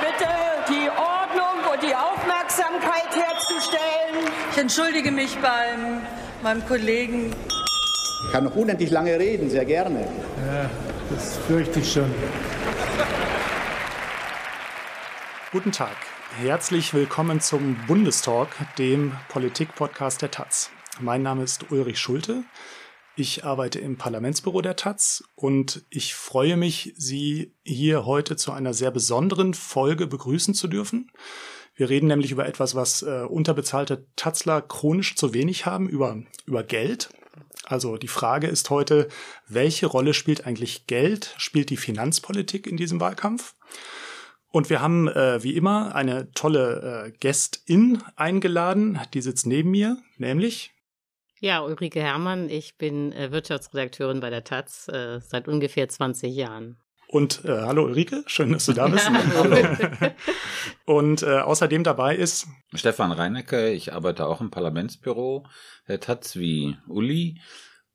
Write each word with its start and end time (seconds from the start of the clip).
bitte, 0.00 0.30
die 0.68 0.88
Ordnung 0.90 1.72
und 1.72 1.82
die 1.82 1.94
Aufmerksamkeit 1.94 3.14
herzustellen. 3.14 4.30
Ich 4.52 4.58
entschuldige 4.58 5.10
mich 5.10 5.36
beim 5.38 6.00
meinem 6.44 6.64
Kollegen. 6.66 7.34
Ich 8.26 8.32
kann 8.32 8.44
noch 8.44 8.54
unendlich 8.54 8.90
lange 8.90 9.18
reden, 9.18 9.50
sehr 9.50 9.64
gerne. 9.64 10.00
Ja, 10.46 10.70
das 11.10 11.38
fürchte 11.46 11.80
ich 11.80 11.92
schon. 11.92 12.12
Guten 15.50 15.72
Tag. 15.72 15.96
Herzlich 16.40 16.92
willkommen 16.92 17.40
zum 17.40 17.76
Bundestalk, 17.86 18.48
dem 18.78 19.12
Politik-Podcast 19.28 20.20
der 20.20 20.30
Taz. 20.30 20.70
Mein 21.00 21.22
Name 21.22 21.44
ist 21.44 21.70
Ulrich 21.70 21.98
Schulte. 21.98 22.42
Ich 23.16 23.44
arbeite 23.44 23.78
im 23.78 23.96
Parlamentsbüro 23.96 24.60
der 24.60 24.74
Taz 24.74 25.22
und 25.36 25.84
ich 25.88 26.16
freue 26.16 26.56
mich, 26.56 26.94
Sie 26.96 27.54
hier 27.62 28.06
heute 28.06 28.34
zu 28.34 28.50
einer 28.50 28.74
sehr 28.74 28.90
besonderen 28.90 29.54
Folge 29.54 30.08
begrüßen 30.08 30.52
zu 30.52 30.66
dürfen. 30.66 31.12
Wir 31.76 31.90
reden 31.90 32.08
nämlich 32.08 32.32
über 32.32 32.44
etwas, 32.46 32.74
was 32.74 33.02
äh, 33.02 33.24
unterbezahlte 33.28 34.06
Tazler 34.16 34.62
chronisch 34.62 35.14
zu 35.14 35.32
wenig 35.32 35.64
haben, 35.64 35.88
über, 35.88 36.22
über 36.46 36.64
Geld. 36.64 37.10
Also 37.66 37.98
die 37.98 38.08
Frage 38.08 38.48
ist 38.48 38.70
heute, 38.70 39.06
welche 39.46 39.86
Rolle 39.86 40.12
spielt 40.12 40.44
eigentlich 40.44 40.88
Geld? 40.88 41.34
Spielt 41.36 41.70
die 41.70 41.76
Finanzpolitik 41.76 42.66
in 42.66 42.76
diesem 42.76 42.98
Wahlkampf? 42.98 43.54
Und 44.50 44.70
wir 44.70 44.80
haben 44.80 45.06
äh, 45.06 45.40
wie 45.42 45.54
immer 45.54 45.94
eine 45.94 46.32
tolle 46.32 47.06
äh, 47.06 47.10
Gästin 47.18 48.02
eingeladen, 48.16 48.98
die 49.12 49.22
sitzt 49.22 49.46
neben 49.46 49.70
mir, 49.70 49.98
nämlich 50.16 50.73
ja, 51.44 51.60
Ulrike 51.60 52.00
Herrmann, 52.00 52.48
ich 52.48 52.78
bin 52.78 53.12
äh, 53.12 53.30
Wirtschaftsredakteurin 53.30 54.20
bei 54.20 54.30
der 54.30 54.44
Taz 54.44 54.88
äh, 54.88 55.20
seit 55.20 55.46
ungefähr 55.46 55.86
20 55.86 56.34
Jahren. 56.34 56.78
Und 57.06 57.44
äh, 57.44 57.60
hallo 57.60 57.84
Ulrike, 57.84 58.24
schön, 58.26 58.50
dass 58.50 58.64
du 58.64 58.72
da 58.72 58.88
bist. 58.88 59.10
Und 60.86 61.22
äh, 61.22 61.40
außerdem 61.40 61.84
dabei 61.84 62.16
ist 62.16 62.46
Stefan 62.72 63.12
Reinecke, 63.12 63.70
ich 63.70 63.92
arbeite 63.92 64.26
auch 64.26 64.40
im 64.40 64.50
Parlamentsbüro 64.50 65.46
der 65.86 66.00
Taz 66.00 66.34
wie 66.36 66.78
Uli 66.88 67.38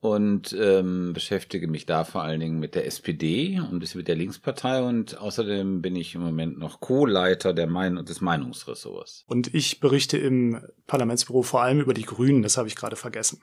und 0.01 0.55
ähm, 0.57 1.11
beschäftige 1.13 1.67
mich 1.67 1.85
da 1.85 2.05
vor 2.05 2.23
allen 2.23 2.39
Dingen 2.39 2.59
mit 2.59 2.75
der 2.75 2.85
SPD 2.85 3.59
und 3.59 3.73
ein 3.73 3.79
bisschen 3.79 3.99
mit 3.99 4.07
der 4.07 4.15
Linkspartei 4.15 4.81
und 4.81 5.17
außerdem 5.17 5.81
bin 5.81 5.95
ich 5.95 6.15
im 6.15 6.21
Moment 6.21 6.57
noch 6.57 6.79
Co-Leiter 6.79 7.53
der 7.53 7.67
Mein 7.67 8.05
des 8.05 8.21
Meinungsressorts. 8.21 9.25
Und 9.27 9.53
ich 9.53 9.79
berichte 9.79 10.17
im 10.17 10.61
Parlamentsbüro 10.87 11.43
vor 11.43 11.61
allem 11.61 11.81
über 11.81 11.93
die 11.93 12.05
Grünen, 12.05 12.43
das 12.43 12.57
habe 12.57 12.67
ich 12.67 12.75
gerade 12.75 12.95
vergessen. 12.95 13.41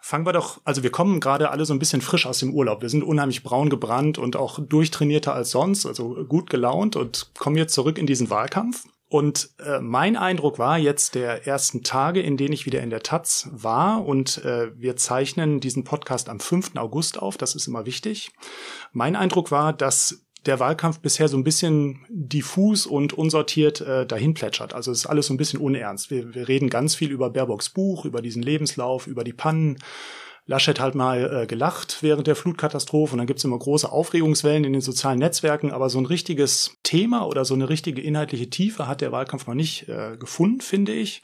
Fangen 0.00 0.26
wir 0.26 0.34
doch, 0.34 0.60
also 0.64 0.82
wir 0.82 0.90
kommen 0.90 1.18
gerade 1.18 1.50
alle 1.50 1.64
so 1.64 1.72
ein 1.72 1.78
bisschen 1.78 2.02
frisch 2.02 2.26
aus 2.26 2.38
dem 2.38 2.52
Urlaub. 2.52 2.82
Wir 2.82 2.90
sind 2.90 3.02
unheimlich 3.02 3.42
braun 3.42 3.70
gebrannt 3.70 4.18
und 4.18 4.36
auch 4.36 4.58
durchtrainierter 4.58 5.34
als 5.34 5.50
sonst, 5.50 5.86
also 5.86 6.26
gut 6.26 6.50
gelaunt 6.50 6.94
und 6.94 7.30
kommen 7.38 7.56
jetzt 7.56 7.72
zurück 7.74 7.96
in 7.96 8.06
diesen 8.06 8.28
Wahlkampf. 8.28 8.84
Und 9.08 9.50
äh, 9.58 9.80
mein 9.80 10.16
Eindruck 10.16 10.58
war 10.58 10.78
jetzt 10.78 11.14
der 11.14 11.46
ersten 11.46 11.82
Tage, 11.82 12.20
in 12.20 12.36
denen 12.36 12.52
ich 12.52 12.66
wieder 12.66 12.80
in 12.80 12.90
der 12.90 13.02
Taz 13.02 13.48
war 13.52 14.04
und 14.04 14.44
äh, 14.44 14.72
wir 14.76 14.96
zeichnen 14.96 15.60
diesen 15.60 15.84
Podcast 15.84 16.28
am 16.28 16.40
5. 16.40 16.76
August 16.76 17.18
auf, 17.20 17.36
das 17.36 17.54
ist 17.54 17.66
immer 17.66 17.86
wichtig. 17.86 18.32
Mein 18.92 19.14
Eindruck 19.14 19.50
war, 19.50 19.72
dass 19.72 20.24
der 20.46 20.60
Wahlkampf 20.60 21.00
bisher 21.00 21.28
so 21.28 21.36
ein 21.36 21.44
bisschen 21.44 22.04
diffus 22.08 22.86
und 22.86 23.12
unsortiert 23.12 23.80
äh, 23.80 24.06
dahin 24.06 24.34
plätschert. 24.34 24.74
Also 24.74 24.90
es 24.90 25.00
ist 25.00 25.06
alles 25.06 25.26
so 25.26 25.34
ein 25.34 25.38
bisschen 25.38 25.60
unernst. 25.60 26.10
Wir, 26.10 26.34
wir 26.34 26.48
reden 26.48 26.68
ganz 26.68 26.94
viel 26.94 27.10
über 27.10 27.30
Baerbocks 27.30 27.70
Buch, 27.70 28.04
über 28.04 28.20
diesen 28.20 28.42
Lebenslauf, 28.42 29.06
über 29.06 29.24
die 29.24 29.32
Pannen 29.32 29.78
Laschet 30.46 30.78
halt 30.78 30.94
mal 30.94 31.42
äh, 31.42 31.46
gelacht 31.46 32.02
während 32.02 32.26
der 32.26 32.36
Flutkatastrophe 32.36 33.12
und 33.12 33.18
dann 33.18 33.26
gibt's 33.26 33.44
immer 33.44 33.58
große 33.58 33.90
Aufregungswellen 33.90 34.64
in 34.64 34.74
den 34.74 34.82
sozialen 34.82 35.18
Netzwerken, 35.18 35.72
aber 35.72 35.88
so 35.88 35.98
ein 35.98 36.06
richtiges 36.06 36.76
Thema 36.82 37.26
oder 37.26 37.44
so 37.44 37.54
eine 37.54 37.68
richtige 37.68 38.02
inhaltliche 38.02 38.50
Tiefe 38.50 38.86
hat 38.86 39.00
der 39.00 39.12
Wahlkampf 39.12 39.46
noch 39.46 39.54
nicht 39.54 39.88
äh, 39.88 40.16
gefunden, 40.18 40.60
finde 40.60 40.92
ich. 40.92 41.22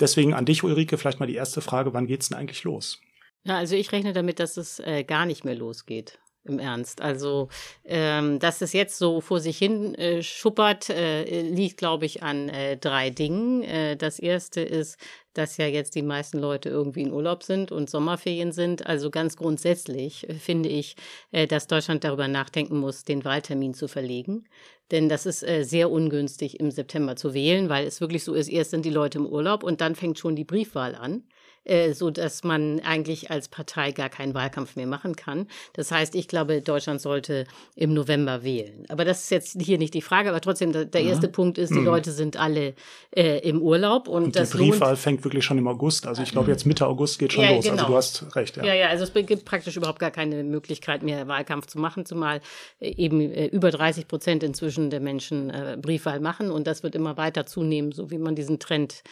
Deswegen 0.00 0.34
an 0.34 0.46
dich, 0.46 0.64
Ulrike, 0.64 0.98
vielleicht 0.98 1.20
mal 1.20 1.26
die 1.26 1.34
erste 1.34 1.60
Frage, 1.60 1.94
wann 1.94 2.06
geht's 2.06 2.28
denn 2.28 2.38
eigentlich 2.38 2.64
los? 2.64 3.00
Ja, 3.44 3.56
also 3.56 3.76
ich 3.76 3.92
rechne 3.92 4.12
damit, 4.12 4.40
dass 4.40 4.56
es 4.56 4.80
äh, 4.80 5.04
gar 5.04 5.26
nicht 5.26 5.44
mehr 5.44 5.54
losgeht 5.54 6.18
im 6.44 6.58
Ernst. 6.58 7.02
Also, 7.02 7.48
ähm, 7.84 8.38
dass 8.38 8.62
es 8.62 8.72
jetzt 8.72 8.98
so 8.98 9.20
vor 9.20 9.40
sich 9.40 9.58
hin 9.58 9.94
äh, 9.94 10.22
schuppert, 10.22 10.88
äh, 10.88 11.42
liegt, 11.42 11.76
glaube 11.76 12.06
ich, 12.06 12.22
an 12.22 12.48
äh, 12.48 12.76
drei 12.76 13.10
Dingen. 13.10 13.62
Äh, 13.62 13.96
das 13.96 14.18
erste 14.18 14.60
ist, 14.62 14.98
dass 15.34 15.56
ja 15.56 15.66
jetzt 15.66 15.94
die 15.94 16.02
meisten 16.02 16.38
Leute 16.38 16.68
irgendwie 16.68 17.02
in 17.02 17.12
Urlaub 17.12 17.42
sind 17.42 17.72
und 17.72 17.88
Sommerferien 17.88 18.52
sind. 18.52 18.86
Also 18.86 19.10
ganz 19.10 19.36
grundsätzlich 19.36 20.28
äh, 20.28 20.34
finde 20.34 20.68
ich, 20.68 20.96
äh, 21.32 21.46
dass 21.46 21.66
Deutschland 21.66 22.04
darüber 22.04 22.28
nachdenken 22.28 22.78
muss, 22.78 23.04
den 23.04 23.24
Wahltermin 23.24 23.74
zu 23.74 23.88
verlegen. 23.88 24.44
Denn 24.90 25.08
das 25.08 25.26
ist 25.26 25.42
äh, 25.42 25.64
sehr 25.64 25.90
ungünstig 25.90 26.58
im 26.58 26.70
September 26.70 27.16
zu 27.16 27.34
wählen, 27.34 27.68
weil 27.68 27.86
es 27.86 28.00
wirklich 28.00 28.24
so 28.24 28.34
ist, 28.34 28.48
erst 28.48 28.70
sind 28.70 28.84
die 28.84 28.90
Leute 28.90 29.18
im 29.18 29.26
Urlaub 29.26 29.62
und 29.62 29.80
dann 29.80 29.94
fängt 29.94 30.18
schon 30.18 30.36
die 30.36 30.44
Briefwahl 30.44 30.94
an 30.94 31.24
äh, 31.64 31.92
so 31.92 32.10
dass 32.10 32.42
man 32.42 32.80
eigentlich 32.80 33.30
als 33.30 33.48
Partei 33.48 33.92
gar 33.92 34.08
keinen 34.08 34.34
Wahlkampf 34.34 34.76
mehr 34.76 34.86
machen 34.86 35.14
kann. 35.16 35.46
Das 35.74 35.92
heißt, 35.92 36.14
ich 36.14 36.26
glaube, 36.28 36.62
Deutschland 36.62 37.00
sollte 37.00 37.46
im 37.76 37.92
November 37.92 38.42
wählen. 38.42 38.84
Aber 38.88 39.04
das 39.04 39.24
ist 39.24 39.30
jetzt 39.30 39.60
hier 39.60 39.78
nicht 39.78 39.94
die 39.94 40.02
Frage, 40.02 40.30
aber 40.30 40.40
trotzdem, 40.40 40.72
der, 40.72 40.86
der 40.86 41.02
erste 41.02 41.28
Punkt 41.28 41.58
ist, 41.58 41.70
die 41.70 41.80
mhm. 41.80 41.84
Leute 41.84 42.12
sind 42.12 42.36
alle 42.38 42.74
äh, 43.14 43.38
im 43.46 43.60
Urlaub. 43.60 44.08
Und, 44.08 44.24
und 44.24 44.36
das 44.36 44.50
die 44.50 44.58
Briefwahl 44.58 44.96
fängt 44.96 45.22
wirklich 45.24 45.44
schon 45.44 45.58
im 45.58 45.68
August. 45.68 46.06
Also 46.06 46.22
ich 46.22 46.32
glaube, 46.32 46.50
jetzt 46.50 46.66
Mitte 46.66 46.86
August 46.86 47.18
geht 47.18 47.32
schon 47.32 47.44
ja, 47.44 47.50
los. 47.50 47.68
Also 47.68 47.70
genau. 47.70 47.82
Also 47.96 48.20
du 48.24 48.24
hast 48.26 48.36
recht. 48.36 48.56
Ja. 48.56 48.64
ja, 48.64 48.74
ja, 48.74 48.88
also 48.88 49.04
es 49.04 49.12
gibt 49.12 49.44
praktisch 49.44 49.76
überhaupt 49.76 49.98
gar 49.98 50.10
keine 50.10 50.42
Möglichkeit 50.42 51.02
mehr, 51.02 51.28
Wahlkampf 51.28 51.66
zu 51.66 51.78
machen, 51.78 52.06
zumal 52.06 52.40
äh, 52.80 52.90
eben 52.96 53.20
äh, 53.20 53.46
über 53.46 53.70
30 53.70 54.08
Prozent 54.08 54.42
inzwischen 54.42 54.90
der 54.90 55.00
Menschen 55.00 55.50
äh, 55.50 55.76
Briefwahl 55.80 56.20
machen. 56.20 56.50
Und 56.50 56.66
das 56.66 56.82
wird 56.82 56.94
immer 56.94 57.16
weiter 57.16 57.46
zunehmen, 57.46 57.92
so 57.92 58.10
wie 58.10 58.18
man 58.18 58.34
diesen 58.34 58.58
Trend 58.58 59.02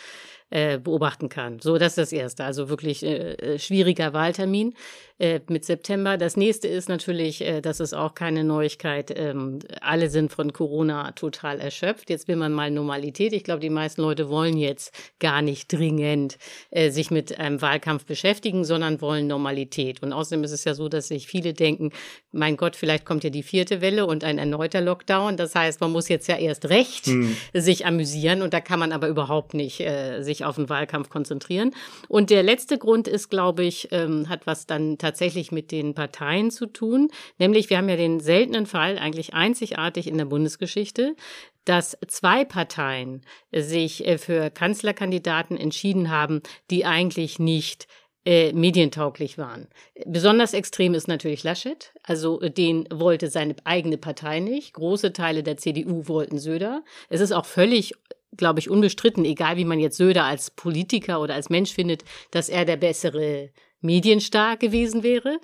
äh, 0.50 0.78
beobachten 0.78 1.28
kann. 1.28 1.60
So, 1.60 1.78
das 1.78 1.92
ist 1.92 1.98
das 1.98 2.12
Erste. 2.12 2.44
Also 2.44 2.68
wirklich 2.68 3.04
äh, 3.04 3.34
äh 3.34 3.58
schwieriger 3.58 4.12
Wahltermin 4.12 4.74
äh, 5.18 5.40
mit 5.48 5.64
September. 5.64 6.16
Das 6.16 6.36
nächste 6.36 6.68
ist 6.68 6.88
natürlich, 6.88 7.40
äh, 7.40 7.60
das 7.60 7.80
ist 7.80 7.92
auch 7.92 8.14
keine 8.14 8.44
Neuigkeit, 8.44 9.12
ähm, 9.16 9.58
alle 9.80 10.10
sind 10.10 10.32
von 10.32 10.52
Corona 10.52 11.10
total 11.10 11.58
erschöpft. 11.58 12.08
Jetzt 12.08 12.28
will 12.28 12.36
man 12.36 12.52
mal 12.52 12.70
Normalität. 12.70 13.32
Ich 13.32 13.42
glaube, 13.42 13.58
die 13.58 13.68
meisten 13.68 14.00
Leute 14.00 14.28
wollen 14.28 14.56
jetzt 14.56 14.94
gar 15.18 15.42
nicht 15.42 15.72
dringend 15.72 16.38
äh, 16.70 16.90
sich 16.90 17.10
mit 17.10 17.36
einem 17.36 17.60
Wahlkampf 17.60 18.04
beschäftigen, 18.04 18.64
sondern 18.64 19.00
wollen 19.00 19.26
Normalität. 19.26 20.04
Und 20.04 20.12
außerdem 20.12 20.44
ist 20.44 20.52
es 20.52 20.62
ja 20.62 20.74
so, 20.74 20.88
dass 20.88 21.08
sich 21.08 21.26
viele 21.26 21.52
denken, 21.52 21.90
mein 22.30 22.56
Gott, 22.56 22.76
vielleicht 22.76 23.04
kommt 23.04 23.24
ja 23.24 23.30
die 23.30 23.42
vierte 23.42 23.80
Welle 23.80 24.06
und 24.06 24.22
ein 24.22 24.38
erneuter 24.38 24.80
Lockdown. 24.80 25.36
Das 25.36 25.52
heißt, 25.56 25.80
man 25.80 25.90
muss 25.90 26.08
jetzt 26.08 26.28
ja 26.28 26.36
erst 26.36 26.68
recht 26.68 27.06
hm. 27.06 27.36
sich 27.54 27.86
amüsieren 27.86 28.40
und 28.40 28.54
da 28.54 28.60
kann 28.60 28.78
man 28.78 28.92
aber 28.92 29.08
überhaupt 29.08 29.52
nicht 29.52 29.80
äh, 29.80 30.22
sich 30.22 30.44
auf 30.44 30.54
den 30.54 30.68
Wahlkampf 30.68 31.10
konzentrieren. 31.10 31.74
Und 32.06 32.30
der 32.30 32.44
letzte 32.44 32.78
Grund 32.78 33.08
ist, 33.08 33.30
glaube 33.30 33.64
ich, 33.64 33.88
ähm, 33.90 34.28
hat 34.28 34.46
was 34.46 34.66
dann 34.66 34.96
tatsächlich 34.96 35.07
tatsächlich 35.08 35.52
mit 35.52 35.72
den 35.72 35.94
Parteien 35.94 36.50
zu 36.50 36.66
tun. 36.66 37.10
Nämlich, 37.38 37.70
wir 37.70 37.78
haben 37.78 37.88
ja 37.88 37.96
den 37.96 38.20
seltenen 38.20 38.66
Fall, 38.66 38.98
eigentlich 38.98 39.32
einzigartig 39.32 40.06
in 40.06 40.18
der 40.18 40.26
Bundesgeschichte, 40.26 41.16
dass 41.64 41.96
zwei 42.08 42.44
Parteien 42.44 43.22
sich 43.50 44.06
äh, 44.06 44.18
für 44.18 44.50
Kanzlerkandidaten 44.50 45.56
entschieden 45.56 46.10
haben, 46.10 46.42
die 46.70 46.84
eigentlich 46.84 47.38
nicht 47.38 47.88
äh, 48.26 48.52
medientauglich 48.52 49.38
waren. 49.38 49.68
Besonders 50.04 50.52
extrem 50.52 50.92
ist 50.92 51.08
natürlich 51.08 51.42
Laschet. 51.42 51.94
Also 52.02 52.38
den 52.40 52.86
wollte 52.92 53.28
seine 53.28 53.56
eigene 53.64 53.96
Partei 53.96 54.40
nicht. 54.40 54.74
Große 54.74 55.14
Teile 55.14 55.42
der 55.42 55.56
CDU 55.56 56.06
wollten 56.06 56.38
Söder. 56.38 56.84
Es 57.08 57.22
ist 57.22 57.32
auch 57.32 57.46
völlig 57.46 57.94
glaube 58.36 58.60
ich, 58.60 58.68
unbestritten, 58.68 59.24
egal 59.24 59.56
wie 59.56 59.64
man 59.64 59.80
jetzt 59.80 59.96
Söder 59.96 60.24
als 60.24 60.50
Politiker 60.50 61.20
oder 61.20 61.34
als 61.34 61.48
Mensch 61.48 61.72
findet, 61.72 62.04
dass 62.30 62.48
er 62.48 62.64
der 62.64 62.76
bessere 62.76 63.50
medienstark 63.80 64.60
gewesen 64.60 65.02
wäre. 65.02 65.38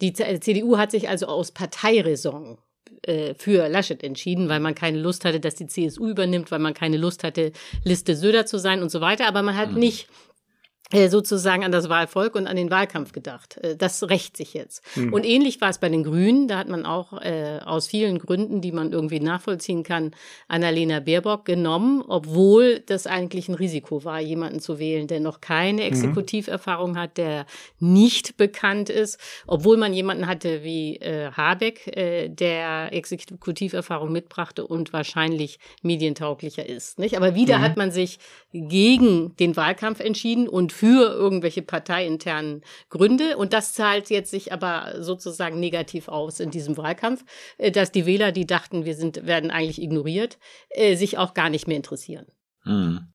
Die 0.00 0.12
CDU 0.12 0.78
hat 0.78 0.90
sich 0.90 1.08
also 1.08 1.26
aus 1.26 1.52
Parteiräson 1.52 2.58
äh, 3.02 3.34
für 3.34 3.68
Laschet 3.68 4.02
entschieden, 4.02 4.48
weil 4.48 4.60
man 4.60 4.74
keine 4.74 4.98
Lust 4.98 5.24
hatte, 5.24 5.40
dass 5.40 5.54
die 5.54 5.66
CSU 5.66 6.08
übernimmt, 6.08 6.50
weil 6.50 6.58
man 6.58 6.74
keine 6.74 6.96
Lust 6.96 7.24
hatte, 7.24 7.52
Liste 7.84 8.14
Söder 8.16 8.46
zu 8.46 8.58
sein 8.58 8.82
und 8.82 8.90
so 8.90 9.00
weiter. 9.00 9.26
Aber 9.26 9.42
man 9.42 9.56
hat 9.56 9.72
mhm. 9.72 9.78
nicht 9.78 10.04
äh, 10.04 10.27
sozusagen 10.90 11.64
an 11.64 11.72
das 11.72 11.90
Wahlvolk 11.90 12.34
und 12.34 12.46
an 12.46 12.56
den 12.56 12.70
Wahlkampf 12.70 13.12
gedacht. 13.12 13.58
Äh, 13.58 13.76
das 13.76 14.02
rächt 14.08 14.36
sich 14.36 14.54
jetzt. 14.54 14.82
Mhm. 14.96 15.12
Und 15.12 15.24
ähnlich 15.24 15.60
war 15.60 15.68
es 15.68 15.78
bei 15.78 15.88
den 15.88 16.02
Grünen. 16.02 16.48
Da 16.48 16.56
hat 16.56 16.68
man 16.68 16.86
auch 16.86 17.20
äh, 17.20 17.60
aus 17.64 17.88
vielen 17.88 18.18
Gründen, 18.18 18.62
die 18.62 18.72
man 18.72 18.92
irgendwie 18.92 19.20
nachvollziehen 19.20 19.82
kann, 19.82 20.12
Annalena 20.48 21.00
Baerbock 21.00 21.44
genommen, 21.44 22.02
obwohl 22.06 22.80
das 22.80 23.06
eigentlich 23.06 23.48
ein 23.48 23.54
Risiko 23.54 24.04
war, 24.04 24.20
jemanden 24.20 24.60
zu 24.60 24.78
wählen, 24.78 25.06
der 25.06 25.20
noch 25.20 25.42
keine 25.42 25.82
mhm. 25.82 25.88
Exekutiverfahrung 25.88 26.96
hat, 26.96 27.18
der 27.18 27.44
nicht 27.78 28.38
bekannt 28.38 28.88
ist, 28.88 29.18
obwohl 29.46 29.76
man 29.76 29.92
jemanden 29.92 30.26
hatte 30.26 30.64
wie 30.64 30.96
äh, 30.96 31.30
Habeck, 31.32 31.86
äh, 31.96 32.28
der 32.28 32.92
Exekutiverfahrung 32.92 34.10
mitbrachte 34.10 34.66
und 34.66 34.94
wahrscheinlich 34.94 35.58
medientauglicher 35.82 36.66
ist. 36.66 36.98
Nicht? 36.98 37.16
Aber 37.16 37.34
wieder 37.34 37.58
mhm. 37.58 37.62
hat 37.62 37.76
man 37.76 37.90
sich 37.90 38.18
gegen 38.52 39.36
den 39.36 39.54
Wahlkampf 39.54 40.00
entschieden 40.00 40.48
und 40.48 40.77
für 40.78 41.12
irgendwelche 41.12 41.62
parteiinternen 41.62 42.62
Gründe. 42.88 43.36
Und 43.36 43.52
das 43.52 43.72
zahlt 43.72 44.10
jetzt 44.10 44.30
sich 44.30 44.52
aber 44.52 45.02
sozusagen 45.02 45.58
negativ 45.58 46.08
aus 46.08 46.38
in 46.38 46.50
diesem 46.50 46.76
Wahlkampf, 46.76 47.24
äh, 47.58 47.72
dass 47.72 47.90
die 47.90 48.06
Wähler, 48.06 48.30
die 48.30 48.46
dachten, 48.46 48.84
wir 48.84 48.94
sind, 48.94 49.26
werden 49.26 49.50
eigentlich 49.50 49.82
ignoriert, 49.82 50.38
äh, 50.70 50.96
sich 50.96 51.18
auch 51.18 51.34
gar 51.34 51.50
nicht 51.50 51.66
mehr 51.66 51.76
interessieren. 51.76 52.26
Mhm. 52.64 53.08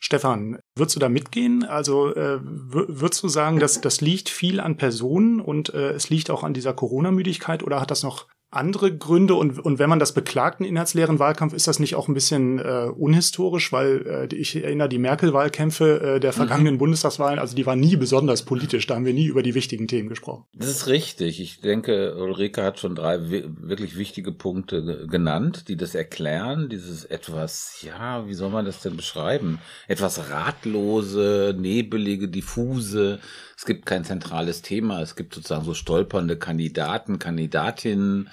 Stefan, 0.00 0.58
würdest 0.76 0.96
du 0.96 1.00
da 1.00 1.08
mitgehen? 1.08 1.64
Also 1.64 2.14
äh, 2.14 2.38
würdest 2.42 3.22
du 3.22 3.28
sagen, 3.28 3.58
dass 3.58 3.80
das 3.80 4.02
liegt 4.02 4.28
viel 4.28 4.60
an 4.60 4.76
Personen 4.76 5.40
und 5.40 5.72
äh, 5.72 5.92
es 5.92 6.10
liegt 6.10 6.30
auch 6.30 6.42
an 6.42 6.52
dieser 6.52 6.74
Corona-Müdigkeit 6.74 7.62
oder 7.62 7.80
hat 7.80 7.90
das 7.90 8.02
noch 8.02 8.26
andere 8.56 8.96
Gründe 8.96 9.34
und, 9.34 9.58
und 9.58 9.78
wenn 9.78 9.88
man 9.88 9.98
das 9.98 10.12
beklagt, 10.12 10.60
einen 10.60 10.68
inhaltsleeren 10.68 11.18
Wahlkampf, 11.18 11.54
ist 11.54 11.66
das 11.66 11.78
nicht 11.78 11.94
auch 11.94 12.08
ein 12.08 12.14
bisschen 12.14 12.58
äh, 12.58 12.88
unhistorisch, 12.94 13.72
weil 13.72 14.28
äh, 14.30 14.34
ich 14.34 14.56
erinnere 14.56 14.88
die 14.88 14.98
Merkel-Wahlkämpfe 14.98 16.00
äh, 16.00 16.20
der 16.20 16.32
mhm. 16.32 16.36
vergangenen 16.36 16.74
mhm. 16.74 16.78
Bundestagswahlen, 16.78 17.38
also 17.38 17.56
die 17.56 17.66
waren 17.66 17.80
nie 17.80 17.96
besonders 17.96 18.42
politisch, 18.42 18.86
da 18.86 18.94
haben 18.94 19.04
wir 19.04 19.14
nie 19.14 19.26
über 19.26 19.42
die 19.42 19.54
wichtigen 19.54 19.88
Themen 19.88 20.08
gesprochen. 20.08 20.44
Das 20.54 20.68
ist 20.68 20.86
richtig. 20.86 21.40
Ich 21.40 21.60
denke, 21.60 22.16
Ulrike 22.16 22.62
hat 22.62 22.78
schon 22.78 22.94
drei 22.94 23.18
wirklich 23.30 23.96
wichtige 23.96 24.32
Punkte 24.32 25.06
genannt, 25.06 25.68
die 25.68 25.76
das 25.76 25.94
erklären, 25.94 26.68
dieses 26.68 27.04
etwas, 27.04 27.82
ja, 27.82 28.26
wie 28.26 28.34
soll 28.34 28.50
man 28.50 28.64
das 28.64 28.80
denn 28.80 28.96
beschreiben? 28.96 29.58
Etwas 29.88 30.30
ratlose, 30.30 31.54
nebelige, 31.58 32.28
diffuse, 32.28 33.20
es 33.56 33.64
gibt 33.64 33.86
kein 33.86 34.04
zentrales 34.04 34.62
Thema, 34.62 35.00
es 35.00 35.16
gibt 35.16 35.34
sozusagen 35.34 35.64
so 35.64 35.74
stolpernde 35.74 36.36
Kandidaten, 36.36 37.18
Kandidatinnen, 37.18 38.28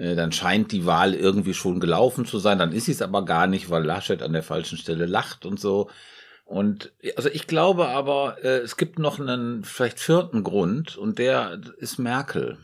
dann 0.00 0.32
scheint 0.32 0.72
die 0.72 0.86
Wahl 0.86 1.14
irgendwie 1.14 1.54
schon 1.54 1.80
gelaufen 1.80 2.24
zu 2.24 2.38
sein, 2.38 2.58
dann 2.58 2.72
ist 2.72 2.86
sie 2.86 2.92
es 2.92 3.02
aber 3.02 3.24
gar 3.24 3.46
nicht, 3.46 3.70
weil 3.70 3.84
Laschet 3.84 4.22
an 4.22 4.32
der 4.32 4.42
falschen 4.42 4.78
Stelle 4.78 5.06
lacht 5.06 5.44
und 5.44 5.60
so. 5.60 5.90
Und 6.44 6.92
also 7.16 7.28
ich 7.28 7.46
glaube 7.46 7.88
aber, 7.88 8.38
äh, 8.42 8.58
es 8.58 8.76
gibt 8.76 8.98
noch 8.98 9.20
einen 9.20 9.62
vielleicht 9.62 10.00
vierten 10.00 10.42
Grund 10.42 10.96
und 10.96 11.18
der 11.18 11.60
ist 11.78 11.98
Merkel. 11.98 12.58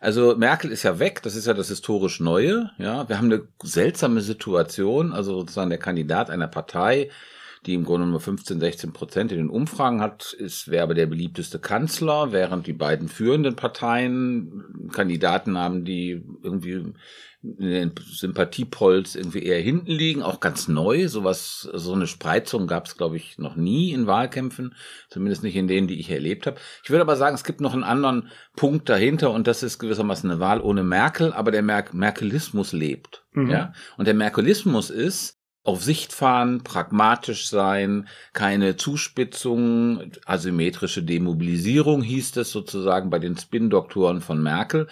Also 0.00 0.34
Merkel 0.36 0.72
ist 0.72 0.82
ja 0.82 0.98
weg, 0.98 1.22
das 1.22 1.34
ist 1.34 1.46
ja 1.46 1.54
das 1.54 1.68
historisch 1.68 2.20
Neue. 2.20 2.70
Ja, 2.78 3.08
wir 3.08 3.18
haben 3.18 3.32
eine 3.32 3.46
seltsame 3.62 4.20
Situation, 4.20 5.12
also 5.12 5.40
sozusagen 5.40 5.70
der 5.70 5.78
Kandidat 5.78 6.30
einer 6.30 6.48
Partei, 6.48 7.10
die 7.66 7.74
im 7.74 7.84
Grunde 7.84 8.06
nur 8.06 8.20
15, 8.20 8.58
16 8.58 8.92
Prozent 8.92 9.32
in 9.32 9.38
den 9.38 9.50
Umfragen 9.50 10.00
hat, 10.00 10.32
ist, 10.32 10.68
wäre 10.68 10.84
aber 10.84 10.94
der 10.94 11.06
beliebteste 11.06 11.58
Kanzler, 11.58 12.32
während 12.32 12.66
die 12.66 12.72
beiden 12.72 13.08
führenden 13.08 13.56
Parteien 13.56 14.88
Kandidaten 14.92 15.58
haben, 15.58 15.84
die 15.84 16.22
irgendwie 16.42 16.94
in 17.42 17.56
den 17.58 17.92
Sympathiepolls 17.98 19.16
irgendwie 19.16 19.42
eher 19.42 19.60
hinten 19.60 19.90
liegen, 19.90 20.22
auch 20.22 20.40
ganz 20.40 20.68
neu. 20.68 21.08
Sowas, 21.08 21.68
so 21.72 21.94
eine 21.94 22.06
Spreizung 22.06 22.66
gab 22.66 22.86
es, 22.86 22.96
glaube 22.96 23.16
ich, 23.16 23.38
noch 23.38 23.56
nie 23.56 23.92
in 23.92 24.06
Wahlkämpfen, 24.06 24.74
zumindest 25.08 25.42
nicht 25.42 25.56
in 25.56 25.66
denen, 25.66 25.88
die 25.88 25.98
ich 25.98 26.10
erlebt 26.10 26.46
habe. 26.46 26.58
Ich 26.84 26.90
würde 26.90 27.02
aber 27.02 27.16
sagen, 27.16 27.34
es 27.34 27.44
gibt 27.44 27.62
noch 27.62 27.72
einen 27.72 27.84
anderen 27.84 28.28
Punkt 28.56 28.88
dahinter 28.88 29.30
und 29.30 29.46
das 29.46 29.62
ist 29.62 29.78
gewissermaßen 29.78 30.30
eine 30.30 30.40
Wahl 30.40 30.60
ohne 30.60 30.82
Merkel, 30.82 31.32
aber 31.32 31.50
der 31.50 31.62
Mer 31.62 31.84
Merkelismus 31.92 32.72
lebt. 32.72 33.24
Mhm. 33.32 33.50
Ja, 33.50 33.72
und 33.96 34.06
der 34.06 34.14
Merkelismus 34.14 34.90
ist, 34.90 35.39
auf 35.62 35.82
Sicht 35.84 36.12
fahren, 36.12 36.62
pragmatisch 36.64 37.48
sein, 37.48 38.08
keine 38.32 38.76
Zuspitzung, 38.76 40.12
asymmetrische 40.24 41.02
Demobilisierung 41.02 42.02
hieß 42.02 42.36
es 42.36 42.50
sozusagen 42.50 43.10
bei 43.10 43.18
den 43.18 43.36
Spin-Doktoren 43.36 44.22
von 44.22 44.42
Merkel. 44.42 44.88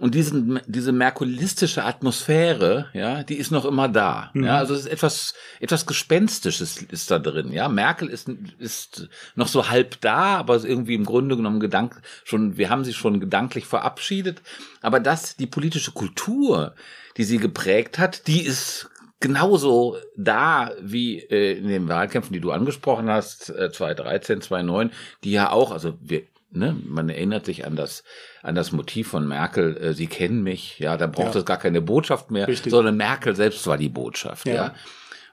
Und 0.00 0.16
diesen, 0.16 0.60
diese 0.66 0.90
merkulistische 0.90 1.84
Atmosphäre, 1.84 2.88
ja, 2.94 3.22
die 3.22 3.36
ist 3.36 3.52
noch 3.52 3.64
immer 3.64 3.88
da. 3.88 4.30
Mhm. 4.34 4.44
Ja, 4.44 4.58
also 4.58 4.74
es 4.74 4.80
ist 4.80 4.86
etwas, 4.86 5.34
etwas 5.60 5.86
Gespenstisches 5.86 6.82
ist 6.82 7.12
da 7.12 7.20
drin. 7.20 7.52
Ja, 7.52 7.68
Merkel 7.68 8.08
ist, 8.08 8.28
ist 8.58 9.08
noch 9.36 9.46
so 9.46 9.68
halb 9.68 10.00
da, 10.00 10.36
aber 10.36 10.64
irgendwie 10.64 10.94
im 10.94 11.04
Grunde 11.04 11.36
genommen 11.36 11.60
Gedank, 11.60 12.02
schon, 12.24 12.56
wir 12.56 12.70
haben 12.70 12.84
sie 12.84 12.92
schon 12.92 13.20
gedanklich 13.20 13.66
verabschiedet. 13.66 14.42
Aber 14.82 14.98
das, 14.98 15.36
die 15.36 15.46
politische 15.46 15.92
Kultur, 15.92 16.74
die 17.16 17.24
sie 17.24 17.38
geprägt 17.38 18.00
hat, 18.00 18.26
die 18.26 18.42
ist 18.42 18.90
genauso 19.24 19.96
da 20.18 20.72
wie 20.82 21.18
äh, 21.18 21.56
in 21.56 21.68
den 21.68 21.88
Wahlkämpfen, 21.88 22.34
die 22.34 22.40
du 22.40 22.50
angesprochen 22.50 23.08
hast, 23.08 23.48
äh, 23.48 23.72
2013, 23.72 24.42
2009, 24.42 24.90
die 25.24 25.32
ja 25.32 25.50
auch, 25.50 25.72
also 25.72 25.94
wir, 26.02 26.24
ne, 26.50 26.76
man 26.86 27.08
erinnert 27.08 27.46
sich 27.46 27.64
an 27.64 27.74
das, 27.74 28.04
an 28.42 28.54
das 28.54 28.72
Motiv 28.72 29.08
von 29.08 29.26
Merkel, 29.26 29.78
äh, 29.78 29.94
sie 29.94 30.08
kennen 30.08 30.42
mich, 30.42 30.78
ja, 30.78 30.98
da 30.98 31.06
braucht 31.06 31.34
ja. 31.34 31.40
es 31.40 31.46
gar 31.46 31.56
keine 31.56 31.80
Botschaft 31.80 32.30
mehr, 32.30 32.46
Richtig. 32.48 32.70
sondern 32.70 32.98
Merkel 32.98 33.34
selbst 33.34 33.66
war 33.66 33.78
die 33.78 33.88
Botschaft, 33.88 34.46
ja. 34.46 34.54
ja. 34.54 34.74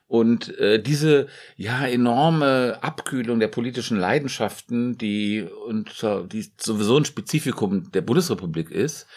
Und 0.08 0.58
äh, 0.58 0.82
diese 0.82 1.28
ja 1.58 1.86
enorme 1.86 2.80
Abkühlung 2.82 3.42
der 3.42 3.50
politischen 3.50 3.98
Leidenschaften, 3.98 4.98
die 4.98 5.46
und 5.68 6.02
die 6.32 6.52
sowieso 6.58 6.98
ein 6.98 7.06
Spezifikum 7.06 7.92
der 7.92 8.02
Bundesrepublik 8.02 8.72
ist, 8.72 9.08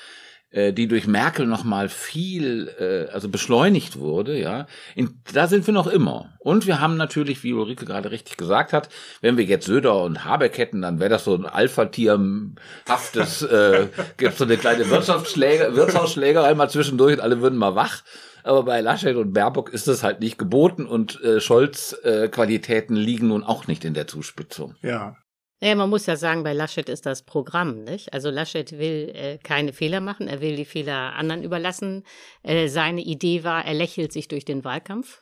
die 0.72 0.86
durch 0.86 1.06
Merkel 1.06 1.46
noch 1.46 1.64
mal 1.64 1.88
viel 1.88 2.68
äh, 2.78 3.12
also 3.12 3.28
beschleunigt 3.28 3.98
wurde, 3.98 4.38
ja. 4.38 4.66
In, 4.94 5.20
da 5.32 5.48
sind 5.48 5.66
wir 5.66 5.74
noch 5.74 5.88
immer. 5.88 6.30
Und 6.38 6.66
wir 6.66 6.80
haben 6.80 6.96
natürlich, 6.96 7.42
wie 7.42 7.52
Ulrike 7.52 7.84
gerade 7.84 8.10
richtig 8.10 8.36
gesagt 8.36 8.72
hat, 8.72 8.88
wenn 9.20 9.36
wir 9.36 9.44
jetzt 9.44 9.66
Söder 9.66 10.02
und 10.02 10.24
Habeck 10.24 10.56
hätten, 10.58 10.82
dann 10.82 11.00
wäre 11.00 11.10
das 11.10 11.24
so 11.24 11.34
ein 11.34 11.46
Alpha-Tier-haftes, 11.46 13.42
äh, 13.42 13.88
gibt 14.16 14.38
so 14.38 14.44
eine 14.44 14.56
kleine 14.56 14.88
Wirtschaftsschläger, 14.88 15.74
Wirtshausschlägerei 15.74 16.54
mal 16.54 16.70
zwischendurch 16.70 17.14
und 17.14 17.20
alle 17.20 17.40
würden 17.40 17.58
mal 17.58 17.74
wach. 17.74 18.02
Aber 18.44 18.62
bei 18.62 18.80
Laschet 18.80 19.16
und 19.16 19.32
Baerbock 19.32 19.70
ist 19.70 19.88
das 19.88 20.02
halt 20.02 20.20
nicht 20.20 20.38
geboten 20.38 20.86
und 20.86 21.20
äh, 21.22 21.40
Scholz 21.40 21.96
äh, 22.04 22.28
Qualitäten 22.28 22.94
liegen 22.94 23.28
nun 23.28 23.42
auch 23.42 23.66
nicht 23.66 23.84
in 23.84 23.94
der 23.94 24.06
Zuspitzung. 24.06 24.76
Ja, 24.82 25.16
naja, 25.60 25.74
man 25.76 25.90
muss 25.90 26.06
ja 26.06 26.16
sagen, 26.16 26.42
bei 26.42 26.52
Laschet 26.52 26.88
ist 26.88 27.06
das 27.06 27.22
Programm, 27.22 27.84
nicht? 27.84 28.12
Also 28.12 28.30
Laschet 28.30 28.72
will 28.72 29.10
äh, 29.14 29.38
keine 29.38 29.72
Fehler 29.72 30.00
machen, 30.00 30.28
er 30.28 30.40
will 30.40 30.56
die 30.56 30.64
Fehler 30.64 31.14
anderen 31.14 31.42
überlassen. 31.42 32.04
Äh, 32.42 32.68
seine 32.68 33.00
Idee 33.00 33.44
war, 33.44 33.64
er 33.64 33.74
lächelt 33.74 34.12
sich 34.12 34.28
durch 34.28 34.44
den 34.44 34.64
Wahlkampf. 34.64 35.20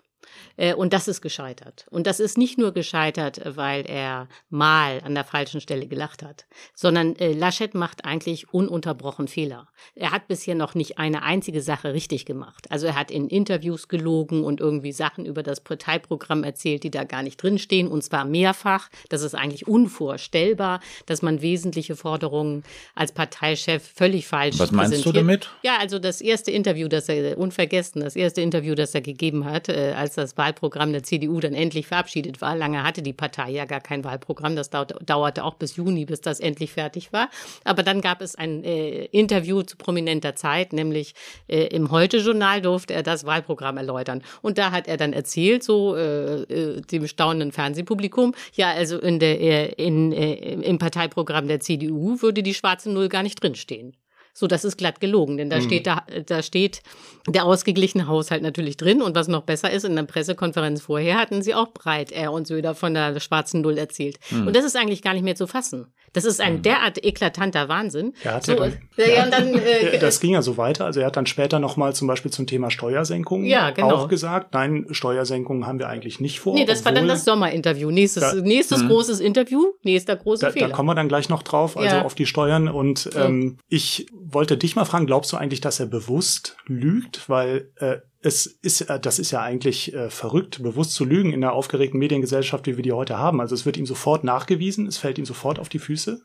Äh, 0.57 0.75
und 0.75 0.93
das 0.93 1.09
ist 1.09 1.21
gescheitert. 1.21 1.87
Und 1.91 2.07
das 2.07 2.21
ist 2.21 2.39
nicht 2.39 2.59
nur 2.59 2.73
gescheitert, 2.73 3.41
weil 3.45 3.85
er 3.87 4.29
mal 4.51 5.01
an 5.05 5.15
der 5.15 5.25
falschen 5.25 5.61
Stelle 5.61 5.87
gelacht 5.87 6.23
hat, 6.23 6.47
sondern 6.75 7.17
äh, 7.17 7.33
Laschet 7.33 7.75
macht 7.75 8.05
eigentlich 8.05 8.53
ununterbrochen 8.53 9.29
Fehler. 9.29 9.69
Er 9.95 10.11
hat 10.11 10.29
bisher 10.29 10.55
noch 10.55 10.75
nicht 10.75 10.99
eine 10.99 11.23
einzige 11.23 11.63
Sache 11.63 11.95
richtig 11.95 12.27
gemacht. 12.27 12.67
Also 12.71 12.87
er 12.87 12.95
hat 12.95 13.11
in 13.11 13.29
Interviews 13.29 13.89
gelogen 13.89 14.45
und 14.45 14.61
irgendwie 14.61 14.93
Sachen 14.93 15.27
über 15.27 15.43
das 15.43 15.61
Parteiprogramm 15.61 16.45
erzählt, 16.45 16.83
die 16.85 16.91
da 16.91 17.05
gar 17.05 17.23
nicht 17.23 17.43
drinstehen, 17.43 17.89
und 17.89 18.03
zwar 18.03 18.25
mehrfach. 18.25 18.89
Das 19.09 19.23
ist 19.23 19.35
eigentlich 19.35 19.67
unvorstellbar, 19.67 20.81
dass 21.07 21.23
man 21.23 21.43
wesentliche 21.43 21.97
Forderungen 21.97 22.65
als 22.95 23.13
Parteichef 23.13 23.83
völlig 23.95 24.27
falsch 24.27 24.59
Was 24.59 24.73
meinst 24.73 25.05
du 25.05 25.13
damit? 25.13 25.51
Ja, 25.63 25.79
also 25.79 25.99
das 25.99 26.21
erste 26.21 26.51
Interview, 26.51 26.89
das 26.89 27.09
er 27.09 27.39
unvergessen, 27.39 28.03
das 28.03 28.17
erste 28.17 28.41
Interview, 28.41 28.75
das 28.75 28.95
er 28.95 29.01
gegeben 29.01 29.45
hat, 29.45 29.69
äh, 29.69 29.95
als 29.97 30.15
das 30.23 30.37
Wahlprogramm 30.37 30.93
der 30.93 31.03
CDU 31.03 31.41
dann 31.41 31.55
endlich 31.55 31.87
verabschiedet 31.87 32.41
war. 32.41 32.57
Lange 32.57 32.83
hatte 32.83 33.03
die 33.03 33.13
Partei 33.13 33.51
ja 33.51 33.65
gar 33.65 33.81
kein 33.81 34.05
Wahlprogramm. 34.05 34.57
Das 34.57 34.71
dauerte 34.71 35.45
auch 35.45 35.55
bis 35.55 35.77
Juni, 35.77 36.05
bis 36.05 36.21
das 36.21 36.41
endlich 36.41 36.73
fertig 36.73 37.13
war. 37.13 37.29
Aber 37.65 37.83
dann 37.83 38.01
gab 38.01 38.23
es 38.23 38.35
ein 38.35 38.65
äh, 38.65 39.07
Interview 39.07 39.63
zu 39.63 39.77
prominenter 39.77 40.35
Zeit, 40.37 40.73
nämlich 40.73 41.15
äh, 41.49 41.67
im 41.67 41.91
Heute-Journal 41.91 42.63
durfte 42.63 42.95
er 42.95 43.03
das 43.03 43.25
Wahlprogramm 43.27 43.77
erläutern. 43.77 44.23
Und 44.41 44.59
da 44.59 44.71
hat 44.71 44.89
er 44.89 44.97
dann 44.97 45.13
erzählt, 45.13 45.63
so 45.63 45.97
äh, 45.97 46.43
äh 46.43 46.81
dem 46.81 47.07
staunenden 47.07 47.53
Fernsehpublikum, 47.53 48.35
ja, 48.55 48.73
also 48.73 48.99
in 48.99 49.19
der, 49.19 49.41
äh, 49.41 49.73
in, 49.73 50.13
äh, 50.13 50.35
im 50.35 50.79
Parteiprogramm 50.79 51.49
der 51.49 51.61
CDU 51.61 52.21
würde 52.23 52.43
die 52.43 52.55
schwarze 52.55 52.91
Null 52.91 53.09
gar 53.09 53.23
nicht 53.23 53.43
drinstehen. 53.43 53.97
So, 54.35 54.47
das 54.47 54.65
ist 54.65 54.79
glatt 54.79 55.01
gelogen, 55.01 55.37
denn 55.37 55.51
da 55.51 55.59
mhm. 55.59 55.63
steht 55.65 55.87
da, 55.87 56.07
da 56.27 56.43
steht 56.43 56.83
der 57.29 57.45
ausgeglichene 57.45 58.07
Haushalt 58.07 58.43
natürlich 58.43 58.79
drin. 58.79 59.03
Und 59.03 59.15
was 59.15 59.29
noch 59.29 59.43
besser 59.43 59.71
ist, 59.71 59.85
in 59.85 59.95
der 59.95 60.05
Pressekonferenz 60.05 60.83
vorher 60.83 61.19
hatten 61.19 61.43
sie 61.43 61.55
auch 61.55 61.73
breit 61.73 62.13
er 62.13 62.33
und 62.33 62.47
Söder 62.47 62.75
von 62.75 62.95
der 62.95 63.21
schwarzen 63.21 63.61
Null 63.61 63.77
erzählt. 63.77 64.19
Mhm. 64.31 64.47
Und 64.47 64.57
das 64.57 64.65
ist 64.65 64.77
eigentlich 64.77 65.03
gar 65.03 65.13
nicht 65.13 65.23
mehr 65.23 65.37
zu 65.37 65.47
fassen. 65.47 65.93
Das 66.13 66.25
ist 66.25 66.41
ein 66.41 66.57
mhm. 66.57 66.63
derart 66.63 67.05
eklatanter 67.05 67.69
Wahnsinn. 67.69 68.15
Er 68.23 68.35
hat 68.35 68.45
so, 68.45 68.53
ja, 68.53 68.59
dann, 68.59 68.73
ja, 68.97 69.27
dann, 69.27 69.55
äh, 69.55 69.99
das 70.01 70.21
ging 70.21 70.33
ja 70.33 70.43
so 70.43 70.57
weiter. 70.57 70.85
Also 70.85 71.01
er 71.01 71.07
hat 71.07 71.17
dann 71.17 71.27
später 71.27 71.59
nochmal 71.59 71.95
zum 71.95 72.09
Beispiel 72.09 72.31
zum 72.31 72.47
Thema 72.47 72.71
Steuersenkungen 72.71 73.47
ja, 73.47 73.71
genau. 73.71 73.95
auch 73.95 74.09
gesagt, 74.09 74.55
nein, 74.55 74.87
Steuersenkungen 74.91 75.67
haben 75.67 75.79
wir 75.79 75.89
eigentlich 75.89 76.21
nicht 76.21 76.41
vor. 76.41 76.55
Nee, 76.55 76.65
das 76.65 76.85
war 76.85 76.93
dann 76.93 77.09
das 77.09 77.25
Sommerinterview. 77.25 77.91
Nächstes, 77.91 78.23
da, 78.23 78.35
nächstes 78.35 78.83
mhm. 78.83 78.89
großes 78.89 79.21
Interview, 79.21 79.73
nächster 79.83 80.17
großer 80.17 80.49
da, 80.49 80.53
Fehler. 80.53 80.69
Da 80.69 80.75
kommen 80.75 80.89
wir 80.89 80.95
dann 80.95 81.09
gleich 81.09 81.29
noch 81.29 81.43
drauf, 81.43 81.77
also 81.77 81.97
ja. 81.97 82.05
auf 82.05 82.15
die 82.15 82.27
Steuern. 82.27 82.69
Und 82.69 83.11
ähm, 83.17 83.59
ich 83.69 84.07
wollte 84.13 84.57
dich 84.57 84.77
mal 84.77 84.85
fragen, 84.85 85.07
glaubst 85.07 85.33
du 85.33 85.37
eigentlich, 85.37 85.61
dass 85.61 85.81
er 85.81 85.87
bewusst 85.87 86.57
lügt? 86.67 87.29
Weil 87.29 87.71
äh, 87.77 87.97
es 88.23 88.47
ist, 88.47 88.89
das 89.03 89.19
ist 89.19 89.33
ja 89.33 89.43
eigentlich 89.43 89.93
äh, 89.93 90.09
verrückt, 90.09 90.63
bewusst 90.63 90.95
zu 90.95 91.05
lügen 91.05 91.33
in 91.33 91.41
der 91.41 91.53
aufgeregten 91.53 91.99
Mediengesellschaft, 91.99 92.67
wie 92.67 92.77
wir 92.77 92.83
die 92.83 92.93
heute 92.93 93.19
haben. 93.19 93.41
Also 93.41 93.55
es 93.55 93.67
wird 93.67 93.77
ihm 93.77 93.87
sofort 93.87 94.23
nachgewiesen, 94.23 94.87
es 94.87 94.99
fällt 94.99 95.19
ihm 95.19 95.25
sofort 95.25 95.59
auf 95.59 95.69
die 95.69 95.81
Füße. 95.81 96.23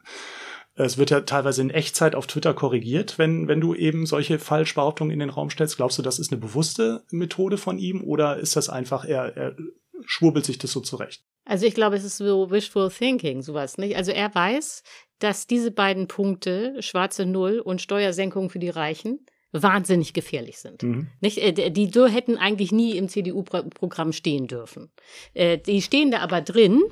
Es 0.76 1.00
wird 1.00 1.10
ja 1.10 1.22
teilweise 1.22 1.64
in 1.64 1.72
Echtzeit 1.72 2.14
auf 2.14 2.28
Twitter 2.28 2.54
korrigiert, 2.54 3.18
wenn, 3.18 3.48
wenn 3.48 3.60
du 3.60 3.74
eben 3.74 4.06
solche 4.06 4.38
Falschbehauptungen 4.38 5.12
in 5.12 5.20
den 5.20 5.32
Raum 5.32 5.50
stellst. 5.50 5.78
Glaubst 5.78 5.98
du, 5.98 6.04
das 6.04 6.20
ist 6.20 6.32
eine 6.32 6.40
bewusste 6.40 7.04
Methode 7.10 7.58
von 7.58 7.80
ihm 7.80 8.04
oder 8.04 8.38
ist 8.38 8.56
das 8.56 8.70
einfach, 8.70 9.04
er, 9.04 9.36
er 9.36 9.56
schwurbelt 10.06 10.46
sich 10.46 10.60
das 10.60 10.72
so 10.72 10.82
zurecht? 10.82 11.24
Also 11.46 11.66
ich 11.66 11.74
glaube, 11.74 11.96
es 11.96 12.04
ist 12.04 12.18
so 12.18 12.52
wishful 12.52 12.92
thinking, 12.92 13.42
sowas, 13.42 13.80
nicht? 13.80 13.96
Also 13.96 14.12
er 14.12 14.36
weiß, 14.36 14.84
dass 15.18 15.48
diese 15.48 15.72
beiden 15.72 16.08
Punkte, 16.08 16.76
schwarze 16.80 17.26
Null 17.26 17.60
und 17.60 17.82
Steuersenkung 17.82 18.52
für 18.52 18.60
die 18.60 18.70
Reichen, 18.70 19.26
wahnsinnig 19.52 20.14
gefährlich 20.14 20.60
sind. 20.60 20.84
Mhm. 20.84 21.08
Nicht, 21.22 21.38
äh, 21.38 21.72
die 21.72 21.88
hätten 21.88 22.38
eigentlich 22.38 22.72
nie 22.72 22.98
im 22.98 23.10
CDU-Programm 23.10 24.12
stehen 24.12 24.48
dürfen. 24.48 24.92
Äh, 25.34 25.58
die 25.58 25.82
stehen 25.82 26.12
da 26.12 26.20
aber 26.20 26.42
drin, 26.42 26.84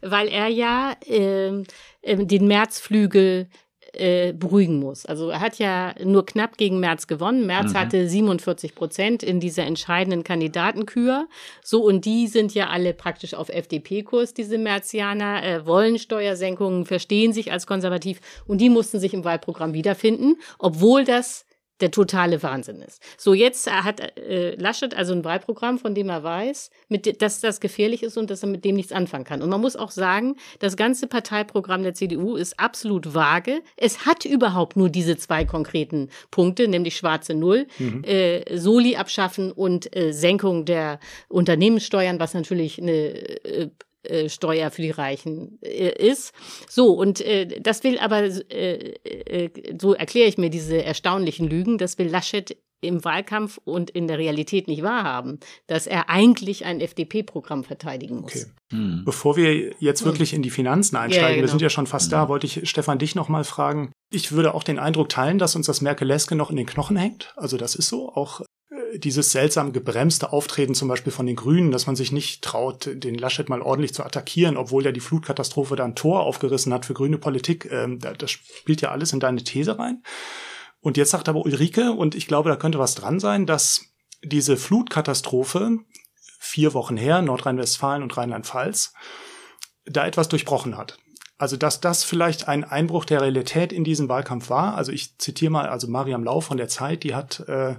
weil 0.00 0.28
er 0.28 0.48
ja 0.48 0.94
äh, 1.06 1.62
den 2.02 2.46
Märzflügel 2.46 3.48
äh, 3.94 4.32
beruhigen 4.32 4.80
muss. 4.80 5.06
Also 5.06 5.30
er 5.30 5.40
hat 5.40 5.58
ja 5.58 5.94
nur 6.02 6.26
knapp 6.26 6.56
gegen 6.56 6.80
Merz 6.80 7.06
gewonnen. 7.06 7.46
Merz 7.46 7.72
mhm. 7.72 7.78
hatte 7.78 8.08
47 8.08 8.74
Prozent 8.74 9.22
in 9.22 9.38
dieser 9.38 9.64
entscheidenden 9.64 10.24
Kandidatenkür. 10.24 11.28
So, 11.62 11.84
und 11.84 12.04
die 12.04 12.26
sind 12.26 12.54
ja 12.54 12.68
alle 12.68 12.92
praktisch 12.92 13.34
auf 13.34 13.48
FDP-Kurs, 13.48 14.34
diese 14.34 14.58
Merzianer, 14.58 15.44
äh, 15.44 15.66
wollen 15.66 15.98
Steuersenkungen, 15.98 16.86
verstehen 16.86 17.32
sich 17.32 17.52
als 17.52 17.66
konservativ 17.66 18.20
und 18.46 18.60
die 18.60 18.70
mussten 18.70 18.98
sich 18.98 19.14
im 19.14 19.24
Wahlprogramm 19.24 19.74
wiederfinden, 19.74 20.36
obwohl 20.58 21.04
das 21.04 21.46
der 21.80 21.90
totale 21.90 22.42
Wahnsinn 22.42 22.80
ist. 22.82 23.02
So, 23.18 23.34
jetzt 23.34 23.70
hat 23.70 24.00
äh, 24.16 24.54
Laschet 24.56 24.94
also 24.94 25.12
ein 25.12 25.24
Wahlprogramm, 25.24 25.78
von 25.78 25.94
dem 25.94 26.08
er 26.08 26.22
weiß, 26.22 26.70
mit, 26.88 27.20
dass 27.20 27.40
das 27.40 27.60
gefährlich 27.60 28.02
ist 28.02 28.16
und 28.16 28.30
dass 28.30 28.42
er 28.42 28.48
mit 28.48 28.64
dem 28.64 28.76
nichts 28.76 28.92
anfangen 28.92 29.24
kann. 29.24 29.42
Und 29.42 29.50
man 29.50 29.60
muss 29.60 29.74
auch 29.74 29.90
sagen, 29.90 30.36
das 30.60 30.76
ganze 30.76 31.08
Parteiprogramm 31.08 31.82
der 31.82 31.94
CDU 31.94 32.36
ist 32.36 32.60
absolut 32.60 33.14
vage. 33.14 33.60
Es 33.76 34.06
hat 34.06 34.24
überhaupt 34.24 34.76
nur 34.76 34.88
diese 34.88 35.16
zwei 35.16 35.44
konkreten 35.44 36.10
Punkte, 36.30 36.68
nämlich 36.68 36.96
schwarze 36.96 37.34
Null, 37.34 37.66
mhm. 37.78 38.04
äh, 38.04 38.56
Soli 38.56 38.96
abschaffen 38.96 39.50
und 39.50 39.94
äh, 39.96 40.12
Senkung 40.12 40.64
der 40.64 41.00
Unternehmenssteuern, 41.28 42.20
was 42.20 42.34
natürlich 42.34 42.80
eine 42.80 42.92
äh, 42.92 43.62
äh, 43.62 43.70
Steuer 44.28 44.70
für 44.70 44.82
die 44.82 44.90
Reichen 44.90 45.58
äh, 45.62 45.90
ist. 45.90 46.32
So, 46.68 46.92
und 46.92 47.20
äh, 47.20 47.60
das 47.60 47.84
will 47.84 47.98
aber, 47.98 48.22
äh, 48.22 48.94
äh, 49.04 49.50
so 49.80 49.94
erkläre 49.94 50.28
ich 50.28 50.38
mir 50.38 50.50
diese 50.50 50.82
erstaunlichen 50.82 51.48
Lügen, 51.48 51.78
das 51.78 51.98
will 51.98 52.08
Laschet 52.08 52.56
im 52.84 53.04
Wahlkampf 53.04 53.58
und 53.64 53.90
in 53.90 54.06
der 54.06 54.18
Realität 54.18 54.68
nicht 54.68 54.82
wahrhaben, 54.82 55.40
dass 55.66 55.86
er 55.86 56.10
eigentlich 56.10 56.64
ein 56.64 56.80
FDP-Programm 56.80 57.64
verteidigen 57.64 58.20
muss. 58.20 58.34
Okay. 58.34 58.46
Hm. 58.72 59.02
Bevor 59.04 59.36
wir 59.36 59.74
jetzt 59.78 60.00
hm. 60.00 60.06
wirklich 60.06 60.34
in 60.34 60.42
die 60.42 60.50
Finanzen 60.50 60.96
einsteigen, 60.96 61.28
ja, 61.28 61.34
genau. 61.34 61.42
wir 61.42 61.48
sind 61.48 61.62
ja 61.62 61.70
schon 61.70 61.86
fast 61.86 62.06
hm. 62.06 62.10
da, 62.10 62.28
wollte 62.28 62.46
ich 62.46 62.68
Stefan 62.68 62.98
dich 62.98 63.14
noch 63.14 63.28
mal 63.28 63.44
fragen. 63.44 63.92
Ich 64.12 64.32
würde 64.32 64.54
auch 64.54 64.62
den 64.62 64.78
Eindruck 64.78 65.08
teilen, 65.08 65.38
dass 65.38 65.56
uns 65.56 65.66
das 65.66 65.80
Merkeleske 65.80 66.34
noch 66.34 66.50
in 66.50 66.56
den 66.56 66.66
Knochen 66.66 66.96
hängt. 66.96 67.32
Also 67.36 67.56
das 67.56 67.74
ist 67.74 67.88
so, 67.88 68.12
auch 68.12 68.42
dieses 68.96 69.32
seltsam 69.32 69.72
gebremste 69.72 70.32
Auftreten 70.32 70.74
zum 70.74 70.88
Beispiel 70.88 71.12
von 71.12 71.26
den 71.26 71.36
Grünen, 71.36 71.70
dass 71.70 71.86
man 71.86 71.96
sich 71.96 72.12
nicht 72.12 72.42
traut, 72.42 72.88
den 72.92 73.14
Laschet 73.14 73.48
mal 73.48 73.62
ordentlich 73.62 73.94
zu 73.94 74.04
attackieren, 74.04 74.56
obwohl 74.56 74.84
ja 74.84 74.92
die 74.92 75.00
Flutkatastrophe 75.00 75.76
da 75.76 75.84
ein 75.84 75.94
Tor 75.94 76.20
aufgerissen 76.20 76.72
hat 76.72 76.86
für 76.86 76.94
grüne 76.94 77.18
Politik. 77.18 77.68
Ähm, 77.70 77.98
das 77.98 78.30
spielt 78.30 78.80
ja 78.80 78.90
alles 78.90 79.12
in 79.12 79.20
deine 79.20 79.42
These 79.42 79.78
rein. 79.78 80.02
Und 80.80 80.96
jetzt 80.96 81.10
sagt 81.10 81.28
aber 81.28 81.44
Ulrike, 81.44 81.92
und 81.92 82.14
ich 82.14 82.26
glaube, 82.26 82.50
da 82.50 82.56
könnte 82.56 82.78
was 82.78 82.94
dran 82.94 83.18
sein, 83.18 83.46
dass 83.46 83.86
diese 84.22 84.56
Flutkatastrophe 84.56 85.78
vier 86.38 86.74
Wochen 86.74 86.96
her, 86.96 87.22
Nordrhein-Westfalen 87.22 88.02
und 88.02 88.16
Rheinland-Pfalz, 88.16 88.92
da 89.86 90.06
etwas 90.06 90.28
durchbrochen 90.28 90.76
hat. 90.76 90.98
Also, 91.36 91.56
dass 91.56 91.80
das 91.80 92.04
vielleicht 92.04 92.48
ein 92.48 92.64
Einbruch 92.64 93.04
der 93.04 93.22
Realität 93.22 93.72
in 93.72 93.82
diesem 93.82 94.08
Wahlkampf 94.08 94.50
war. 94.50 94.76
Also, 94.76 94.92
ich 94.92 95.18
zitiere 95.18 95.50
mal, 95.50 95.68
also 95.68 95.88
Mariam 95.88 96.22
Lau 96.22 96.40
von 96.40 96.58
der 96.58 96.68
Zeit, 96.68 97.02
die 97.02 97.14
hat 97.14 97.40
äh, 97.48 97.76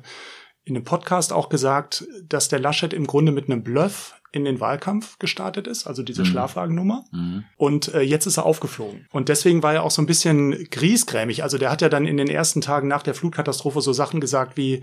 in 0.65 0.75
einem 0.75 0.83
Podcast 0.83 1.31
auch 1.31 1.49
gesagt, 1.49 2.05
dass 2.27 2.49
der 2.49 2.59
Laschet 2.59 2.91
im 2.91 3.07
Grunde 3.07 3.31
mit 3.31 3.49
einem 3.49 3.63
Bluff 3.63 4.15
in 4.31 4.43
den 4.43 4.59
Wahlkampf 4.59 5.17
gestartet 5.17 5.65
ist, 5.65 5.87
also 5.87 6.03
diese 6.03 6.23
mhm. 6.23 6.25
Schlafwagennummer. 6.25 7.05
Mhm. 7.11 7.45
Und 7.55 7.93
äh, 7.93 8.01
jetzt 8.01 8.25
ist 8.25 8.37
er 8.37 8.45
aufgeflogen. 8.45 9.07
Und 9.11 9.29
deswegen 9.29 9.63
war 9.63 9.73
er 9.73 9.83
auch 9.83 9.91
so 9.91 10.01
ein 10.01 10.07
bisschen 10.07 10.67
griesgrämig. 10.71 11.41
Also 11.41 11.57
der 11.57 11.71
hat 11.71 11.81
ja 11.81 11.87
dann 11.87 12.05
in 12.05 12.17
den 12.17 12.27
ersten 12.27 12.59
Tagen 12.59 12.89
nach 12.89 13.01
der 13.01 13.13
Flutkatastrophe 13.13 13.79
so 13.79 13.93
Sachen 13.93 14.19
gesagt 14.19 14.57
wie, 14.57 14.81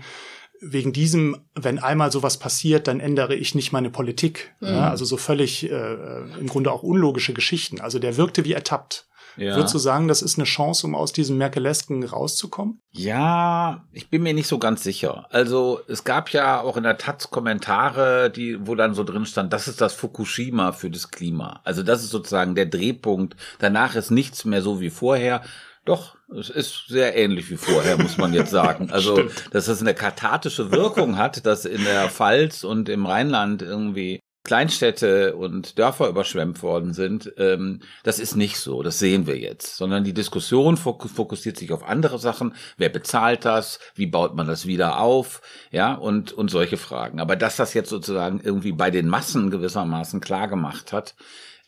wegen 0.59 0.91
diesem, 0.91 1.37
wenn 1.53 1.77
einmal 1.77 2.11
sowas 2.11 2.37
passiert, 2.37 2.87
dann 2.87 2.99
ändere 2.99 3.35
ich 3.35 3.53
nicht 3.53 3.71
meine 3.71 3.91
Politik. 3.91 4.55
Mhm. 4.59 4.69
Ja, 4.69 4.89
also 4.89 5.05
so 5.05 5.17
völlig 5.17 5.69
äh, 5.69 5.93
im 6.39 6.47
Grunde 6.47 6.71
auch 6.71 6.81
unlogische 6.81 7.33
Geschichten. 7.33 7.79
Also 7.79 7.99
der 7.99 8.17
wirkte 8.17 8.45
wie 8.45 8.53
ertappt. 8.53 9.05
Ja. 9.37 9.55
Würdest 9.55 9.73
du 9.73 9.79
sagen, 9.79 10.07
das 10.07 10.21
ist 10.21 10.37
eine 10.37 10.45
Chance, 10.45 10.85
um 10.87 10.95
aus 10.95 11.13
diesem 11.13 11.37
Merkelesken 11.37 12.03
rauszukommen? 12.03 12.79
Ja, 12.91 13.83
ich 13.91 14.09
bin 14.09 14.23
mir 14.23 14.33
nicht 14.33 14.47
so 14.47 14.59
ganz 14.59 14.83
sicher. 14.83 15.25
Also 15.29 15.81
es 15.87 16.03
gab 16.03 16.29
ja 16.29 16.61
auch 16.61 16.77
in 16.77 16.83
der 16.83 16.97
Taz 16.97 17.29
Kommentare, 17.29 18.29
die, 18.29 18.65
wo 18.67 18.75
dann 18.75 18.93
so 18.93 19.03
drin 19.03 19.25
stand, 19.25 19.53
das 19.53 19.67
ist 19.67 19.81
das 19.81 19.93
Fukushima 19.93 20.71
für 20.71 20.89
das 20.89 21.09
Klima. 21.09 21.61
Also 21.63 21.83
das 21.83 22.03
ist 22.03 22.11
sozusagen 22.11 22.55
der 22.55 22.65
Drehpunkt. 22.65 23.35
Danach 23.59 23.95
ist 23.95 24.11
nichts 24.11 24.45
mehr 24.45 24.61
so 24.61 24.79
wie 24.79 24.89
vorher. 24.89 25.41
Doch, 25.85 26.15
es 26.39 26.49
ist 26.49 26.85
sehr 26.87 27.15
ähnlich 27.17 27.49
wie 27.49 27.57
vorher, 27.57 27.97
muss 27.97 28.17
man 28.17 28.33
jetzt 28.33 28.51
sagen. 28.51 28.89
Also, 28.93 29.27
dass 29.51 29.67
es 29.67 29.81
eine 29.81 29.93
kathartische 29.93 30.71
Wirkung 30.71 31.17
hat, 31.17 31.45
dass 31.45 31.65
in 31.65 31.83
der 31.83 32.09
Pfalz 32.09 32.63
und 32.63 32.89
im 32.89 33.05
Rheinland 33.05 33.61
irgendwie 33.61 34.19
Kleinstädte 34.43 35.37
und 35.37 35.79
Dörfer 35.79 36.09
überschwemmt 36.09 36.61
worden 36.63 36.93
sind, 36.93 37.31
ähm, 37.37 37.79
das 38.03 38.19
ist 38.19 38.35
nicht 38.35 38.57
so, 38.57 38.83
das 38.83 38.99
sehen 38.99 39.25
wir 39.25 39.37
jetzt, 39.37 39.77
sondern 39.77 40.03
die 40.03 40.13
Diskussion 40.13 40.75
fokussiert 40.75 41.55
sich 41.55 41.71
auf 41.71 41.83
andere 41.83 42.19
Sachen. 42.19 42.53
Wer 42.77 42.89
bezahlt 42.89 43.45
das? 43.45 43.79
Wie 43.95 44.05
baut 44.05 44.35
man 44.35 44.45
das 44.45 44.65
wieder 44.65 44.99
auf? 44.99 45.41
Ja, 45.71 45.93
und, 45.93 46.33
und 46.33 46.51
solche 46.51 46.75
Fragen. 46.75 47.21
Aber 47.21 47.37
dass 47.37 47.55
das 47.55 47.73
jetzt 47.73 47.89
sozusagen 47.89 48.41
irgendwie 48.43 48.73
bei 48.73 48.91
den 48.91 49.07
Massen 49.07 49.49
gewissermaßen 49.49 50.19
klar 50.19 50.49
gemacht 50.49 50.91
hat, 50.91 51.15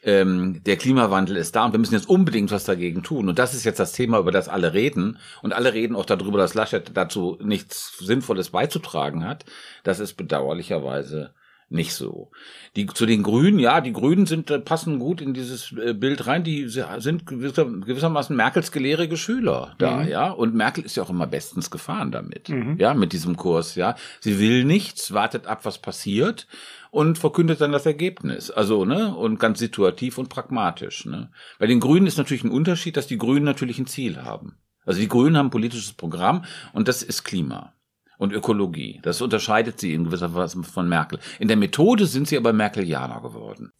ähm, 0.04 0.62
der 0.66 0.76
Klimawandel 0.76 1.38
ist 1.38 1.56
da 1.56 1.66
und 1.66 1.72
wir 1.72 1.80
müssen 1.80 1.96
jetzt 1.96 2.10
unbedingt 2.10 2.52
was 2.52 2.66
dagegen 2.66 3.04
tun. 3.04 3.30
Und 3.30 3.40
das 3.40 3.54
ist 3.54 3.64
jetzt 3.64 3.80
das 3.80 3.94
Thema, 3.94 4.20
über 4.20 4.32
das 4.32 4.50
alle 4.50 4.74
reden. 4.74 5.18
Und 5.42 5.54
alle 5.54 5.74
reden 5.74 5.96
auch 5.96 6.06
darüber, 6.06 6.38
dass 6.38 6.54
Laschet 6.54 6.92
dazu 6.94 7.40
nichts 7.42 7.98
Sinnvolles 8.00 8.50
beizutragen 8.50 9.26
hat. 9.26 9.46
Das 9.84 10.00
ist 10.00 10.16
bedauerlicherweise 10.16 11.34
nicht 11.70 11.94
so. 11.94 12.32
Die 12.76 12.86
zu 12.86 13.06
den 13.06 13.24
Grünen, 13.24 13.58
ja, 13.60 13.82
die 13.82 13.94
Grünen 13.94 14.26
sind 14.26 14.52
äh, 14.52 14.60
passen 14.60 15.00
gut 15.00 15.20
in 15.20 15.34
dieses 15.34 15.74
äh, 15.74 15.94
Bild 15.94 16.28
rein. 16.28 16.44
Die 16.44 16.68
sind 16.68 17.26
gewisser, 17.26 17.66
gewissermaßen 17.66 18.36
Merkels 18.36 18.72
gelehrige 18.72 19.18
Schüler 19.18 19.76
da, 19.78 20.04
mhm. 20.04 20.08
ja. 20.08 20.30
Und 20.30 20.54
Merkel 20.54 20.86
ist 20.86 20.96
ja 20.96 21.04
auch 21.04 21.10
immer 21.10 21.28
bestens 21.28 21.72
gefahren 21.72 22.12
damit, 22.12 22.50
mhm. 22.50 22.78
ja, 22.78 22.94
mit 22.94 23.14
diesem 23.14 23.36
Kurs, 23.36 23.76
ja. 23.76 23.96
Sie 24.20 24.40
will 24.40 24.64
nichts, 24.64 25.14
wartet 25.14 25.48
ab, 25.48 25.66
was 25.66 25.80
passiert 25.80 26.48
und 26.92 27.18
verkündet 27.18 27.62
dann 27.62 27.72
das 27.72 27.86
Ergebnis. 27.86 28.52
Also, 28.52 28.86
ne, 28.86 29.16
und 29.16 29.40
ganz 29.40 29.60
situativ 29.60 30.18
und 30.18 30.30
pragmatisch, 30.30 31.06
ne. 31.06 31.32
Bei 31.58 31.66
den 31.66 31.80
Grünen 31.80 32.06
ist 32.06 32.18
natürlich 32.18 32.44
ein 32.44 32.52
Unterschied, 32.52 32.96
dass 32.96 33.08
die 33.08 33.18
Grünen 33.18 33.46
natürlich 33.46 33.80
ein 33.80 33.88
Ziel 33.88 34.24
haben. 34.24 34.58
Also 34.86 35.00
die 35.00 35.08
Grünen 35.08 35.36
haben 35.36 35.48
ein 35.48 35.52
politisches 35.52 35.94
Programm 35.94 36.46
und 36.74 36.88
das 36.88 37.02
ist 37.02 37.24
Klima 37.24 37.74
und 38.18 38.34
Ökologie. 38.34 39.00
Das 39.04 39.22
unterscheidet 39.22 39.80
sie 39.80 39.94
in 39.94 40.06
gewisser 40.06 40.34
Weise 40.34 40.64
von 40.64 40.88
Merkel. 40.88 41.20
In 41.40 41.48
der 41.48 41.58
Methode 41.58 42.06
sind 42.06 42.28
sie 42.28 42.38
aber 42.38 42.54
Merkelianer 42.54 43.22
geworden. 43.22 43.72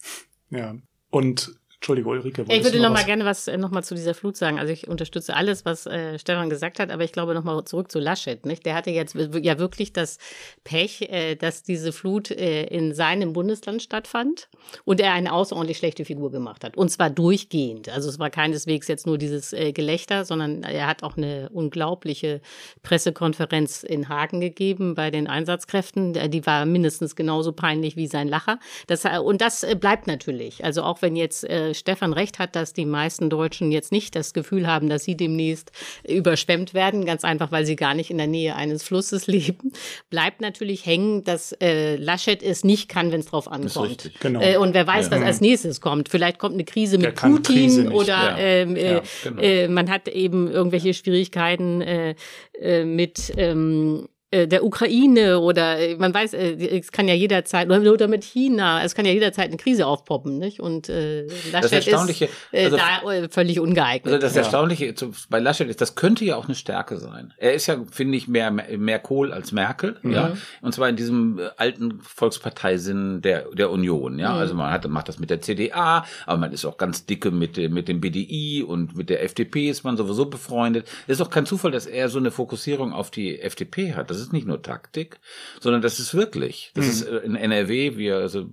Ja. 0.50 0.76
Und 1.10 1.56
Entschuldige, 1.86 2.10
Ulrike. 2.10 2.46
Ich 2.50 2.64
würde 2.64 2.78
noch, 2.78 2.86
noch 2.90 2.96
mal 2.96 3.06
gerne 3.06 3.26
was 3.26 3.48
äh, 3.48 3.58
noch 3.58 3.70
mal 3.70 3.84
zu 3.84 3.94
dieser 3.94 4.16
Flut 4.16 4.36
sagen. 4.38 4.58
Also 4.58 4.74
ich 4.74 4.88
unterstütze 4.88 5.36
alles, 5.36 5.66
was 5.66 5.86
äh, 5.86 6.18
Stefan 6.18 6.50
gesagt 6.50 6.80
hat, 6.80 6.90
aber 6.90 7.04
ich 7.04 7.12
glaube 7.12 7.36
noch 7.36 7.44
mal 7.44 7.64
zurück 7.64 7.92
zu 7.92 8.00
Laschet. 8.00 8.44
Nicht? 8.44 8.66
Der 8.66 8.74
hatte 8.74 8.90
jetzt 8.90 9.14
ja 9.16 9.60
wirklich 9.60 9.94
das 9.94 10.18
Pech, 10.64 11.04
äh, 11.04 11.36
dass 11.36 11.62
diese 11.62 11.94
Flut 11.94 12.32
äh, 12.32 12.64
in 12.64 12.96
seinem 12.96 13.34
Bundesland 13.34 13.84
stattfand 13.84 14.50
und 14.84 15.00
er 15.00 15.14
eine 15.14 15.32
außerordentlich 15.32 15.78
schlechte 15.78 16.06
Figur 16.06 16.32
gemacht 16.32 16.64
hat. 16.64 16.76
Und 16.76 16.90
zwar 16.90 17.12
durchgehend. 17.12 17.88
Also 17.90 18.10
es 18.10 18.18
war 18.18 18.32
keineswegs 18.32 18.88
jetzt 18.88 19.06
nur 19.06 19.20
dieses 19.20 19.54
äh, 19.54 19.72
Gelächter, 19.72 20.26
sondern 20.26 20.64
er 20.64 20.88
hat 20.88 21.04
auch 21.04 21.18
eine 21.18 21.50
unglaubliche 21.54 22.42
Pressekonferenz 22.82 23.84
in 23.84 24.10
Hagen 24.10 24.42
gegeben 24.42 24.96
bei 24.96 25.12
den 25.12 25.28
Einsatzkräften. 25.28 26.14
Die 26.32 26.46
war 26.48 26.66
mindestens 26.66 27.16
genauso 27.16 27.52
peinlich 27.52 27.96
wie 27.96 28.08
sein 28.08 28.28
Lacher. 28.28 28.58
Das, 28.88 29.06
äh, 29.06 29.20
und 29.20 29.42
das 29.42 29.62
äh, 29.62 29.76
bleibt 29.80 30.08
natürlich. 30.08 30.66
Also 30.66 30.82
auch 30.82 31.04
wenn 31.04 31.16
jetzt 31.16 31.48
äh, 31.48 31.75
Stefan 31.76 32.14
recht 32.14 32.40
hat, 32.40 32.56
dass 32.56 32.74
die 32.74 32.86
meisten 32.86 33.30
Deutschen 33.30 33.72
jetzt 33.72 33.92
nicht 33.92 34.16
das 34.16 34.34
Gefühl 34.34 34.68
haben, 34.68 34.90
dass 34.90 35.04
sie 35.04 35.16
demnächst 35.16 35.72
überschwemmt 36.08 36.74
werden, 36.74 37.06
ganz 37.06 37.24
einfach, 37.24 37.52
weil 37.52 37.66
sie 37.66 37.76
gar 37.76 37.94
nicht 37.94 38.10
in 38.10 38.18
der 38.18 38.28
Nähe 38.28 38.56
eines 38.56 38.84
Flusses 38.84 39.28
leben, 39.28 39.72
bleibt 40.10 40.42
natürlich 40.42 40.86
hängen, 40.86 41.24
dass 41.24 41.52
äh, 41.62 41.96
Laschet 41.96 42.42
es 42.42 42.64
nicht 42.64 42.90
kann, 42.90 43.12
wenn 43.12 43.20
es 43.20 43.28
drauf 43.28 43.52
ankommt. 43.52 44.12
Genau. 44.20 44.42
Äh, 44.42 44.58
und 44.58 44.74
wer 44.74 44.88
weiß, 44.88 45.10
ja. 45.10 45.12
was 45.12 45.22
als 45.22 45.42
nächstes 45.42 45.82
kommt. 45.82 46.10
Vielleicht 46.10 46.40
kommt 46.40 46.56
eine 46.56 46.66
Krise 46.66 46.98
mit 46.98 47.16
Putin 47.16 47.44
Krise 47.44 47.90
oder 47.92 48.08
ja. 48.08 48.38
ähm, 48.38 48.76
äh, 48.76 48.94
ja, 48.94 49.04
genau. 49.24 49.42
äh, 49.42 49.68
man 49.68 49.90
hat 49.90 50.08
eben 50.08 50.50
irgendwelche 50.50 50.94
Schwierigkeiten 50.94 51.82
äh, 51.82 52.16
äh, 52.60 52.86
mit 52.86 53.34
ähm, 53.38 54.08
äh, 54.08 54.15
der 54.48 54.64
Ukraine 54.64 55.40
oder 55.40 55.80
äh, 55.80 55.96
man 55.96 56.14
weiß, 56.14 56.34
äh, 56.34 56.80
es 56.80 56.92
kann 56.92 57.08
ja 57.08 57.14
jederzeit 57.14 57.70
oder 57.70 58.08
mit 58.08 58.24
China, 58.24 58.84
es 58.84 58.96
kann 58.96 59.06
ja 59.06 59.12
jederzeit 59.12 59.48
eine 59.48 59.58
Krise 59.58 59.88
aufpoppen, 59.88 60.38
nicht? 60.38 60.60
Und 60.60 60.90
äh, 60.90 61.28
Laschet 61.52 61.88
ist 61.88 62.22
äh, 62.22 62.66
also, 62.66 62.78
da 62.78 63.12
äh, 63.12 63.30
völlig 63.30 63.60
ungeeignet. 63.60 64.14
Also 64.14 64.18
das 64.18 64.36
Erstaunliche 64.36 64.94
bei 65.30 65.40
Laschet 65.40 65.70
ist, 65.70 65.82
das 65.82 65.96
könnte 65.96 66.26
ja 66.26 66.36
auch 66.36 66.46
eine 66.46 66.56
Stärke 66.56 66.98
sein. 66.98 67.34
Er 67.38 67.54
ist 67.54 67.68
ja, 67.68 67.78
finde 67.92 68.18
ich, 68.18 68.28
mehr 68.28 68.52
mehr 68.52 69.00
Kohl 69.00 69.32
als 69.32 69.52
Merkel, 69.52 69.98
mhm. 70.02 70.12
ja, 70.12 70.32
und 70.62 70.74
zwar 70.74 70.90
in 70.90 70.96
diesem 70.96 71.40
alten 71.58 72.00
Volksparteisinn 72.02 73.22
der 73.22 73.46
der 73.54 73.72
Union, 73.72 74.20
ja. 74.20 74.34
Mhm. 74.34 74.40
Also 74.40 74.56
man 74.56 74.72
hat 74.72 74.88
macht 74.88 75.10
das 75.10 75.20
mit 75.20 75.30
der 75.30 75.42
CDA, 75.42 76.06
aber 76.26 76.38
man 76.38 76.52
ist 76.52 76.66
auch 76.66 76.78
ganz 76.78 77.06
dicke 77.06 77.32
mit 77.32 77.58
mit 77.58 77.88
dem 77.88 78.02
BDI 78.02 78.64
und 78.64 78.96
mit 78.96 79.10
der 79.10 79.24
FDP 79.24 79.70
ist 79.70 79.84
man 79.84 79.98
sowieso 79.98 80.26
befreundet. 80.26 80.88
Es 81.08 81.20
ist 81.20 81.22
auch 81.22 81.30
kein 81.30 81.46
Zufall, 81.46 81.72
dass 81.72 81.86
er 81.86 82.10
so 82.10 82.20
eine 82.20 82.32
Fokussierung 82.32 82.94
auf 82.94 83.12
die 83.12 83.40
FDP 83.40 83.94
hat. 83.94 84.10
Das 84.10 84.20
ist 84.20 84.25
nicht 84.34 84.48
nur 84.48 84.62
Taktik, 84.62 85.20
sondern 85.60 85.82
das 85.82 86.00
ist 86.00 86.14
wirklich. 86.14 86.72
Das 86.74 86.86
mhm. 86.86 86.92
ist 86.92 87.02
äh, 87.04 87.18
in 87.18 87.36
NRW, 87.36 87.98
wir, 87.98 88.18
also, 88.18 88.50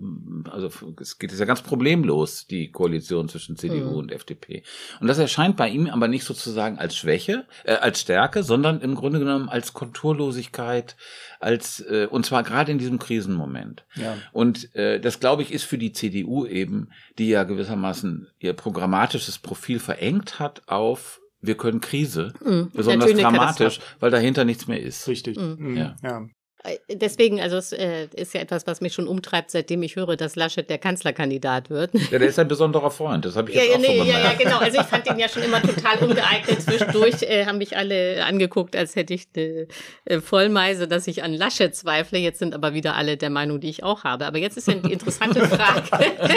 also 0.51 0.71
es 1.01 1.19
geht 1.19 1.33
ja 1.33 1.45
ganz 1.45 1.63
problemlos, 1.63 2.47
die 2.47 2.71
Koalition 2.71 3.29
zwischen 3.29 3.57
CDU 3.57 3.91
mhm. 3.91 3.97
und 3.97 4.13
FDP. 4.13 4.63
Und 5.01 5.07
das 5.07 5.19
erscheint 5.19 5.57
bei 5.57 5.69
ihm 5.69 5.89
aber 5.89 6.09
nicht 6.09 6.25
sozusagen 6.25 6.79
als 6.79 6.97
Schwäche, 6.97 7.47
äh, 7.65 7.75
als 7.75 8.01
Stärke, 8.01 8.43
sondern 8.43 8.81
im 8.81 8.95
Grunde 8.95 9.19
genommen 9.19 9.49
als 9.49 9.73
Konturlosigkeit, 9.73 10.97
als 11.41 11.81
äh, 11.81 12.07
und 12.11 12.27
zwar 12.27 12.43
gerade 12.43 12.73
in 12.73 12.79
diesem 12.79 12.99
Krisenmoment. 12.99 13.85
Ja. 13.95 14.17
Und 14.33 14.75
äh, 14.75 15.01
das 15.01 15.21
glaube 15.21 15.43
ich 15.43 15.53
ist 15.53 15.65
für 15.65 15.79
die 15.79 15.93
CDU 15.93 16.47
eben, 16.47 16.91
die 17.19 17.29
ja 17.29 17.45
gewissermaßen 17.45 18.29
ihr 18.39 18.53
programmatisches 18.53 19.39
Profil 19.39 19.79
verengt 19.79 20.39
hat 20.39 20.63
auf 20.67 21.22
wir 21.43 21.57
können 21.57 21.81
Krise, 21.81 22.33
mhm. 22.45 22.71
besonders 22.73 23.13
dramatisch, 23.13 23.81
weil 24.01 24.11
dahinter 24.11 24.45
nichts 24.45 24.69
mehr 24.69 24.81
ist. 24.81 25.07
Richtig. 25.09 25.37
Mhm. 25.39 25.77
Ja. 25.77 25.97
ja. 26.03 26.27
Äh, 26.65 26.79
deswegen, 26.89 27.41
also 27.41 27.57
es 27.57 27.73
äh, 27.73 28.07
ist 28.15 28.35
ja 28.35 28.41
etwas, 28.41 28.67
was 28.67 28.81
mich 28.81 28.95
schon 28.95 29.09
umtreibt, 29.09 29.51
seitdem 29.51 29.83
ich 29.83 29.97
höre, 29.97 30.17
dass 30.17 30.37
Laschet 30.37 30.69
der 30.69 30.79
Kanzlerkandidat 30.79 31.71
wird. 31.71 31.91
Ja, 32.11 32.19
der 32.19 32.29
ist 32.29 32.39
ein 32.39 32.49
besonderer 32.49 32.91
Freund, 32.91 33.25
das 33.25 33.37
habe 33.37 33.51
ich 33.51 33.57
ja, 33.57 33.63
jetzt 33.63 33.73
ja, 33.73 33.77
auch 33.77 33.81
nee, 33.81 33.99
so 33.99 34.05
Ja, 34.05 34.21
ja, 34.21 34.35
genau. 34.35 34.59
Also 34.59 34.81
ich 34.81 34.87
fand 34.87 35.09
ihn 35.09 35.19
ja 35.19 35.29
schon 35.29 35.43
immer 35.43 35.61
total 35.61 35.99
ungeeignet. 35.99 36.63
Zwischendurch 36.63 37.23
äh, 37.23 37.47
haben 37.47 37.59
mich 37.59 37.77
alle 37.77 38.25
angeguckt, 38.25 38.77
als 38.77 38.95
hätte 38.95 39.15
ich 39.15 39.27
eine 39.35 39.67
äh, 40.05 40.21
Vollmeise, 40.21 40.87
dass 40.87 41.07
ich 41.07 41.25
an 41.25 41.33
Laschet 41.33 41.75
zweifle. 41.75 42.19
Jetzt 42.19 42.39
sind 42.39 42.55
aber 42.55 42.75
wieder 42.75 42.95
alle 42.95 43.17
der 43.17 43.31
Meinung, 43.31 43.61
die 43.61 43.71
ich 43.71 43.83
auch 43.83 44.05
habe. 44.05 44.27
Aber 44.27 44.39
jetzt 44.39 44.57
ist 44.57 44.69
ja 44.69 44.75
die 44.75 44.93
interessante 44.93 45.41
Frage. 45.49 45.83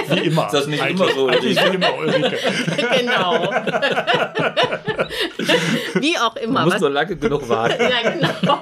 Wie 0.10 0.28
immer. 0.28 0.48
Ist 0.48 0.54
das 0.54 0.68
nicht 0.68 0.82
eigentlich, 0.82 1.10
immer 1.10 1.16
so? 1.16 1.28
Eigentlich 1.28 1.58
wie 1.58 1.76
immer, 1.76 1.98
Ulrike. 1.98 2.38
genau. 3.00 3.44
wie 6.02 6.18
auch 6.18 6.36
immer. 6.38 6.62
Man 6.62 6.70
muss 6.70 6.80
nur 6.80 6.90
lange 6.90 7.16
genug 7.16 7.48
warten. 7.48 7.82
ja, 7.82 8.12
genau. 8.12 8.60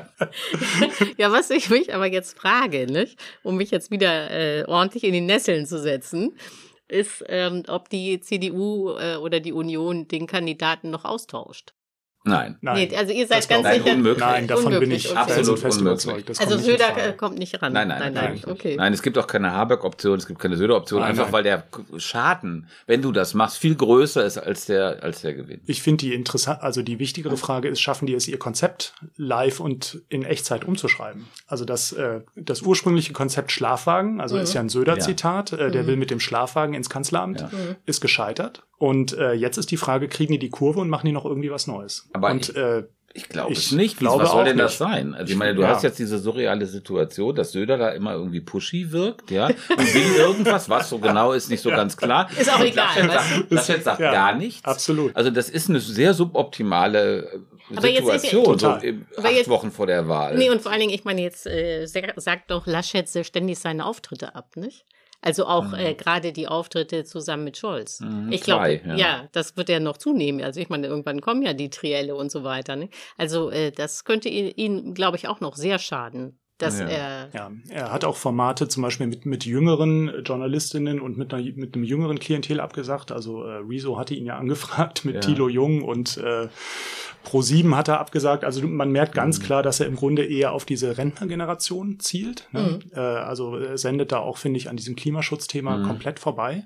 ja, 1.16 1.32
was 1.32 1.50
ich 1.50 1.70
mich 1.70 1.94
aber 1.94 2.06
jetzt 2.06 2.38
frage, 2.38 2.86
nicht? 2.86 3.18
um 3.42 3.56
mich 3.56 3.70
jetzt 3.70 3.90
wieder 3.90 4.30
äh, 4.30 4.64
ordentlich 4.66 5.04
in 5.04 5.12
die 5.12 5.20
Nesseln 5.20 5.66
zu 5.66 5.78
setzen, 5.78 6.36
ist, 6.88 7.24
ähm, 7.28 7.62
ob 7.68 7.88
die 7.88 8.20
CDU 8.20 8.96
äh, 8.98 9.16
oder 9.16 9.40
die 9.40 9.52
Union 9.52 10.08
den 10.08 10.26
Kandidaten 10.26 10.90
noch 10.90 11.04
austauscht. 11.04 11.72
Nein. 12.22 12.58
Nein. 12.60 12.88
Nee, 12.90 12.96
also 12.96 13.12
ihr 13.12 13.26
seid 13.26 13.48
ganz 13.48 13.64
nein, 13.64 13.82
sicher. 13.82 13.94
Unmöglich. 13.94 14.18
Nein, 14.18 14.46
davon 14.46 14.66
unmöglich. 14.66 14.88
bin 14.88 14.96
ich 14.96 15.10
okay. 15.10 15.18
absolut 15.18 15.58
fest 15.58 15.80
überzeugt. 15.80 16.40
Also 16.40 16.58
Söder 16.58 16.96
äh, 16.96 17.12
kommt 17.14 17.38
nicht 17.38 17.60
ran. 17.62 17.72
Nein, 17.72 17.88
nein, 17.88 17.98
nein. 17.98 18.12
Nein, 18.12 18.40
nein. 18.44 18.52
Okay. 18.52 18.76
nein 18.76 18.92
es 18.92 19.00
gibt 19.00 19.16
auch 19.16 19.26
keine 19.26 19.52
Habeck-Option, 19.52 20.18
es 20.18 20.26
gibt 20.26 20.38
keine 20.38 20.56
Söder-Option, 20.56 21.02
einfach 21.02 21.24
nein. 21.24 21.32
weil 21.32 21.42
der 21.42 21.64
Schaden, 21.96 22.68
wenn 22.86 23.00
du 23.00 23.12
das 23.12 23.32
machst, 23.32 23.56
viel 23.56 23.74
größer 23.74 24.22
ist 24.24 24.36
als 24.36 24.66
der, 24.66 25.02
als 25.02 25.22
der 25.22 25.32
Gewinn. 25.32 25.62
Ich 25.66 25.82
finde 25.82 26.04
die 26.04 26.14
interessant, 26.14 26.62
also 26.62 26.82
die 26.82 26.98
wichtigere 26.98 27.38
Frage 27.38 27.68
ist, 27.68 27.80
schaffen 27.80 28.06
die 28.06 28.14
es, 28.14 28.28
ihr 28.28 28.38
Konzept 28.38 28.94
live 29.16 29.60
und 29.60 30.02
in 30.10 30.22
Echtzeit 30.22 30.66
umzuschreiben? 30.66 31.26
Also 31.46 31.64
das, 31.64 31.92
äh, 31.92 32.20
das 32.36 32.60
ursprüngliche 32.60 33.14
Konzept 33.14 33.50
Schlafwagen, 33.50 34.20
also 34.20 34.36
mhm. 34.36 34.42
ist 34.42 34.52
ja 34.52 34.60
ein 34.60 34.68
Söder-Zitat, 34.68 35.52
äh, 35.52 35.70
der 35.70 35.84
mhm. 35.84 35.86
will 35.86 35.96
mit 35.96 36.10
dem 36.10 36.20
Schlafwagen 36.20 36.74
ins 36.74 36.90
Kanzleramt, 36.90 37.40
ja. 37.40 37.50
ist 37.86 38.02
gescheitert. 38.02 38.62
Und 38.80 39.12
äh, 39.18 39.34
jetzt 39.34 39.58
ist 39.58 39.70
die 39.70 39.76
Frage, 39.76 40.08
kriegen 40.08 40.32
die 40.32 40.38
die 40.38 40.48
Kurve 40.48 40.80
und 40.80 40.88
machen 40.88 41.04
die 41.04 41.12
noch 41.12 41.26
irgendwie 41.26 41.50
was 41.50 41.66
Neues? 41.66 42.08
Aber 42.14 42.30
und, 42.30 42.48
ich, 42.48 42.56
äh, 42.56 42.84
ich 43.12 43.28
glaube 43.28 43.52
es 43.52 43.72
nicht. 43.72 43.98
Glaube 43.98 44.22
was 44.24 44.30
soll 44.30 44.46
denn 44.46 44.56
das 44.56 44.78
sein? 44.78 45.14
Also 45.14 45.30
ich 45.30 45.38
meine, 45.38 45.54
du 45.54 45.60
ja. 45.60 45.68
hast 45.68 45.82
jetzt 45.82 45.98
diese 45.98 46.18
surreale 46.18 46.64
Situation, 46.64 47.34
dass 47.34 47.52
Söder 47.52 47.76
da 47.76 47.90
immer 47.90 48.14
irgendwie 48.14 48.40
pushy 48.40 48.90
wirkt, 48.90 49.30
ja, 49.30 49.48
und 49.48 49.94
will 49.94 50.16
irgendwas, 50.16 50.70
was 50.70 50.88
so 50.88 50.98
genau 50.98 51.34
ist, 51.34 51.50
nicht 51.50 51.60
so 51.60 51.68
ja. 51.68 51.76
ganz 51.76 51.94
klar. 51.94 52.30
Ist 52.40 52.50
auch 52.50 52.58
und 52.58 52.68
egal. 52.68 52.86
Laschet 52.86 53.12
sagt, 53.12 53.50
Laschet 53.50 53.84
sagt 53.84 54.00
ja, 54.00 54.12
gar 54.12 54.34
nichts. 54.34 54.64
Absolut. 54.64 55.14
Also 55.14 55.28
das 55.28 55.50
ist 55.50 55.68
eine 55.68 55.80
sehr 55.80 56.14
suboptimale 56.14 57.42
äh, 57.70 57.76
aber 57.76 57.86
Situation, 57.86 58.58
so 58.58 58.68
acht 58.68 58.82
jetzt, 58.82 59.50
Wochen 59.50 59.72
vor 59.72 59.88
der 59.88 60.08
Wahl. 60.08 60.38
Nee, 60.38 60.48
und 60.48 60.62
vor 60.62 60.72
allen 60.72 60.80
Dingen, 60.80 60.94
ich 60.94 61.04
meine, 61.04 61.20
jetzt 61.20 61.46
äh, 61.46 61.84
sagt 61.84 62.50
doch 62.50 62.66
Laschet 62.66 63.06
ständig 63.26 63.58
seine 63.58 63.84
Auftritte 63.84 64.34
ab, 64.34 64.56
nicht? 64.56 64.86
Also 65.22 65.46
auch 65.46 65.68
mhm. 65.68 65.74
äh, 65.74 65.94
gerade 65.94 66.32
die 66.32 66.48
Auftritte 66.48 67.04
zusammen 67.04 67.44
mit 67.44 67.56
Scholz. 67.58 68.00
Mhm, 68.00 68.32
ich 68.32 68.40
glaube, 68.40 68.80
ja. 68.84 68.94
ja. 68.94 69.28
das 69.32 69.56
wird 69.56 69.68
ja 69.68 69.78
noch 69.78 69.98
zunehmen. 69.98 70.42
Also 70.42 70.60
ich 70.60 70.68
meine, 70.70 70.86
irgendwann 70.86 71.20
kommen 71.20 71.42
ja 71.42 71.52
die 71.52 71.70
Trielle 71.70 72.14
und 72.14 72.30
so 72.30 72.42
weiter. 72.42 72.76
Ne? 72.76 72.88
Also 73.18 73.50
äh, 73.50 73.70
das 73.70 74.04
könnte 74.04 74.28
ihn, 74.28 74.94
glaube 74.94 75.16
ich, 75.16 75.28
auch 75.28 75.40
noch 75.40 75.56
sehr 75.56 75.78
schaden. 75.78 76.38
Dass 76.60 76.78
ja. 76.78 76.86
er, 76.86 77.28
ja, 77.32 77.50
er 77.70 77.90
hat 77.90 78.04
auch 78.04 78.16
Formate 78.16 78.68
zum 78.68 78.82
Beispiel 78.82 79.06
mit, 79.06 79.24
mit 79.24 79.46
jüngeren 79.46 80.22
Journalistinnen 80.24 81.00
und 81.00 81.16
mit, 81.16 81.32
einer, 81.32 81.42
mit 81.54 81.74
einem 81.74 81.84
jüngeren 81.84 82.18
Klientel 82.18 82.60
abgesagt. 82.60 83.12
Also 83.12 83.44
äh, 83.44 83.62
Rezo 83.66 83.98
hatte 83.98 84.14
ihn 84.14 84.26
ja 84.26 84.36
angefragt 84.38 85.06
mit 85.06 85.14
ja. 85.16 85.20
Thilo 85.20 85.48
Jung 85.48 85.82
und 85.82 86.18
äh, 86.18 86.48
Pro7 87.26 87.74
hat 87.76 87.88
er 87.88 88.00
abgesagt. 88.00 88.44
Also 88.44 88.66
man 88.66 88.90
merkt 88.90 89.14
ganz 89.14 89.38
mhm. 89.38 89.42
klar, 89.42 89.62
dass 89.62 89.80
er 89.80 89.86
im 89.86 89.96
Grunde 89.96 90.24
eher 90.24 90.52
auf 90.52 90.64
diese 90.64 90.96
Rentnergeneration 90.96 92.00
zielt. 92.00 92.48
Ne? 92.52 92.80
Mhm. 92.84 92.90
Äh, 92.94 93.00
also 93.00 93.56
er 93.56 93.78
sendet 93.78 94.12
da 94.12 94.18
auch, 94.18 94.38
finde 94.38 94.58
ich, 94.58 94.68
an 94.68 94.76
diesem 94.76 94.96
Klimaschutzthema 94.96 95.78
mhm. 95.78 95.86
komplett 95.86 96.18
vorbei. 96.18 96.64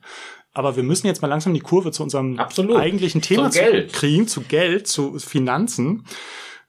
Aber 0.53 0.77
wir 0.77 0.85
müssen 0.85 1.09
jetzt 1.09 1.21
mal 1.21 1.29
langsam 1.29 1.53
die 1.53 1.61
Kurve 1.61 1.91
zu 1.91 2.03
unserem 2.03 2.39
Absolut. 2.39 2.77
eigentlichen 2.77 3.21
Thema 3.21 3.51
zu 3.51 3.87
kriegen, 3.93 4.29
zu 4.29 4.43
Geld, 4.43 4.87
zu 4.87 5.19
Finanzen. 5.19 6.05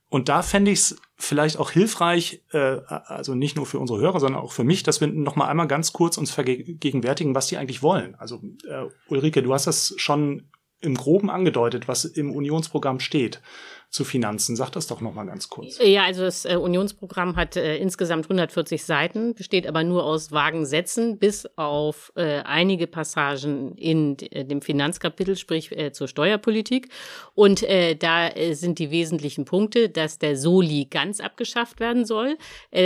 Und 0.09 0.27
da 0.27 0.41
fände 0.41 0.71
ich 0.71 0.79
es 0.79 0.95
vielleicht 1.17 1.57
auch 1.57 1.71
hilfreich, 1.71 2.41
äh, 2.51 2.77
also 2.87 3.35
nicht 3.35 3.55
nur 3.55 3.65
für 3.65 3.79
unsere 3.79 3.99
Hörer, 3.99 4.19
sondern 4.19 4.41
auch 4.41 4.51
für 4.51 4.63
mich, 4.63 4.81
dass 4.83 5.01
wir 5.01 5.07
noch 5.07 5.35
mal 5.35 5.47
einmal 5.47 5.67
ganz 5.67 5.93
kurz 5.93 6.17
uns 6.17 6.31
vergegenwärtigen, 6.31 7.35
was 7.35 7.47
die 7.47 7.57
eigentlich 7.57 7.83
wollen. 7.83 8.15
Also 8.15 8.41
äh, 8.67 8.85
Ulrike, 9.07 9.43
du 9.43 9.53
hast 9.53 9.67
das 9.67 9.93
schon 9.97 10.49
im 10.81 10.95
Groben 10.95 11.29
angedeutet, 11.29 11.87
was 11.87 12.05
im 12.05 12.31
Unionsprogramm 12.31 12.99
steht 12.99 13.41
zu 13.95 14.03
Finanzen. 14.03 14.57
Sag 14.57 14.71
das 14.71 14.87
doch 14.87 14.99
noch 14.99 15.13
mal 15.13 15.25
ganz 15.25 15.49
kurz. 15.49 15.79
Ja, 15.81 16.03
also 16.03 16.23
das 16.23 16.43
äh, 16.43 16.57
Unionsprogramm 16.57 17.37
hat 17.37 17.55
äh, 17.55 17.77
insgesamt 17.77 18.25
140 18.25 18.83
Seiten, 18.83 19.33
besteht 19.33 19.65
aber 19.67 19.83
nur 19.83 20.03
aus 20.03 20.33
vagen 20.33 20.65
Sätzen, 20.65 21.17
bis 21.17 21.47
auf 21.55 22.11
äh, 22.15 22.41
einige 22.41 22.87
Passagen 22.87 23.73
in 23.75 24.17
äh, 24.19 24.43
dem 24.43 24.61
Finanzkapitel, 24.61 25.37
sprich 25.37 25.71
äh, 25.71 25.93
zur 25.93 26.09
Steuerpolitik. 26.09 26.89
Und 27.35 27.65
da 27.99 28.29
sind 28.51 28.79
die 28.79 28.91
wesentlichen 28.91 29.45
Punkte, 29.45 29.89
dass 29.89 30.19
der 30.19 30.35
Soli 30.35 30.87
ganz 30.89 31.19
abgeschafft 31.19 31.79
werden 31.79 32.05
soll. 32.05 32.37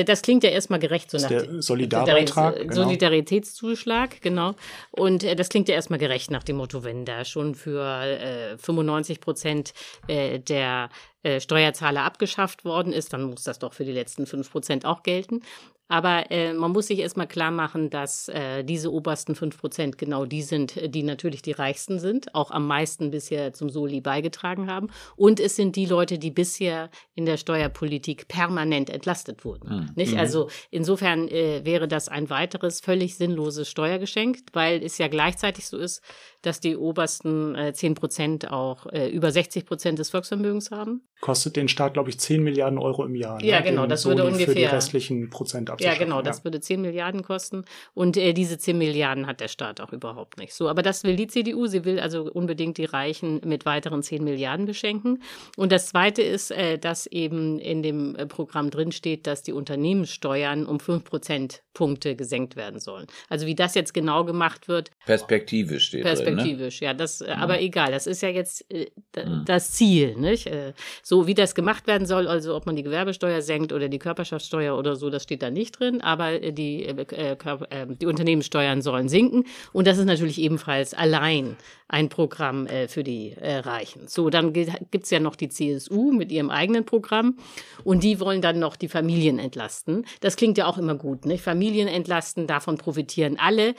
das 0.05 0.21
klingt 0.21 0.43
ja 0.43 0.49
erstmal 0.49 0.79
gerecht, 0.79 1.09
so 1.09 1.17
nach 1.17 1.27
der 1.27 1.61
Solidarbeitrag, 1.61 2.59
genau. 2.59 2.73
Solidaritätszuschlag, 2.73 4.21
genau. 4.21 4.55
Und 4.91 5.23
das 5.23 5.49
klingt 5.49 5.69
ja 5.69 5.75
erstmal 5.75 5.99
gerecht 5.99 6.31
nach 6.31 6.43
dem 6.43 6.57
Motto, 6.57 6.83
wenn 6.83 7.05
da 7.05 7.25
schon 7.25 7.55
für 7.55 8.57
95 8.57 9.21
Prozent 9.21 9.73
der 10.07 10.89
äh, 11.23 11.39
Steuerzahler 11.39 12.03
abgeschafft 12.03 12.65
worden 12.65 12.93
ist, 12.93 13.13
dann 13.13 13.23
muss 13.23 13.43
das 13.43 13.59
doch 13.59 13.73
für 13.73 13.85
die 13.85 13.91
letzten 13.91 14.25
fünf 14.25 14.51
Prozent 14.51 14.85
auch 14.85 15.03
gelten. 15.03 15.41
Aber 15.91 16.29
äh, 16.29 16.53
man 16.53 16.71
muss 16.71 16.87
sich 16.87 16.99
erstmal 16.99 17.27
klar 17.27 17.49
machen, 17.49 17.89
dass 17.89 18.29
äh, 18.29 18.63
diese 18.63 18.93
obersten 18.93 19.33
fünf 19.33 19.57
Prozent 19.57 19.97
genau 19.97 20.23
die 20.25 20.43
sind, 20.43 20.79
die 20.93 21.01
natürlich 21.01 21.41
die 21.41 21.51
reichsten 21.51 21.97
sind, 21.97 22.35
auch 22.35 22.51
am 22.51 22.67
meisten 22.67 23.09
bisher 23.09 23.53
zum 23.53 23.69
Soli 23.69 23.99
beigetragen 23.99 24.71
haben. 24.71 24.89
Und 25.15 25.39
es 25.39 25.55
sind 25.55 25.75
die 25.75 25.87
Leute, 25.87 26.19
die 26.19 26.29
bisher 26.29 26.91
in 27.15 27.25
der 27.25 27.37
Steuerpolitik 27.37 28.27
permanent 28.27 28.91
entlastet 28.91 29.43
wurden. 29.43 29.75
Mhm. 29.75 29.89
Nicht? 29.95 30.13
Mhm. 30.13 30.19
Also 30.19 30.49
insofern 30.69 31.27
äh, 31.27 31.65
wäre 31.65 31.87
das 31.87 32.07
ein 32.07 32.29
weiteres 32.29 32.81
völlig 32.81 33.17
sinnloses 33.17 33.67
Steuergeschenk, 33.67 34.37
weil 34.53 34.83
es 34.83 34.99
ja 34.99 35.07
gleichzeitig 35.07 35.67
so 35.67 35.77
ist, 35.79 36.03
dass 36.41 36.59
die 36.59 36.77
obersten 36.77 37.55
äh, 37.55 37.73
10 37.73 37.95
Prozent 37.95 38.51
auch 38.51 38.85
äh, 38.87 39.09
über 39.09 39.31
60 39.31 39.65
Prozent 39.65 39.99
des 39.99 40.09
Volksvermögens 40.09 40.71
haben. 40.71 41.01
Kostet 41.21 41.57
den 41.57 41.67
Staat, 41.67 41.93
glaube 41.93 42.09
ich, 42.09 42.19
10 42.19 42.41
Milliarden 42.41 42.79
Euro 42.79 43.03
im 43.03 43.15
Jahr. 43.15 43.41
Ne? 43.41 43.47
Ja, 43.47 43.59
genau, 43.59 43.85
das 43.87 44.05
würde 44.05 44.23
ungefähr. 44.23 44.47
Für 44.47 44.55
die 44.55 44.63
restlichen 44.63 45.29
Prozent 45.29 45.69
Ja, 45.79 45.95
genau, 45.95 46.21
das 46.21 46.45
würde 46.45 46.61
10 46.61 46.81
Milliarden 46.81 47.23
kosten. 47.23 47.65
Und 47.93 48.15
äh, 48.15 48.33
diese 48.33 48.57
10 48.57 48.77
Milliarden 48.77 49.27
hat 49.27 49.41
der 49.41 49.49
Staat 49.49 49.81
auch 49.81 49.91
überhaupt 49.91 50.37
nicht. 50.37 50.53
So, 50.53 50.69
aber 50.69 50.81
das 50.81 51.03
will 51.03 51.17
die 51.17 51.27
CDU. 51.27 51.67
Sie 51.67 51.83
will 51.83 51.99
also 51.99 52.31
unbedingt 52.31 52.77
die 52.77 52.85
Reichen 52.85 53.41
mit 53.43 53.65
weiteren 53.65 54.01
10 54.01 54.23
Milliarden 54.23 54.65
beschenken. 54.65 55.21
Und 55.57 55.73
das 55.73 55.87
Zweite 55.87 56.21
ist, 56.21 56.51
äh, 56.51 56.77
dass 56.77 57.05
eben 57.05 57.59
in 57.59 57.83
dem 57.83 58.15
äh, 58.15 58.25
Programm 58.25 58.69
drinsteht, 58.69 59.27
dass 59.27 59.43
die 59.43 59.51
Unternehmenssteuern 59.51 60.65
um 60.65 60.79
5 60.79 61.03
Prozentpunkte 61.03 62.15
gesenkt 62.15 62.55
werden 62.55 62.79
sollen. 62.79 63.07
Also 63.27 63.45
wie 63.45 63.55
das 63.55 63.75
jetzt 63.75 63.93
genau 63.93 64.23
gemacht 64.23 64.69
wird. 64.69 64.91
Perspektivisch 65.05 65.87
steht 65.87 66.05
Perspektivisch, 66.35 66.79
drin, 66.79 66.87
ne? 66.87 66.91
ja. 66.91 66.93
Das, 66.93 67.21
äh, 67.21 67.31
aber 67.31 67.61
egal, 67.61 67.91
das 67.91 68.07
ist 68.07 68.21
ja 68.21 68.29
jetzt 68.29 68.65
äh, 68.71 68.87
mhm. 69.15 69.43
das 69.45 69.71
Ziel, 69.71 70.15
nicht? 70.15 70.47
Äh, 70.47 70.73
so 71.03 71.27
wie 71.27 71.33
das 71.33 71.55
gemacht 71.55 71.87
werden 71.87 72.05
soll, 72.05 72.27
also 72.27 72.55
ob 72.55 72.65
man 72.65 72.75
die 72.75 72.83
Gewerbesteuer 72.83 73.41
senkt 73.41 73.73
oder 73.73 73.89
die 73.89 73.99
Körperschaftssteuer 73.99 74.77
oder 74.77 74.95
so, 74.95 75.09
das 75.09 75.23
steht 75.23 75.41
da 75.41 75.49
nicht 75.49 75.79
drin, 75.79 76.01
aber 76.01 76.41
äh, 76.41 76.51
die, 76.51 76.85
äh, 76.85 76.95
äh, 77.01 77.35
die 77.87 78.05
Unternehmenssteuern 78.05 78.81
sollen 78.81 79.09
sinken 79.09 79.45
und 79.73 79.87
das 79.87 79.97
ist 79.97 80.05
natürlich 80.05 80.39
ebenfalls 80.39 80.93
allein 80.93 81.55
ein 81.91 82.07
Programm 82.07 82.67
für 82.87 83.03
die 83.03 83.35
Reichen. 83.41 84.07
So, 84.07 84.29
dann 84.29 84.53
gibt's 84.53 85.09
ja 85.09 85.19
noch 85.19 85.35
die 85.35 85.49
CSU 85.49 86.11
mit 86.11 86.31
ihrem 86.31 86.51
eigenen 86.51 86.85
Programm 86.85 87.37
und 87.83 88.03
die 88.03 88.19
wollen 88.19 88.43
dann 88.43 88.59
noch 88.59 88.75
die 88.75 88.87
Familien 88.87 89.39
entlasten. 89.39 90.05
Das 90.21 90.35
klingt 90.35 90.59
ja 90.59 90.67
auch 90.67 90.77
immer 90.77 90.93
gut, 90.93 91.25
nicht? 91.25 91.43
Familien 91.43 91.87
entlasten, 91.87 92.45
davon 92.45 92.77
profitieren 92.77 93.39
alle, 93.39 93.73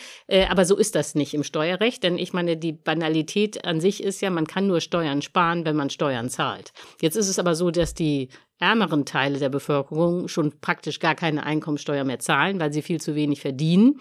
aber 0.49 0.65
so 0.65 0.77
ist 0.77 0.97
das 0.97 1.15
nicht 1.15 1.35
im 1.35 1.45
Steuerrecht, 1.45 2.03
denn 2.03 2.19
ich 2.19 2.33
meine, 2.33 2.40
die 2.47 2.73
Banalität 2.73 3.65
an 3.65 3.81
sich 3.81 4.03
ist 4.03 4.21
ja, 4.21 4.31
man 4.31 4.47
kann 4.47 4.67
nur 4.67 4.81
Steuern 4.81 5.23
sparen, 5.23 5.65
wenn 5.65 5.77
man 5.77 5.91
Steuern 5.91 6.29
zahlt. 6.29 6.73
Jetzt 7.01 7.17
ist 7.17 7.29
es 7.29 7.39
aber 7.39 7.55
so, 7.55 7.71
dass 7.71 7.95
die 7.95 8.29
ärmeren 8.59 9.07
Teile 9.07 9.39
der 9.39 9.49
Bevölkerung 9.49 10.29
schon 10.29 10.61
praktisch 10.61 10.99
gar 11.01 11.15
keine 11.15 11.45
Einkommensteuer 11.45 12.05
mehr 12.05 12.19
zahlen, 12.19 12.61
weil 12.61 12.73
sie 12.73 12.83
viel 12.83 13.01
zu 13.01 13.15
wenig 13.15 13.41
verdienen. 13.41 14.01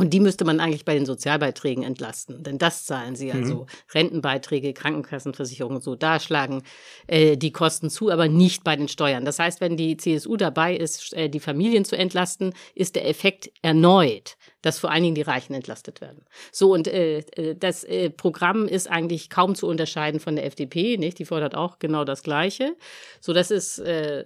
Und 0.00 0.14
die 0.14 0.20
müsste 0.20 0.46
man 0.46 0.60
eigentlich 0.60 0.86
bei 0.86 0.94
den 0.94 1.04
Sozialbeiträgen 1.04 1.84
entlasten, 1.84 2.42
denn 2.42 2.56
das 2.56 2.86
zahlen 2.86 3.16
sie 3.16 3.32
also. 3.32 3.54
Mhm. 3.54 3.66
Rentenbeiträge, 3.92 4.72
Krankenkassenversicherung 4.72 5.74
und 5.74 5.82
so, 5.82 5.94
da 5.94 6.20
schlagen 6.20 6.62
äh, 7.06 7.36
die 7.36 7.52
Kosten 7.52 7.90
zu, 7.90 8.10
aber 8.10 8.26
nicht 8.28 8.64
bei 8.64 8.76
den 8.76 8.88
Steuern. 8.88 9.26
Das 9.26 9.38
heißt, 9.38 9.60
wenn 9.60 9.76
die 9.76 9.98
CSU 9.98 10.36
dabei 10.36 10.74
ist, 10.74 11.12
äh, 11.12 11.28
die 11.28 11.40
Familien 11.40 11.84
zu 11.84 11.98
entlasten, 11.98 12.54
ist 12.74 12.96
der 12.96 13.06
Effekt 13.08 13.50
erneut 13.60 14.36
dass 14.62 14.78
vor 14.78 14.90
allen 14.90 15.02
Dingen 15.02 15.14
die 15.14 15.22
Reichen 15.22 15.54
entlastet 15.54 16.00
werden. 16.00 16.24
So, 16.52 16.72
und 16.72 16.88
äh, 16.88 17.18
äh, 17.18 17.54
das 17.54 17.84
äh, 17.84 18.10
Programm 18.10 18.66
ist 18.66 18.90
eigentlich 18.90 19.30
kaum 19.30 19.54
zu 19.54 19.66
unterscheiden 19.66 20.20
von 20.20 20.36
der 20.36 20.46
FDP, 20.46 20.96
nicht? 20.96 21.18
Die 21.18 21.24
fordert 21.24 21.54
auch 21.54 21.78
genau 21.78 22.04
das 22.04 22.22
Gleiche. 22.22 22.76
So, 23.20 23.32
das 23.32 23.50
ist 23.50 23.78
äh, 23.78 24.24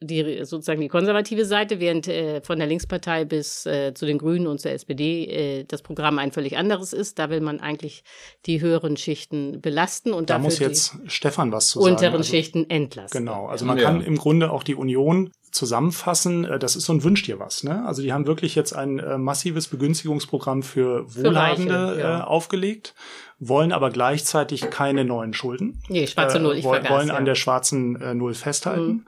die 0.00 0.44
sozusagen 0.44 0.80
die 0.80 0.88
konservative 0.88 1.44
Seite, 1.44 1.80
während 1.80 2.08
äh, 2.08 2.40
von 2.42 2.58
der 2.58 2.68
Linkspartei 2.68 3.24
bis 3.24 3.66
äh, 3.66 3.94
zu 3.94 4.06
den 4.06 4.18
Grünen 4.18 4.46
und 4.46 4.60
zur 4.60 4.70
SPD 4.70 5.24
äh, 5.24 5.64
das 5.64 5.82
Programm 5.82 6.18
ein 6.18 6.32
völlig 6.32 6.56
anderes 6.56 6.92
ist. 6.92 7.18
Da 7.18 7.30
will 7.30 7.40
man 7.40 7.60
eigentlich 7.60 8.04
die 8.46 8.60
höheren 8.60 8.96
Schichten 8.96 9.60
belasten 9.60 10.12
und 10.12 10.30
da 10.30 10.38
muss 10.38 10.58
jetzt 10.58 10.96
Stefan 11.06 11.52
was 11.52 11.68
zu 11.68 11.80
sagen. 11.80 11.94
Unteren 11.94 12.16
also, 12.16 12.30
Schichten 12.30 12.68
entlasten. 12.68 13.24
Genau, 13.24 13.46
also 13.46 13.64
man 13.64 13.78
ja. 13.78 13.84
kann 13.84 14.02
im 14.02 14.16
Grunde 14.16 14.50
auch 14.50 14.62
die 14.62 14.74
Union 14.74 15.32
zusammenfassen, 15.54 16.44
äh, 16.44 16.58
das 16.58 16.76
ist 16.76 16.84
so 16.84 16.92
ein 16.92 17.04
Wünsch 17.04 17.22
dir 17.22 17.38
was. 17.38 17.64
Ne? 17.64 17.84
Also 17.86 18.02
die 18.02 18.12
haben 18.12 18.26
wirklich 18.26 18.54
jetzt 18.54 18.74
ein 18.74 18.98
äh, 18.98 19.18
massives 19.18 19.68
Begünstigungsprogramm 19.68 20.62
für 20.62 21.04
Wohlhabende 21.14 21.72
für 21.72 21.88
Reiche, 21.88 22.00
ja. 22.00 22.20
äh, 22.20 22.22
aufgelegt, 22.22 22.94
wollen 23.38 23.72
aber 23.72 23.90
gleichzeitig 23.90 24.70
keine 24.70 25.04
neuen 25.04 25.32
Schulden. 25.32 25.82
Nee, 25.88 26.06
schwarze 26.06 26.40
Null, 26.40 26.56
ich 26.56 26.64
äh, 26.64 26.68
wollen, 26.68 26.82
vergaß, 26.82 26.98
wollen 26.98 27.08
ja. 27.08 27.14
an 27.14 27.24
der 27.24 27.34
schwarzen 27.34 28.18
Null 28.18 28.34
festhalten. 28.34 28.86
Mhm 28.86 29.06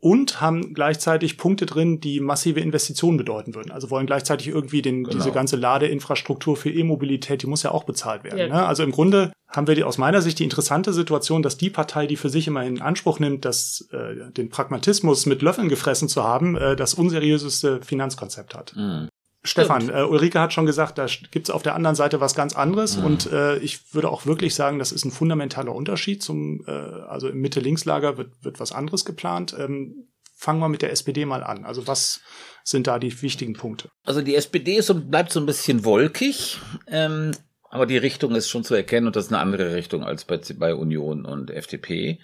und 0.00 0.40
haben 0.40 0.74
gleichzeitig 0.74 1.38
Punkte 1.38 1.66
drin, 1.66 2.00
die 2.00 2.20
massive 2.20 2.60
Investitionen 2.60 3.16
bedeuten 3.16 3.54
würden. 3.54 3.72
Also 3.72 3.90
wollen 3.90 4.06
gleichzeitig 4.06 4.48
irgendwie 4.48 4.80
den, 4.80 5.04
genau. 5.04 5.16
diese 5.16 5.32
ganze 5.32 5.56
Ladeinfrastruktur 5.56 6.56
für 6.56 6.70
E-Mobilität, 6.70 7.42
die 7.42 7.46
muss 7.46 7.64
ja 7.64 7.72
auch 7.72 7.84
bezahlt 7.84 8.22
werden. 8.22 8.38
Ja. 8.38 8.48
Ne? 8.48 8.66
Also 8.66 8.84
im 8.84 8.92
Grunde 8.92 9.32
haben 9.48 9.66
wir 9.66 9.74
die, 9.74 9.82
aus 9.82 9.98
meiner 9.98 10.22
Sicht 10.22 10.38
die 10.38 10.44
interessante 10.44 10.92
Situation, 10.92 11.42
dass 11.42 11.56
die 11.56 11.70
Partei, 11.70 12.06
die 12.06 12.16
für 12.16 12.28
sich 12.28 12.46
immer 12.46 12.64
in 12.64 12.80
Anspruch 12.80 13.18
nimmt, 13.18 13.44
dass 13.44 13.88
äh, 13.92 14.30
den 14.30 14.50
Pragmatismus 14.50 15.26
mit 15.26 15.42
Löffeln 15.42 15.68
gefressen 15.68 16.08
zu 16.08 16.22
haben, 16.22 16.56
äh, 16.56 16.76
das 16.76 16.94
unseriöseste 16.94 17.80
Finanzkonzept 17.82 18.54
hat. 18.54 18.74
Mhm. 18.76 19.08
Stefan, 19.44 19.88
äh, 19.88 20.02
Ulrike 20.02 20.40
hat 20.40 20.52
schon 20.52 20.66
gesagt, 20.66 20.98
da 20.98 21.06
gibt's 21.30 21.50
auf 21.50 21.62
der 21.62 21.74
anderen 21.74 21.94
Seite 21.94 22.20
was 22.20 22.34
ganz 22.34 22.56
anderes 22.56 22.96
mhm. 22.96 23.04
und 23.04 23.32
äh, 23.32 23.58
ich 23.58 23.94
würde 23.94 24.10
auch 24.10 24.26
wirklich 24.26 24.54
sagen, 24.54 24.78
das 24.78 24.90
ist 24.90 25.04
ein 25.04 25.12
fundamentaler 25.12 25.74
Unterschied 25.74 26.22
zum, 26.22 26.64
äh, 26.66 26.70
also 26.70 27.28
im 27.28 27.40
Mitte-Links-Lager 27.40 28.18
wird, 28.18 28.32
wird 28.42 28.58
was 28.58 28.72
anderes 28.72 29.04
geplant. 29.04 29.54
Ähm, 29.58 30.08
fangen 30.34 30.60
wir 30.60 30.68
mit 30.68 30.82
der 30.82 30.92
SPD 30.92 31.24
mal 31.24 31.44
an. 31.44 31.64
Also 31.64 31.86
was 31.86 32.20
sind 32.64 32.86
da 32.86 32.98
die 32.98 33.22
wichtigen 33.22 33.54
Punkte? 33.54 33.90
Also 34.04 34.22
die 34.22 34.34
SPD 34.34 34.76
ist 34.76 34.90
und 34.90 35.10
bleibt 35.10 35.32
so 35.32 35.40
ein 35.40 35.46
bisschen 35.46 35.84
wolkig, 35.84 36.58
ähm, 36.88 37.32
aber 37.70 37.86
die 37.86 37.98
Richtung 37.98 38.34
ist 38.34 38.48
schon 38.48 38.64
zu 38.64 38.74
erkennen 38.74 39.06
und 39.06 39.16
das 39.16 39.26
ist 39.26 39.32
eine 39.32 39.40
andere 39.40 39.74
Richtung 39.74 40.02
als 40.02 40.24
bei, 40.24 40.40
bei 40.56 40.74
Union 40.74 41.24
und 41.24 41.50
FDP. 41.50 42.20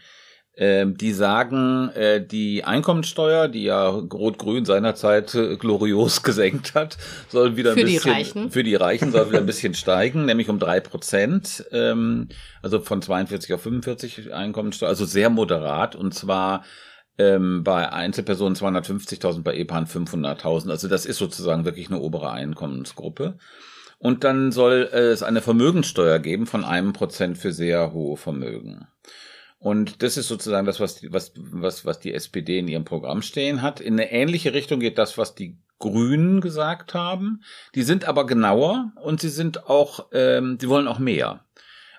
Ähm, 0.56 0.96
die 0.96 1.12
sagen, 1.12 1.88
äh, 1.96 2.24
die 2.24 2.62
Einkommensteuer, 2.62 3.48
die 3.48 3.64
ja 3.64 3.88
Rot-Grün 3.88 4.64
seinerzeit 4.64 5.34
äh, 5.34 5.56
glorios 5.56 6.22
gesenkt 6.22 6.74
hat, 6.74 6.96
soll 7.28 7.56
wieder 7.56 7.72
ein 7.72 7.78
für 7.78 7.84
bisschen 7.84 8.02
die 8.04 8.10
Reichen. 8.10 8.50
für 8.52 8.62
die 8.62 8.76
Reichen 8.76 9.10
soll 9.10 9.30
wieder 9.30 9.40
ein 9.40 9.46
bisschen 9.54 9.74
steigen, 9.74 10.26
nämlich 10.26 10.48
um 10.48 10.60
drei 10.60 10.78
Prozent, 10.78 11.64
ähm, 11.72 12.28
also 12.62 12.78
von 12.78 13.02
42 13.02 13.52
auf 13.52 13.62
45 13.62 14.32
Einkommensteuer, 14.32 14.88
also 14.88 15.04
sehr 15.04 15.28
moderat 15.28 15.96
und 15.96 16.14
zwar 16.14 16.62
ähm, 17.18 17.64
bei 17.64 17.92
Einzelpersonen 17.92 18.54
250.000, 18.54 19.42
bei 19.42 19.56
EPAN 19.56 19.86
500.000. 19.86 20.70
Also 20.70 20.86
das 20.86 21.04
ist 21.04 21.18
sozusagen 21.18 21.64
wirklich 21.64 21.88
eine 21.88 21.98
obere 21.98 22.30
Einkommensgruppe. 22.30 23.38
Und 23.98 24.22
dann 24.22 24.52
soll 24.52 24.88
es 24.92 25.22
eine 25.22 25.40
Vermögenssteuer 25.40 26.18
geben 26.18 26.46
von 26.46 26.64
einem 26.64 26.92
Prozent 26.92 27.38
für 27.38 27.52
sehr 27.52 27.92
hohe 27.92 28.16
Vermögen. 28.16 28.86
Und 29.64 30.02
das 30.02 30.18
ist 30.18 30.28
sozusagen 30.28 30.66
das, 30.66 30.78
was, 30.78 30.96
die, 30.96 31.10
was, 31.10 31.32
was, 31.36 31.86
was 31.86 31.98
die 31.98 32.12
SPD 32.12 32.58
in 32.58 32.68
ihrem 32.68 32.84
Programm 32.84 33.22
stehen 33.22 33.62
hat. 33.62 33.80
In 33.80 33.94
eine 33.94 34.12
ähnliche 34.12 34.52
Richtung 34.52 34.78
geht 34.78 34.98
das, 34.98 35.16
was 35.16 35.34
die 35.34 35.56
Grünen 35.78 36.42
gesagt 36.42 36.92
haben. 36.92 37.42
Die 37.74 37.82
sind 37.82 38.04
aber 38.04 38.26
genauer 38.26 38.92
und 39.02 39.22
sie 39.22 39.30
sind 39.30 39.66
auch, 39.70 40.08
ähm, 40.12 40.58
sie 40.60 40.68
wollen 40.68 40.86
auch 40.86 40.98
mehr. 40.98 41.46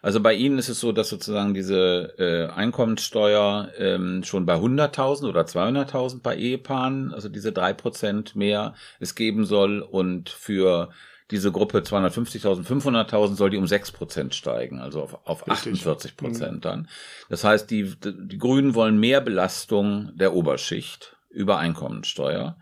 Also 0.04 0.20
bei 0.20 0.36
ihnen 0.36 0.60
ist 0.60 0.70
es 0.70 0.80
so, 0.80 0.92
dass 0.92 1.10
sozusagen 1.10 1.56
diese 1.56 2.14
äh, 2.20 2.54
Einkommenssteuer 2.54 3.72
ähm, 3.80 4.24
schon 4.24 4.46
bei 4.46 4.58
100.000 4.58 5.28
oder 5.28 5.42
200.000 5.42 6.22
bei 6.22 6.38
Ehepaaren, 6.38 7.16
also 7.16 7.30
diese 7.30 7.52
drei 7.52 7.74
Prozent 7.74 8.36
mehr 8.36 8.76
es 9.00 9.16
geben 9.16 9.44
soll 9.44 9.82
und 9.82 10.30
für 10.30 10.92
diese 11.32 11.52
Gruppe 11.52 11.80
250.000, 11.80 12.66
500.000 12.66 13.36
soll 13.36 13.50
die 13.50 13.58
um 13.58 13.68
6 13.68 13.92
Prozent 13.92 14.36
steigen, 14.36 14.80
also 14.80 15.02
auf, 15.02 15.20
auf 15.26 15.50
48 15.50 16.18
Prozent 16.18 16.58
mhm. 16.58 16.62
dann. 16.62 16.88
Das 17.30 17.44
heißt, 17.44 17.70
die, 17.72 17.96
die 18.00 18.38
Grünen 18.38 18.76
wollen 18.76 19.00
mehr 19.00 19.22
Belastung 19.22 20.12
der 20.16 20.34
Oberschicht 20.34 21.16
über 21.30 21.58
Einkommensteuer. 21.58 22.58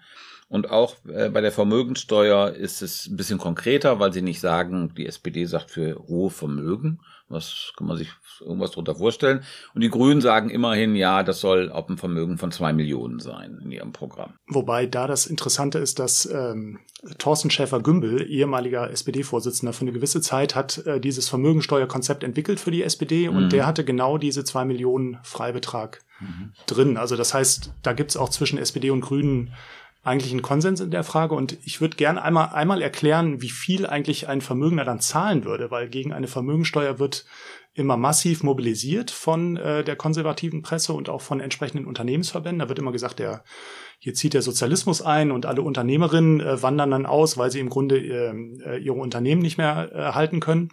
Und 0.47 0.69
auch 0.69 0.95
äh, 1.07 1.29
bei 1.29 1.41
der 1.41 1.51
Vermögensteuer 1.51 2.51
ist 2.51 2.81
es 2.81 3.07
ein 3.07 3.17
bisschen 3.17 3.39
konkreter, 3.39 3.99
weil 3.99 4.13
sie 4.13 4.21
nicht 4.21 4.39
sagen, 4.39 4.93
die 4.95 5.07
SPD 5.07 5.45
sagt 5.45 5.71
für 5.71 5.95
hohe 6.07 6.29
Vermögen, 6.29 6.99
was 7.33 7.73
kann 7.77 7.87
man 7.87 7.97
sich 7.97 8.09
irgendwas 8.39 8.71
darunter 8.71 8.95
vorstellen? 8.95 9.43
Und 9.73 9.81
die 9.81 9.89
Grünen 9.89 10.21
sagen 10.21 10.49
immerhin, 10.49 10.95
ja, 10.95 11.23
das 11.23 11.39
soll 11.39 11.71
auf 11.71 11.89
ein 11.89 11.97
Vermögen 11.97 12.37
von 12.37 12.51
zwei 12.51 12.73
Millionen 12.73 13.19
sein 13.19 13.59
in 13.63 13.71
ihrem 13.71 13.91
Programm. 13.91 14.33
Wobei 14.47 14.85
da 14.85 15.07
das 15.07 15.25
Interessante 15.25 15.79
ist, 15.79 15.99
dass 15.99 16.25
ähm, 16.25 16.79
Thorsten 17.17 17.49
Schäfer-Gümbel, 17.49 18.29
ehemaliger 18.29 18.89
SPD-Vorsitzender, 18.89 19.73
für 19.73 19.81
eine 19.81 19.91
gewisse 19.91 20.21
Zeit 20.21 20.55
hat 20.55 20.85
äh, 20.85 20.99
dieses 20.99 21.27
Vermögensteuerkonzept 21.27 22.23
entwickelt 22.23 22.59
für 22.59 22.71
die 22.71 22.83
SPD 22.83 23.29
mhm. 23.29 23.35
und 23.35 23.53
der 23.53 23.65
hatte 23.65 23.83
genau 23.83 24.17
diese 24.17 24.43
zwei 24.43 24.63
Millionen 24.63 25.19
Freibetrag 25.23 26.01
mhm. 26.21 26.53
drin. 26.65 26.97
Also 26.97 27.15
das 27.15 27.33
heißt, 27.33 27.73
da 27.81 27.93
gibt's 27.93 28.15
auch 28.15 28.29
zwischen 28.29 28.57
SPD 28.57 28.89
und 28.89 29.01
Grünen 29.01 29.53
eigentlich 30.03 30.33
einen 30.33 30.41
Konsens 30.41 30.81
in 30.81 30.91
der 30.91 31.03
Frage 31.03 31.33
und 31.33 31.57
ich 31.63 31.79
würde 31.79 31.95
gern 31.95 32.17
einmal, 32.17 32.49
einmal 32.49 32.81
erklären, 32.81 33.41
wie 33.41 33.49
viel 33.49 33.87
eigentlich 33.87 34.27
ein 34.27 34.41
Vermögender 34.41 34.83
dann 34.83 34.99
zahlen 34.99 35.45
würde, 35.45 35.71
weil 35.71 35.87
gegen 35.87 36.11
eine 36.11 36.27
Vermögensteuer 36.27 36.99
wird 36.99 37.25
immer 37.73 37.97
massiv 37.97 38.43
mobilisiert 38.43 39.11
von 39.11 39.57
äh, 39.57 39.83
der 39.83 39.95
konservativen 39.95 40.61
Presse 40.61 40.93
und 40.93 41.09
auch 41.09 41.21
von 41.21 41.39
entsprechenden 41.39 41.87
Unternehmensverbänden. 41.87 42.59
Da 42.59 42.69
wird 42.69 42.79
immer 42.79 42.91
gesagt, 42.91 43.19
der 43.19 43.43
hier 43.97 44.13
zieht 44.13 44.33
der 44.33 44.41
Sozialismus 44.41 45.01
ein 45.01 45.31
und 45.31 45.45
alle 45.45 45.61
Unternehmerinnen 45.61 46.41
äh, 46.41 46.61
wandern 46.61 46.91
dann 46.91 47.05
aus, 47.05 47.37
weil 47.37 47.49
sie 47.49 47.61
im 47.61 47.69
Grunde 47.69 47.97
äh, 47.97 48.77
ihre 48.77 48.95
Unternehmen 48.95 49.41
nicht 49.41 49.57
mehr 49.57 49.89
äh, 49.93 50.11
halten 50.11 50.39
können. 50.41 50.69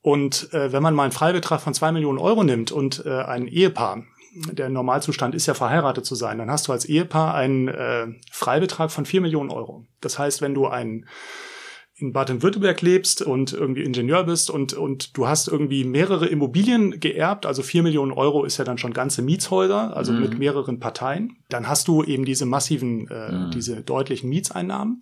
Und 0.00 0.52
äh, 0.52 0.72
wenn 0.72 0.82
man 0.82 0.94
mal 0.94 1.02
einen 1.02 1.12
Freibetrag 1.12 1.60
von 1.60 1.74
zwei 1.74 1.92
Millionen 1.92 2.18
Euro 2.18 2.42
nimmt 2.42 2.72
und 2.72 3.04
äh, 3.04 3.10
ein 3.10 3.46
Ehepaar 3.46 4.04
der 4.52 4.68
Normalzustand 4.68 5.34
ist 5.34 5.46
ja 5.46 5.54
verheiratet 5.54 6.04
zu 6.04 6.14
sein, 6.14 6.38
dann 6.38 6.50
hast 6.50 6.68
du 6.68 6.72
als 6.72 6.84
Ehepaar 6.84 7.34
einen 7.34 7.68
äh, 7.68 8.06
Freibetrag 8.30 8.90
von 8.90 9.06
vier 9.06 9.20
Millionen 9.20 9.50
Euro. 9.50 9.84
Das 10.00 10.18
heißt, 10.18 10.42
wenn 10.42 10.54
du 10.54 10.66
ein 10.66 11.06
in 11.98 12.12
Baden-Württemberg 12.12 12.82
lebst 12.82 13.22
und 13.22 13.54
irgendwie 13.54 13.82
Ingenieur 13.82 14.24
bist 14.24 14.50
und, 14.50 14.74
und 14.74 15.16
du 15.16 15.26
hast 15.26 15.48
irgendwie 15.48 15.82
mehrere 15.84 16.26
Immobilien 16.26 17.00
geerbt, 17.00 17.46
also 17.46 17.62
vier 17.62 17.82
Millionen 17.82 18.12
Euro 18.12 18.44
ist 18.44 18.58
ja 18.58 18.66
dann 18.66 18.76
schon 18.76 18.92
ganze 18.92 19.22
Mietshäuser, 19.22 19.96
also 19.96 20.12
mhm. 20.12 20.20
mit 20.20 20.38
mehreren 20.38 20.78
Parteien, 20.78 21.38
dann 21.48 21.68
hast 21.68 21.88
du 21.88 22.04
eben 22.04 22.26
diese 22.26 22.44
massiven, 22.44 23.08
äh, 23.08 23.32
mhm. 23.32 23.50
diese 23.50 23.82
deutlichen 23.82 24.28
Mietseinnahmen. 24.28 25.00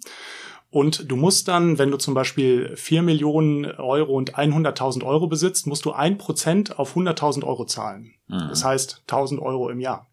Und 0.74 1.08
du 1.08 1.14
musst 1.14 1.46
dann, 1.46 1.78
wenn 1.78 1.92
du 1.92 1.98
zum 1.98 2.14
Beispiel 2.14 2.74
vier 2.74 3.02
Millionen 3.02 3.64
Euro 3.64 4.12
und 4.12 4.34
100.000 4.34 5.04
Euro 5.04 5.28
besitzt, 5.28 5.68
musst 5.68 5.84
du 5.84 5.92
ein 5.92 6.18
Prozent 6.18 6.80
auf 6.80 6.96
100.000 6.96 7.44
Euro 7.44 7.64
zahlen. 7.64 8.14
Mhm. 8.26 8.48
Das 8.48 8.64
heißt 8.64 9.04
1.000 9.08 9.38
Euro 9.38 9.70
im 9.70 9.78
Jahr. 9.78 10.10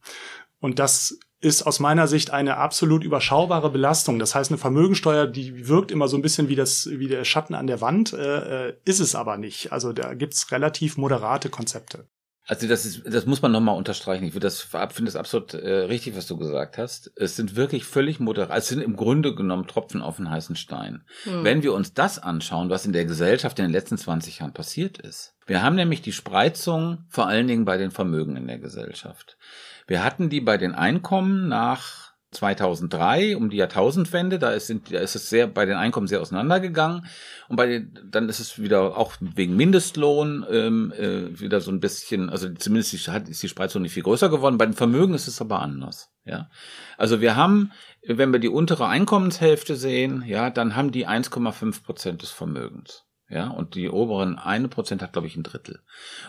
Und 0.60 0.78
das 0.78 1.18
ist 1.40 1.64
aus 1.64 1.80
meiner 1.80 2.06
Sicht 2.06 2.30
eine 2.30 2.58
absolut 2.58 3.04
überschaubare 3.04 3.72
Belastung. 3.72 4.20
Das 4.20 4.36
heißt, 4.36 4.52
eine 4.52 4.60
Vermögensteuer, 4.60 5.26
die 5.26 5.68
wirkt 5.68 5.90
immer 5.90 6.08
so 6.08 6.16
ein 6.16 6.22
bisschen 6.22 6.48
wie 6.48 6.56
das, 6.56 6.88
wie 6.92 7.08
der 7.08 7.26
Schatten 7.26 7.56
an 7.56 7.66
der 7.66 7.82
Wand, 7.82 8.14
äh, 8.14 8.68
äh 8.68 8.74
ist 8.86 9.00
es 9.00 9.16
aber 9.16 9.38
nicht. 9.38 9.72
Also 9.72 9.94
da 9.94 10.14
gibt's 10.14 10.52
relativ 10.52 10.96
moderate 10.96 11.50
Konzepte. 11.50 12.06
Also 12.48 12.68
das 12.68 12.86
ist, 12.86 13.04
das 13.06 13.26
muss 13.26 13.42
man 13.42 13.52
nochmal 13.52 13.78
unterstreichen. 13.78 14.24
Ich 14.24 14.32
finde 14.32 14.48
das, 14.48 14.62
finde 14.62 15.06
das 15.06 15.16
absolut 15.16 15.54
äh, 15.54 15.84
richtig, 15.84 16.18
was 16.18 16.28
du 16.28 16.38
gesagt 16.38 16.78
hast. 16.78 17.12
Es 17.16 17.36
sind 17.36 17.56
wirklich 17.56 17.86
völlig 17.86 18.20
moderat, 18.20 18.58
es 18.58 18.68
sind 18.68 18.82
im 18.82 18.96
Grunde 18.96 19.36
genommen 19.36 19.68
Tropfen 19.68 20.02
auf 20.02 20.18
den 20.18 20.30
heißen 20.30 20.56
Stein. 20.56 21.04
Hm. 21.24 21.44
Wenn 21.44 21.64
wir 21.64 21.74
uns 21.74 21.94
das 21.94 22.18
anschauen, 22.20 22.70
was 22.70 22.86
in 22.86 22.94
der 22.94 23.06
Gesellschaft 23.06 23.60
in 23.60 23.66
den 23.66 23.72
letzten 23.72 23.98
20 23.98 24.40
Jahren 24.40 24.54
passiert 24.54 24.98
ist. 24.98 25.36
Wir 25.46 25.62
haben 25.62 25.76
nämlich 25.76 26.02
die 26.02 26.14
Spreizung 26.14 27.06
vor 27.10 27.28
allen 27.28 27.48
Dingen 27.48 27.66
bei 27.66 27.78
den 27.78 27.92
Vermögen 27.92 28.36
in 28.36 28.48
der 28.48 28.58
Gesellschaft. 28.58 29.38
Wir 29.86 30.04
hatten 30.04 30.30
die 30.30 30.42
bei 30.42 30.58
den 30.58 30.74
Einkommen 30.74 31.48
nach 31.48 32.01
2003 32.32 33.36
um 33.36 33.50
die 33.50 33.58
Jahrtausendwende, 33.58 34.40
da 34.40 34.52
ist, 34.52 34.68
sind, 34.68 34.92
da 34.92 35.00
ist 35.00 35.16
es 35.16 35.30
sehr 35.30 35.48
bei 35.48 35.66
den 35.66 35.76
Einkommen 35.76 36.08
sehr 36.08 36.22
auseinandergegangen 36.22 37.06
und 37.50 37.58
bei 37.58 37.68
den, 37.68 38.00
dann 38.10 38.30
ist 38.30 38.40
es 38.40 38.58
wieder 38.58 38.98
auch 38.98 39.14
wegen 39.20 39.58
Mindestlohn 39.58 40.46
ähm, 40.50 40.94
äh, 40.98 41.40
wieder 41.40 41.60
so 41.60 41.72
ein 41.72 41.82
bisschen, 41.82 42.30
also 42.30 42.50
zumindest 42.54 43.08
hat, 43.10 43.28
ist 43.28 43.44
die 43.44 43.50
Spreizung 43.50 43.82
nicht 43.82 43.94
viel 43.94 44.04
größer 44.04 44.30
geworden. 44.30 44.58
Bei 44.58 44.66
den 44.66 44.74
Vermögen 44.74 45.14
ist 45.14 45.28
es 45.28 45.42
aber 45.42 45.60
anders. 45.60 46.10
Ja, 46.24 46.50
also 46.98 47.20
wir 47.20 47.36
haben, 47.36 47.72
wenn 48.06 48.32
wir 48.32 48.40
die 48.40 48.50
untere 48.50 48.88
Einkommenshälfte 48.88 49.76
sehen, 49.76 50.24
ja, 50.26 50.50
dann 50.50 50.76
haben 50.76 50.92
die 50.92 51.08
1,5 51.08 51.84
Prozent 51.84 52.22
des 52.22 52.32
Vermögens. 52.32 53.04
Ja, 53.28 53.48
und 53.48 53.76
die 53.76 53.90
oberen 53.90 54.38
eine 54.38 54.68
Prozent 54.68 55.02
hat, 55.02 55.14
glaube 55.14 55.28
ich, 55.28 55.38
ein 55.38 55.44
Drittel. 55.44 55.80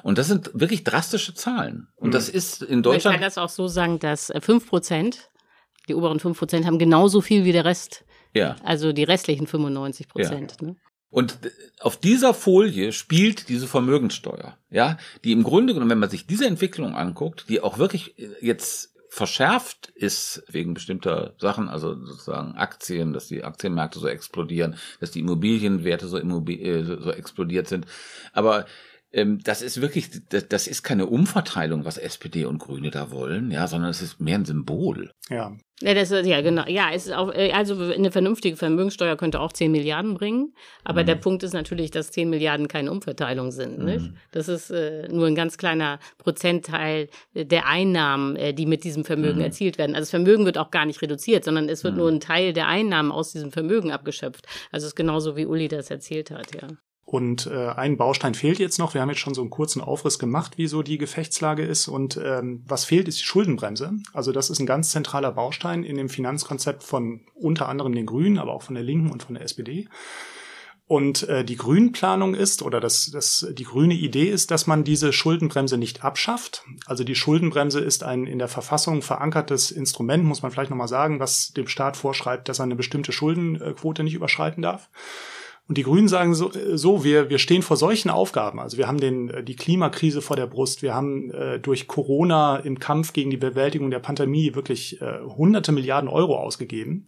Und 0.04 0.18
das 0.18 0.28
sind 0.28 0.52
wirklich 0.54 0.84
drastische 0.84 1.34
Zahlen. 1.34 1.88
Und 1.96 2.10
mhm. 2.10 2.12
das 2.12 2.28
ist 2.28 2.62
in 2.62 2.84
Deutschland. 2.84 3.16
Ich 3.16 3.20
kann 3.20 3.28
das 3.28 3.38
auch 3.38 3.48
so 3.48 3.66
sagen, 3.66 3.98
dass 3.98 4.30
äh, 4.30 4.40
fünf 4.40 4.68
Prozent 4.68 5.31
die 5.88 5.94
oberen 5.94 6.20
5 6.20 6.38
Prozent 6.38 6.66
haben 6.66 6.78
genauso 6.78 7.20
viel 7.20 7.44
wie 7.44 7.52
der 7.52 7.64
Rest. 7.64 8.04
Ja. 8.34 8.56
Also 8.64 8.92
die 8.92 9.04
restlichen 9.04 9.46
95 9.46 10.08
Prozent. 10.08 10.56
Ja. 10.60 10.68
Ne? 10.68 10.76
Und 11.10 11.38
auf 11.80 11.98
dieser 11.98 12.32
Folie 12.32 12.92
spielt 12.92 13.50
diese 13.50 13.66
Vermögenssteuer, 13.66 14.56
ja, 14.70 14.96
die 15.24 15.32
im 15.32 15.42
Grunde 15.42 15.74
genommen, 15.74 15.90
wenn 15.90 15.98
man 15.98 16.08
sich 16.08 16.26
diese 16.26 16.46
Entwicklung 16.46 16.94
anguckt, 16.94 17.50
die 17.50 17.60
auch 17.60 17.76
wirklich 17.76 18.14
jetzt 18.40 18.92
verschärft 19.10 19.90
ist 19.94 20.42
wegen 20.48 20.72
bestimmter 20.72 21.34
Sachen, 21.36 21.68
also 21.68 22.02
sozusagen 22.02 22.54
Aktien, 22.54 23.12
dass 23.12 23.28
die 23.28 23.44
Aktienmärkte 23.44 23.98
so 23.98 24.08
explodieren, 24.08 24.76
dass 25.00 25.10
die 25.10 25.20
Immobilienwerte 25.20 26.08
so, 26.08 26.16
immobil 26.16 26.58
äh, 26.58 26.82
so 26.82 27.10
explodiert 27.10 27.68
sind. 27.68 27.84
Aber 28.32 28.64
das 29.12 29.60
ist 29.60 29.80
wirklich, 29.80 30.10
das 30.28 30.66
ist 30.66 30.82
keine 30.82 31.06
Umverteilung, 31.06 31.84
was 31.84 31.98
SPD 31.98 32.46
und 32.46 32.58
Grüne 32.58 32.90
da 32.90 33.10
wollen, 33.10 33.50
ja, 33.50 33.66
sondern 33.66 33.90
es 33.90 34.00
ist 34.00 34.20
mehr 34.20 34.38
ein 34.38 34.46
Symbol. 34.46 35.12
Ja. 35.28 35.52
Ja, 35.82 35.94
das 35.94 36.12
ist, 36.12 36.26
ja, 36.26 36.40
genau. 36.42 36.64
Ja, 36.68 36.90
es 36.92 37.06
ist 37.06 37.12
auch, 37.12 37.34
äh, 37.34 37.50
also 37.52 37.76
eine 37.76 38.12
vernünftige 38.12 38.56
Vermögenssteuer 38.56 39.16
könnte 39.16 39.40
auch 39.40 39.52
10 39.52 39.72
Milliarden 39.72 40.14
bringen. 40.14 40.54
Aber 40.84 41.02
mhm. 41.02 41.06
der 41.06 41.14
Punkt 41.16 41.42
ist 41.42 41.54
natürlich, 41.54 41.90
dass 41.90 42.12
10 42.12 42.30
Milliarden 42.30 42.68
keine 42.68 42.92
Umverteilung 42.92 43.50
sind. 43.50 43.80
Mhm. 43.80 43.84
Nicht? 43.84 44.10
Das 44.30 44.48
ist 44.48 44.70
äh, 44.70 45.08
nur 45.08 45.26
ein 45.26 45.34
ganz 45.34 45.58
kleiner 45.58 45.98
Prozentteil 46.18 47.08
der 47.34 47.66
Einnahmen, 47.66 48.36
äh, 48.36 48.54
die 48.54 48.66
mit 48.66 48.84
diesem 48.84 49.04
Vermögen 49.04 49.38
mhm. 49.38 49.46
erzielt 49.46 49.76
werden. 49.76 49.96
Also 49.96 50.02
das 50.02 50.10
Vermögen 50.10 50.44
wird 50.44 50.56
auch 50.56 50.70
gar 50.70 50.86
nicht 50.86 51.02
reduziert, 51.02 51.44
sondern 51.44 51.68
es 51.68 51.82
wird 51.82 51.94
mhm. 51.94 52.00
nur 52.00 52.08
ein 52.10 52.20
Teil 52.20 52.52
der 52.52 52.68
Einnahmen 52.68 53.10
aus 53.10 53.32
diesem 53.32 53.50
Vermögen 53.50 53.90
abgeschöpft. 53.90 54.46
Also 54.70 54.84
es 54.84 54.92
ist 54.92 54.96
genauso, 54.96 55.36
wie 55.36 55.46
Uli 55.46 55.66
das 55.66 55.90
erzählt 55.90 56.30
hat, 56.30 56.54
ja. 56.54 56.68
Und 57.04 57.46
äh, 57.46 57.68
ein 57.68 57.96
Baustein 57.96 58.34
fehlt 58.34 58.58
jetzt 58.58 58.78
noch. 58.78 58.94
Wir 58.94 59.00
haben 59.00 59.08
jetzt 59.08 59.18
schon 59.18 59.34
so 59.34 59.40
einen 59.40 59.50
kurzen 59.50 59.82
Aufriss 59.82 60.18
gemacht, 60.18 60.56
wie 60.56 60.68
so 60.68 60.82
die 60.82 60.98
Gefechtslage 60.98 61.64
ist. 61.64 61.88
Und 61.88 62.18
ähm, 62.22 62.62
was 62.66 62.84
fehlt, 62.84 63.08
ist 63.08 63.18
die 63.20 63.24
Schuldenbremse. 63.24 63.92
Also 64.12 64.32
das 64.32 64.50
ist 64.50 64.60
ein 64.60 64.66
ganz 64.66 64.90
zentraler 64.90 65.32
Baustein 65.32 65.82
in 65.82 65.96
dem 65.96 66.08
Finanzkonzept 66.08 66.82
von 66.82 67.20
unter 67.34 67.68
anderem 67.68 67.94
den 67.94 68.06
Grünen, 68.06 68.38
aber 68.38 68.52
auch 68.52 68.62
von 68.62 68.76
der 68.76 68.84
Linken 68.84 69.10
und 69.10 69.22
von 69.24 69.34
der 69.34 69.44
SPD. 69.44 69.88
Und 70.86 71.28
äh, 71.28 71.44
die 71.44 71.56
Grünplanung 71.56 72.34
ist, 72.34 72.60
oder 72.62 72.78
das, 72.78 73.10
das, 73.10 73.46
die 73.50 73.64
grüne 73.64 73.94
Idee 73.94 74.28
ist, 74.28 74.50
dass 74.50 74.66
man 74.66 74.84
diese 74.84 75.12
Schuldenbremse 75.12 75.78
nicht 75.78 76.04
abschafft. 76.04 76.64
Also 76.86 77.02
die 77.02 77.14
Schuldenbremse 77.14 77.80
ist 77.80 78.04
ein 78.04 78.26
in 78.26 78.38
der 78.38 78.48
Verfassung 78.48 79.00
verankertes 79.00 79.70
Instrument, 79.70 80.24
muss 80.24 80.42
man 80.42 80.52
vielleicht 80.52 80.70
nochmal 80.70 80.88
sagen, 80.88 81.18
was 81.18 81.52
dem 81.52 81.66
Staat 81.66 81.96
vorschreibt, 81.96 82.48
dass 82.48 82.58
er 82.58 82.64
eine 82.64 82.76
bestimmte 82.76 83.12
Schuldenquote 83.12 84.04
nicht 84.04 84.14
überschreiten 84.14 84.62
darf. 84.62 84.90
Und 85.68 85.78
die 85.78 85.84
Grünen 85.84 86.08
sagen 86.08 86.34
so, 86.34 86.50
so 86.74 87.04
wir, 87.04 87.30
wir 87.30 87.38
stehen 87.38 87.62
vor 87.62 87.76
solchen 87.76 88.10
Aufgaben. 88.10 88.58
Also 88.58 88.78
wir 88.78 88.88
haben 88.88 88.98
den, 88.98 89.30
äh, 89.30 89.44
die 89.44 89.56
Klimakrise 89.56 90.20
vor 90.20 90.36
der 90.36 90.46
Brust. 90.46 90.82
Wir 90.82 90.94
haben 90.94 91.30
äh, 91.30 91.60
durch 91.60 91.86
Corona 91.86 92.56
im 92.56 92.78
Kampf 92.78 93.12
gegen 93.12 93.30
die 93.30 93.36
Bewältigung 93.36 93.90
der 93.90 94.00
Pandemie 94.00 94.54
wirklich 94.54 95.00
äh, 95.00 95.20
hunderte 95.20 95.72
Milliarden 95.72 96.08
Euro 96.08 96.36
ausgegeben. 96.36 97.06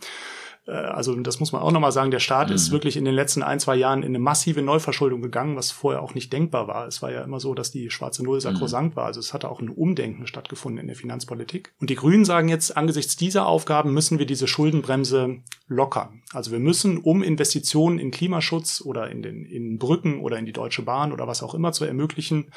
Äh, 0.66 0.72
also 0.72 1.14
das 1.16 1.40
muss 1.40 1.52
man 1.52 1.62
auch 1.62 1.72
nochmal 1.72 1.92
sagen, 1.92 2.10
der 2.10 2.20
Staat 2.20 2.48
mhm. 2.48 2.54
ist 2.54 2.70
wirklich 2.70 2.96
in 2.96 3.04
den 3.04 3.14
letzten 3.14 3.42
ein, 3.42 3.60
zwei 3.60 3.76
Jahren 3.76 4.02
in 4.02 4.08
eine 4.08 4.18
massive 4.18 4.62
Neuverschuldung 4.62 5.22
gegangen, 5.22 5.56
was 5.56 5.70
vorher 5.70 6.02
auch 6.02 6.14
nicht 6.14 6.32
denkbar 6.32 6.68
war. 6.68 6.86
Es 6.86 7.02
war 7.02 7.12
ja 7.12 7.22
immer 7.22 7.40
so, 7.40 7.54
dass 7.54 7.70
die 7.70 7.90
schwarze 7.90 8.24
Null 8.24 8.40
sakrosankt 8.40 8.94
mhm. 8.94 8.96
war. 8.96 9.06
Also 9.06 9.20
es 9.20 9.34
hatte 9.34 9.50
auch 9.50 9.60
ein 9.60 9.68
Umdenken 9.68 10.26
stattgefunden 10.26 10.80
in 10.80 10.86
der 10.86 10.96
Finanzpolitik. 10.96 11.72
Und 11.80 11.90
die 11.90 11.96
Grünen 11.96 12.24
sagen 12.24 12.48
jetzt, 12.48 12.76
angesichts 12.76 13.16
dieser 13.16 13.46
Aufgaben 13.46 13.92
müssen 13.92 14.18
wir 14.18 14.26
diese 14.26 14.48
Schuldenbremse 14.48 15.38
lockern. 15.66 16.22
Also 16.32 16.50
wir 16.50 16.58
müssen, 16.58 16.98
um 16.98 17.22
Investitionen 17.22 17.98
in 17.98 18.10
Klimaschutz 18.10 18.82
oder 18.84 19.10
in 19.10 19.22
den 19.22 19.44
in 19.44 19.78
Brücken 19.78 20.20
oder 20.20 20.38
in 20.38 20.46
die 20.46 20.52
Deutsche 20.52 20.82
Bahn 20.82 21.12
oder 21.12 21.26
was 21.26 21.42
auch 21.42 21.54
immer 21.54 21.72
zu 21.72 21.84
ermöglichen, 21.84 22.50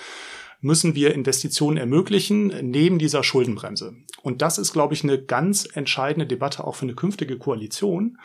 müssen 0.62 0.96
wir 0.96 1.13
Investitionen 1.13 1.78
ermöglichen 1.78 2.48
neben 2.70 3.00
dieser 3.00 3.24
Schuldenbremse. 3.24 3.96
Und 4.24 4.41
das 4.41 4.58
ist, 4.58 4.74
glaube 4.74 4.93
ich, 4.93 5.04
eine 5.04 5.22
ganz 5.22 5.67
entscheidende 5.72 6.28
Debatte 6.28 6.63
auch 6.63 6.76
für 6.76 6.84
eine 6.84 6.96
künftige 6.96 7.38
Koalition, 7.38 8.17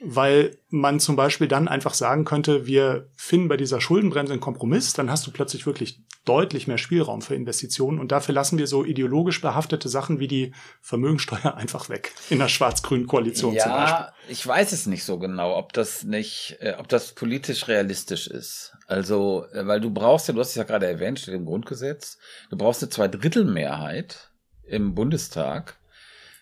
weil 0.00 0.58
man 0.68 1.00
zum 1.00 1.16
Beispiel 1.16 1.48
dann 1.48 1.68
einfach 1.68 1.94
sagen 1.94 2.24
könnte, 2.24 2.66
wir 2.66 3.08
finden 3.16 3.48
bei 3.48 3.56
dieser 3.56 3.80
Schuldenbremse 3.80 4.32
einen 4.32 4.40
Kompromiss, 4.40 4.92
dann 4.92 5.10
hast 5.10 5.26
du 5.26 5.30
plötzlich 5.30 5.66
wirklich 5.66 6.00
deutlich 6.26 6.66
mehr 6.66 6.76
Spielraum 6.76 7.22
für 7.22 7.34
Investitionen 7.34 7.98
und 7.98 8.12
dafür 8.12 8.34
lassen 8.34 8.58
wir 8.58 8.66
so 8.66 8.84
ideologisch 8.84 9.40
behaftete 9.40 9.88
Sachen 9.88 10.20
wie 10.20 10.28
die 10.28 10.52
Vermögensteuer 10.82 11.54
einfach 11.56 11.88
weg 11.88 12.12
in 12.28 12.38
der 12.38 12.48
schwarz-grünen 12.48 13.06
Koalition 13.06 13.54
ja, 13.54 13.62
zum 13.62 13.72
Beispiel. 13.72 14.06
Ich 14.28 14.46
weiß 14.46 14.72
es 14.72 14.86
nicht 14.86 15.04
so 15.04 15.18
genau, 15.18 15.56
ob 15.56 15.72
das 15.72 16.04
nicht, 16.04 16.58
äh, 16.60 16.74
ob 16.78 16.88
das 16.88 17.12
politisch 17.12 17.68
realistisch 17.68 18.26
ist. 18.26 18.76
Also, 18.86 19.46
äh, 19.52 19.66
weil 19.66 19.80
du 19.80 19.90
brauchst 19.90 20.28
ja, 20.28 20.34
du 20.34 20.40
hast 20.40 20.50
es 20.50 20.54
ja 20.56 20.64
gerade 20.64 20.86
erwähnt, 20.86 21.20
steht 21.20 21.34
im 21.34 21.46
Grundgesetz, 21.46 22.18
du 22.50 22.56
brauchst 22.56 22.82
eine 22.82 22.90
Zweidrittelmehrheit 22.90 24.30
im 24.64 24.94
Bundestag 24.94 25.78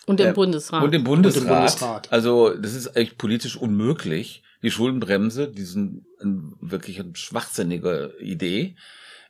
und 0.07 0.20
im 0.20 0.29
äh, 0.29 0.33
Bundesrat. 0.33 0.83
Und 0.83 0.94
im 0.94 1.05
Bundesrat. 1.05 1.42
Und 1.42 1.44
im 1.44 1.49
Bundesrat. 1.49 2.12
Also 2.12 2.55
das 2.55 2.75
ist 2.75 2.97
echt 2.97 3.18
politisch 3.18 3.57
unmöglich. 3.57 4.42
Die 4.62 4.70
Schuldenbremse, 4.70 5.49
die 5.49 5.64
sind 5.64 6.07
wirklich 6.61 6.99
eine 7.01 7.14
schwachsinnige 7.14 8.14
Idee 8.18 8.77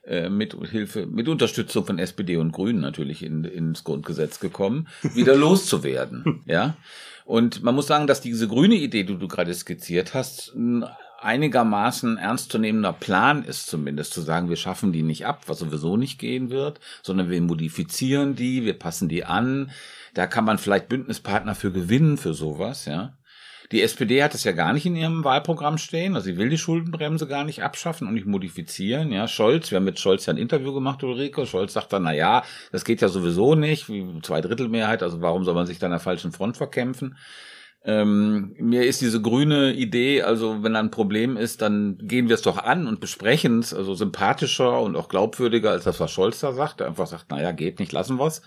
äh, 0.07 0.29
mit 0.29 0.55
Hilfe, 0.69 1.05
mit 1.05 1.27
Unterstützung 1.27 1.85
von 1.85 1.99
SPD 1.99 2.37
und 2.37 2.51
Grünen 2.51 2.79
natürlich 2.79 3.23
in, 3.23 3.43
ins 3.43 3.83
Grundgesetz 3.83 4.39
gekommen, 4.39 4.87
wieder 5.01 5.35
loszuwerden. 5.35 6.41
Ja. 6.45 6.77
Und 7.25 7.63
man 7.63 7.73
muss 7.73 7.87
sagen, 7.87 8.05
dass 8.05 8.21
diese 8.21 8.47
grüne 8.47 8.75
Idee, 8.75 9.03
die 9.03 9.17
du 9.17 9.27
gerade 9.27 9.53
skizziert 9.53 10.13
hast, 10.13 10.53
ein 10.55 10.85
einigermaßen 11.19 12.17
ernstzunehmender 12.17 12.93
Plan 12.93 13.43
ist 13.43 13.65
zumindest 13.67 14.13
zu 14.13 14.21
sagen, 14.21 14.49
wir 14.49 14.57
schaffen 14.57 14.93
die 14.93 15.01
nicht 15.01 15.25
ab, 15.25 15.43
was 15.47 15.59
sowieso 15.59 15.97
nicht 15.97 16.19
gehen 16.19 16.51
wird, 16.51 16.79
sondern 17.01 17.31
wir 17.31 17.41
modifizieren 17.41 18.35
die, 18.35 18.63
wir 18.63 18.77
passen 18.77 19.09
die 19.09 19.25
an, 19.25 19.71
da 20.13 20.27
kann 20.27 20.45
man 20.45 20.59
vielleicht 20.59 20.87
Bündnispartner 20.87 21.55
für 21.55 21.71
gewinnen 21.71 22.17
für 22.17 22.33
sowas, 22.33 22.85
ja. 22.85 23.13
Die 23.75 23.81
SPD 23.81 24.23
hat 24.23 24.33
es 24.33 24.45
ja 24.45 24.53
gar 24.53 24.71
nicht 24.71 24.85
in 24.85 24.95
ihrem 24.95 25.25
Wahlprogramm 25.25 25.77
stehen. 25.77 26.15
Also 26.15 26.23
sie 26.23 26.37
will 26.37 26.47
die 26.47 26.57
Schuldenbremse 26.57 27.27
gar 27.27 27.43
nicht 27.43 27.61
abschaffen 27.61 28.07
und 28.07 28.13
nicht 28.13 28.25
modifizieren. 28.25 29.11
Ja, 29.11 29.27
Scholz, 29.27 29.69
wir 29.69 29.75
haben 29.75 29.83
mit 29.83 29.99
Scholz 29.99 30.25
ja 30.27 30.33
ein 30.33 30.37
Interview 30.37 30.73
gemacht, 30.73 31.03
Ulrike. 31.03 31.45
Scholz 31.45 31.73
sagt 31.73 31.91
dann, 31.91 32.03
na 32.03 32.13
ja, 32.13 32.45
das 32.71 32.85
geht 32.85 33.01
ja 33.01 33.09
sowieso 33.09 33.53
nicht, 33.53 33.89
wie 33.89 34.21
Zweidrittelmehrheit, 34.21 35.03
also 35.03 35.19
warum 35.19 35.43
soll 35.43 35.55
man 35.55 35.65
sich 35.65 35.77
dann 35.77 35.87
an 35.91 35.97
der 35.97 35.99
falschen 35.99 36.31
Front 36.31 36.55
verkämpfen? 36.55 37.17
Ähm, 37.83 38.55
mir 38.59 38.85
ist 38.85 39.01
diese 39.01 39.21
grüne 39.21 39.73
Idee, 39.73 40.21
also 40.21 40.63
wenn 40.63 40.75
da 40.75 40.79
ein 40.79 40.89
Problem 40.89 41.35
ist, 41.35 41.61
dann 41.61 41.97
gehen 42.01 42.29
wir 42.29 42.35
es 42.35 42.43
doch 42.43 42.57
an 42.57 42.87
und 42.87 43.01
besprechen 43.01 43.59
es, 43.59 43.73
also 43.73 43.93
sympathischer 43.93 44.79
und 44.79 44.95
auch 44.95 45.09
glaubwürdiger 45.09 45.71
als 45.71 45.83
das, 45.83 45.99
was 45.99 46.11
Scholz 46.11 46.39
da 46.39 46.53
sagt, 46.53 46.79
der 46.79 46.87
einfach 46.87 47.07
sagt, 47.07 47.29
naja, 47.29 47.51
geht 47.51 47.79
nicht, 47.79 47.91
lassen 47.91 48.19
wir's. 48.19 48.41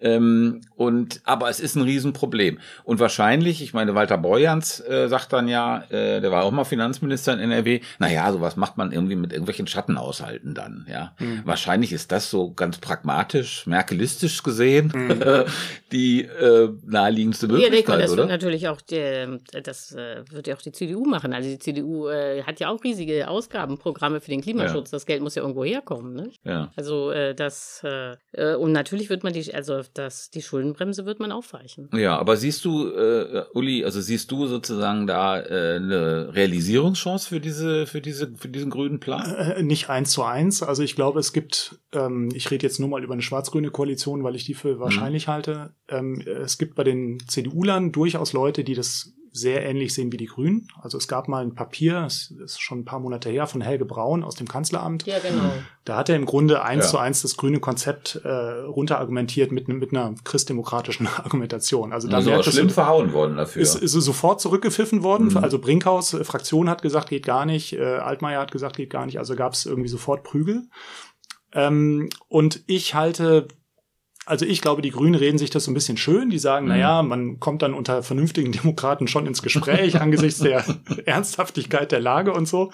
Ähm, 0.00 0.60
und 0.74 1.20
aber 1.24 1.48
es 1.48 1.60
ist 1.60 1.74
ein 1.74 1.82
Riesenproblem. 1.82 2.58
Und 2.84 3.00
wahrscheinlich, 3.00 3.62
ich 3.62 3.72
meine, 3.72 3.94
Walter 3.94 4.18
Borjans 4.18 4.80
äh, 4.80 5.08
sagt 5.08 5.32
dann 5.32 5.48
ja, 5.48 5.84
äh, 5.88 6.20
der 6.20 6.30
war 6.30 6.44
auch 6.44 6.50
mal 6.50 6.64
Finanzminister 6.64 7.32
in 7.32 7.40
NRW, 7.40 7.80
naja, 7.98 8.30
sowas 8.32 8.56
macht 8.56 8.76
man 8.76 8.92
irgendwie 8.92 9.16
mit 9.16 9.32
irgendwelchen 9.32 9.66
Schattenaushalten 9.66 10.54
dann, 10.54 10.86
ja. 10.90 11.14
Mhm. 11.18 11.42
Wahrscheinlich 11.44 11.92
ist 11.92 12.12
das 12.12 12.30
so 12.30 12.52
ganz 12.52 12.78
pragmatisch, 12.78 13.66
merkelistisch 13.66 14.42
gesehen, 14.42 14.92
mhm. 14.94 15.44
die 15.92 16.22
äh, 16.22 16.68
naheliegendste 16.84 17.48
Möglichkeit, 17.48 17.96
ja, 17.96 18.02
das 18.02 18.10
oder? 18.10 18.22
wird 18.22 18.30
natürlich 18.30 18.68
auch, 18.68 18.80
die, 18.80 19.38
das 19.62 19.92
äh, 19.92 20.24
wird 20.30 20.46
ja 20.46 20.56
auch 20.56 20.62
die 20.62 20.72
CDU 20.72 21.04
machen. 21.06 21.32
Also 21.32 21.48
die 21.48 21.58
CDU 21.58 22.08
äh, 22.08 22.42
hat 22.42 22.60
ja 22.60 22.68
auch 22.68 22.82
riesige 22.84 23.28
Ausgabenprogramme 23.28 24.20
für 24.20 24.30
den 24.30 24.42
Klimaschutz. 24.42 24.90
Ja. 24.90 24.96
Das 24.96 25.06
Geld 25.06 25.22
muss 25.22 25.34
ja 25.34 25.42
irgendwo 25.42 25.64
herkommen, 25.64 26.14
ne? 26.14 26.30
Ja. 26.44 26.70
Also 26.76 27.10
äh, 27.10 27.34
das 27.34 27.82
äh, 27.84 28.16
äh 28.32 28.54
und 28.56 28.72
natürlich 28.72 29.10
wird 29.10 29.24
man 29.24 29.32
die, 29.32 29.54
also 29.54 29.82
das, 29.94 30.30
die 30.30 30.42
Schuldenbremse 30.42 31.06
wird 31.06 31.20
man 31.20 31.32
aufweichen. 31.32 31.88
Ja, 31.94 32.18
aber 32.18 32.36
siehst 32.36 32.64
du, 32.64 32.88
äh, 32.90 33.44
Uli, 33.54 33.84
also 33.84 34.00
siehst 34.00 34.30
du 34.30 34.46
sozusagen 34.46 35.06
da 35.06 35.40
äh, 35.40 35.76
eine 35.76 36.34
Realisierungschance 36.34 37.28
für 37.28 37.40
diese, 37.40 37.86
für 37.86 38.00
diese, 38.00 38.32
für 38.36 38.48
diesen 38.48 38.70
grünen 38.70 39.00
Plan? 39.00 39.34
Äh, 39.34 39.62
nicht 39.62 39.88
eins 39.88 40.10
zu 40.12 40.22
eins. 40.22 40.62
Also 40.62 40.82
ich 40.82 40.96
glaube, 40.96 41.20
es 41.20 41.32
gibt, 41.32 41.78
ähm, 41.92 42.30
ich 42.34 42.50
rede 42.50 42.66
jetzt 42.66 42.80
nur 42.80 42.88
mal 42.88 43.02
über 43.02 43.12
eine 43.12 43.22
schwarz-grüne 43.22 43.70
Koalition, 43.70 44.24
weil 44.24 44.36
ich 44.36 44.44
die 44.44 44.54
für 44.54 44.78
wahrscheinlich 44.80 45.26
mhm. 45.26 45.32
halte. 45.32 45.74
Ähm, 45.88 46.20
es 46.20 46.58
gibt 46.58 46.74
bei 46.74 46.84
den 46.84 47.18
CDU-Lern 47.26 47.92
durchaus 47.92 48.32
Leute, 48.32 48.64
die 48.64 48.74
das 48.74 49.12
sehr 49.36 49.64
ähnlich 49.64 49.92
sehen 49.94 50.12
wie 50.12 50.16
die 50.16 50.26
Grünen. 50.26 50.68
Also 50.80 50.98
es 50.98 51.08
gab 51.08 51.28
mal 51.28 51.42
ein 51.42 51.54
Papier, 51.54 52.04
es 52.06 52.30
ist 52.30 52.60
schon 52.60 52.80
ein 52.80 52.84
paar 52.84 53.00
Monate 53.00 53.28
her, 53.28 53.46
von 53.46 53.60
Helge 53.60 53.84
Braun 53.84 54.24
aus 54.24 54.34
dem 54.34 54.48
Kanzleramt. 54.48 55.06
Ja, 55.06 55.18
genau. 55.18 55.52
Da 55.84 55.96
hat 55.96 56.08
er 56.08 56.16
im 56.16 56.24
Grunde 56.24 56.62
eins 56.62 56.86
ja. 56.86 56.90
zu 56.90 56.98
eins 56.98 57.22
das 57.22 57.36
grüne 57.36 57.60
Konzept 57.60 58.20
äh, 58.24 58.28
runterargumentiert 58.28 59.52
mit, 59.52 59.68
mit 59.68 59.92
einer 59.92 60.14
christdemokratischen 60.24 61.06
Argumentation. 61.16 61.92
Also 61.92 62.08
da 62.08 62.18
ist 62.18 62.52
schlimm 62.52 62.70
verhauen 62.70 63.12
worden 63.12 63.36
dafür. 63.36 63.62
Ist, 63.62 63.76
ist 63.76 63.92
sofort 63.92 64.40
zurückgepfiffen 64.40 65.02
worden. 65.02 65.28
Mhm. 65.28 65.38
Also 65.38 65.58
Brinkhaus, 65.58 66.14
äh, 66.14 66.24
Fraktion 66.24 66.70
hat 66.70 66.82
gesagt, 66.82 67.10
geht 67.10 67.26
gar 67.26 67.46
nicht. 67.46 67.74
Äh, 67.74 67.82
Altmaier 67.84 68.40
hat 68.40 68.52
gesagt, 68.52 68.76
geht 68.76 68.90
gar 68.90 69.06
nicht. 69.06 69.18
Also 69.18 69.36
gab 69.36 69.52
es 69.52 69.66
irgendwie 69.66 69.88
sofort 69.88 70.24
Prügel. 70.24 70.68
Ähm, 71.52 72.08
und 72.28 72.62
ich 72.66 72.94
halte 72.94 73.48
also 74.26 74.44
ich 74.44 74.60
glaube, 74.60 74.82
die 74.82 74.90
Grünen 74.90 75.14
reden 75.14 75.38
sich 75.38 75.50
das 75.50 75.64
so 75.64 75.70
ein 75.70 75.74
bisschen 75.74 75.96
schön. 75.96 76.30
Die 76.30 76.38
sagen, 76.38 76.66
mhm. 76.66 76.72
naja, 76.72 77.02
man 77.02 77.40
kommt 77.40 77.62
dann 77.62 77.72
unter 77.72 78.02
vernünftigen 78.02 78.52
Demokraten 78.52 79.08
schon 79.08 79.26
ins 79.26 79.40
Gespräch 79.40 80.00
angesichts 80.00 80.40
der 80.40 80.64
Ernsthaftigkeit 81.06 81.92
der 81.92 82.00
Lage 82.00 82.32
und 82.32 82.46
so. 82.46 82.72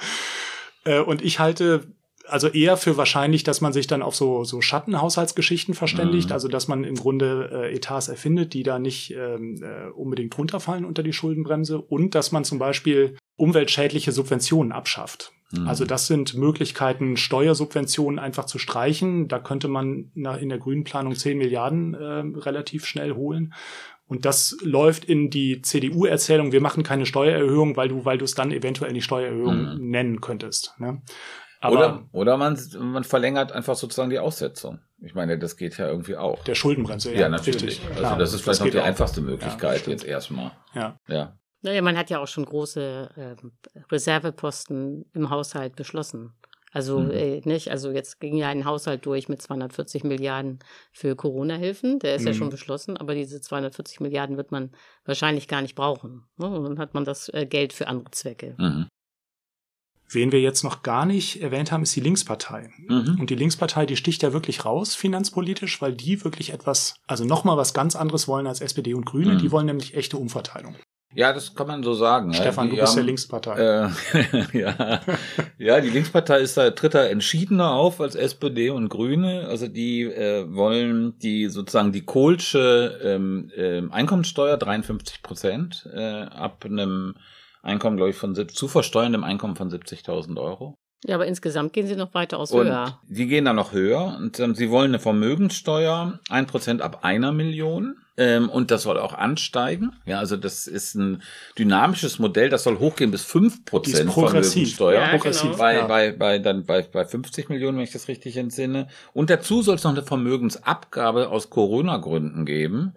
Äh, 0.85 1.01
und 1.01 1.23
ich 1.23 1.39
halte 1.39 1.87
also 2.29 2.49
eher 2.49 2.77
für 2.77 2.97
wahrscheinlich, 2.97 3.45
dass 3.45 3.61
man 3.61 3.73
sich 3.73 3.87
dann 3.87 4.01
auf 4.01 4.15
so, 4.15 4.45
so 4.45 4.61
Schattenhaushaltsgeschichten 4.61 5.75
verständigt, 5.75 6.29
mhm. 6.29 6.33
also 6.33 6.49
dass 6.49 6.69
man 6.69 6.85
im 6.85 6.95
Grunde 6.95 7.51
äh, 7.53 7.75
Etats 7.75 8.09
erfindet, 8.09 8.55
die 8.55 8.63
da 8.63 8.79
nicht 8.79 9.13
ähm, 9.13 9.63
äh, 9.63 9.91
unbedingt 9.91 10.37
runterfallen 10.39 10.85
unter 10.85 11.03
die 11.03 11.13
Schuldenbremse 11.13 11.81
und 11.81 12.15
dass 12.15 12.33
man 12.33 12.45
zum 12.45 12.59
Beispiel 12.59 13.17
umweltschädliche 13.37 14.13
Subventionen 14.13 14.73
abschafft. 14.73 15.33
Mhm. 15.53 15.69
Also 15.69 15.85
das 15.85 16.07
sind 16.07 16.35
Möglichkeiten, 16.35 17.17
Steuersubventionen 17.17 18.19
einfach 18.19 18.47
zu 18.47 18.59
streichen. 18.59 19.29
Da 19.29 19.39
könnte 19.39 19.69
man 19.69 20.11
in 20.15 20.49
der 20.49 20.59
grünen 20.59 20.85
Planung 20.85 21.15
10 21.15 21.39
Milliarden 21.39 21.95
äh, 21.95 22.39
relativ 22.41 22.87
schnell 22.87 23.15
holen. 23.15 23.55
Und 24.07 24.25
das 24.25 24.57
läuft 24.63 25.05
in 25.05 25.31
die 25.31 25.63
CDU-Erzählung, 25.63 26.53
wir 26.53 26.61
machen 26.61 26.83
keine 26.83 27.07
Steuererhöhung, 27.07 27.77
weil 27.77 27.89
du, 27.89 28.05
weil 28.05 28.19
du 28.19 28.25
es 28.25 28.35
dann 28.35 28.51
eventuell 28.51 28.93
nicht 28.93 29.05
Steuererhöhung 29.05 29.77
mhm. 29.77 29.91
nennen 29.91 30.21
könntest. 30.21 30.75
Ne? 30.79 31.01
Aber 31.61 31.77
oder 31.77 32.09
oder 32.11 32.37
man, 32.37 32.59
man 32.79 33.05
verlängert 33.05 33.53
einfach 33.53 33.77
sozusagen 33.77 34.11
die 34.11 34.19
Aussetzung. 34.19 34.81
Ich 35.01 35.15
meine, 35.15 35.39
das 35.39 35.57
geht 35.57 35.79
ja 35.79 35.87
irgendwie 35.87 36.17
auch. 36.17 36.43
Der 36.45 36.57
Schuldenbremse, 36.57 37.13
ja. 37.13 37.21
Ja, 37.23 37.29
natürlich. 37.29 37.81
Richtig, 37.81 38.05
also 38.05 38.17
das 38.17 38.35
ist 38.35 38.41
vielleicht 38.43 38.61
das 38.61 38.67
noch 38.67 38.73
die 38.73 38.81
auch. 38.81 38.85
einfachste 38.85 39.21
Möglichkeit 39.21 39.87
ja, 39.87 39.93
jetzt 39.93 40.05
erstmal. 40.05 40.51
Ja. 40.75 40.99
ja. 41.07 41.39
Naja, 41.63 41.81
man 41.83 41.97
hat 41.97 42.11
ja 42.11 42.19
auch 42.19 42.27
schon 42.27 42.45
große 42.45 43.11
äh, 43.17 43.81
Reserveposten 43.91 45.07
im 45.15 45.31
Haushalt 45.31 45.77
beschlossen. 45.77 46.35
Also 46.73 47.01
mhm. 47.01 47.11
äh, 47.11 47.41
nicht, 47.45 47.71
also 47.71 47.91
jetzt 47.91 48.19
ging 48.19 48.37
ja 48.37 48.49
ein 48.49 48.65
Haushalt 48.65 49.05
durch 49.05 49.29
mit 49.29 49.43
240 49.43 50.05
Milliarden 50.05 50.59
für 50.91 51.15
Corona-Hilfen, 51.15 51.99
der 51.99 52.17
ist 52.17 52.23
mhm. 52.23 52.29
ja 52.29 52.35
schon 52.35 52.47
mhm. 52.47 52.53
beschlossen, 52.53 52.97
aber 52.97 53.15
diese 53.15 53.41
240 53.41 54.01
Milliarden 54.01 54.37
wird 54.37 54.51
man 54.51 54.71
wahrscheinlich 55.05 55.49
gar 55.49 55.61
nicht 55.61 55.75
brauchen. 55.75 56.25
Ne? 56.39 56.47
Und 56.47 56.65
dann 56.65 56.79
hat 56.79 56.95
man 56.95 57.05
das 57.05 57.29
äh, 57.29 57.47
Geld 57.47 57.75
für 57.75 57.89
andere 57.89 58.11
Zwecke. 58.11 58.55
Mhm. 58.59 58.87
Wen 60.09 60.33
wir 60.33 60.41
jetzt 60.41 60.63
noch 60.63 60.83
gar 60.83 61.07
nicht 61.07 61.41
erwähnt 61.43 61.73
haben, 61.73 61.83
ist 61.83 61.97
die 61.97 62.01
Linkspartei. 62.01 62.71
Mhm. 62.89 63.19
Und 63.21 63.31
die 63.31 63.35
Linkspartei, 63.35 63.87
die 63.87 63.97
sticht 63.97 64.23
ja 64.23 64.33
wirklich 64.33 64.65
raus 64.65 64.95
finanzpolitisch, 64.95 65.81
weil 65.81 65.95
die 65.95 66.23
wirklich 66.25 66.53
etwas, 66.53 66.97
also 67.07 67.25
nochmal 67.25 67.57
was 67.57 67.73
ganz 67.73 67.97
anderes 67.97 68.29
wollen 68.29 68.47
als 68.47 68.61
SPD 68.61 68.95
und 68.95 69.07
Grüne. 69.07 69.35
Mhm. 69.35 69.39
Die 69.39 69.51
wollen 69.53 69.67
nämlich 69.67 69.95
echte 69.95 70.19
Umverteilung. 70.19 70.75
Ja, 71.15 71.33
das 71.33 71.55
kann 71.55 71.67
man 71.67 71.83
so 71.83 71.95
sagen. 71.95 72.33
Stefan, 72.33 72.69
ja. 72.69 72.75
du 72.75 72.81
bist 72.81 72.89
haben, 72.89 72.97
der 72.97 73.05
Linkspartei. 73.05 73.55
Äh, 73.59 73.91
ja. 74.59 75.01
ja, 75.59 75.81
die 75.81 75.91
Linkspartei 75.91 76.41
ist 76.41 76.57
da, 76.57 76.71
tritt 76.71 76.95
da 76.95 77.05
entschiedener 77.05 77.73
auf 77.73 78.01
als 78.01 78.15
SPD 78.15 78.71
und 78.71 78.89
Grüne. 78.89 79.47
Also 79.49 79.69
die 79.69 80.03
äh, 80.03 80.47
wollen 80.55 81.19
die 81.19 81.49
sozusagen 81.49 81.93
die 81.93 82.05
Kohlsche 82.05 82.99
ähm, 83.03 83.51
äh, 83.57 83.83
Einkommensteuer 83.91 84.57
53 84.57 85.23
Prozent 85.23 85.89
äh, 85.93 86.23
ab 86.23 86.65
einem 86.65 87.15
Einkommen, 87.63 87.97
glaube 87.97 88.11
ich, 88.11 88.17
von 88.17 88.35
zu 88.49 88.69
versteuerndem 88.69 89.23
Einkommen 89.23 89.55
von 89.55 89.71
70.000 89.71 90.41
Euro. 90.41 90.79
Ja, 91.05 91.17
aber 91.17 91.27
insgesamt 91.27 91.73
gehen 91.73 91.87
sie 91.87 91.97
noch 91.97 92.15
weiter 92.15 92.39
aus 92.39 92.53
und 92.53 92.67
höher. 92.67 92.99
Die 93.09 93.27
gehen 93.27 93.45
dann 93.45 93.57
noch 93.57 93.73
höher 93.73 94.17
und 94.19 94.39
ähm, 94.39 94.55
sie 94.55 94.71
wollen 94.71 94.93
eine 94.93 95.01
Vermögenssteuer, 95.01 96.21
ein 96.29 96.47
Prozent 96.47 96.81
ab 96.81 97.01
einer 97.03 97.33
Million. 97.33 97.97
Ähm, 98.19 98.51
und 98.51 98.71
das 98.71 98.83
soll 98.83 98.99
auch 98.99 99.15
ansteigen. 99.15 99.93
Ja, 100.05 100.19
also 100.19 100.37
das 100.37 100.67
ist 100.67 100.95
ein 100.95 101.23
dynamisches 101.59 102.19
Modell, 102.19 102.51
das 102.51 102.63
soll 102.63 102.79
hochgehen 102.79 103.11
bis 103.11 103.25
fünf 103.25 103.65
Prozent 103.65 104.13
Vermögenssteuer. 104.13 105.01
Ja, 105.01 105.09
progressiv. 105.09 105.53
Genau. 105.53 105.57
Bei, 105.57 105.83
bei, 105.83 106.13
bei, 106.13 106.39
dann 106.39 106.65
bei, 106.67 106.83
bei 106.83 107.07
50 107.07 107.49
Millionen, 107.49 107.79
wenn 107.79 107.85
ich 107.85 107.93
das 107.93 108.09
richtig 108.09 108.37
entsinne. 108.37 108.89
Und 109.15 109.31
dazu 109.31 109.63
soll 109.63 109.77
es 109.77 109.85
noch 109.85 109.93
eine 109.93 110.03
Vermögensabgabe 110.03 111.31
aus 111.31 111.49
Corona-Gründen 111.49 112.45
geben. 112.45 112.95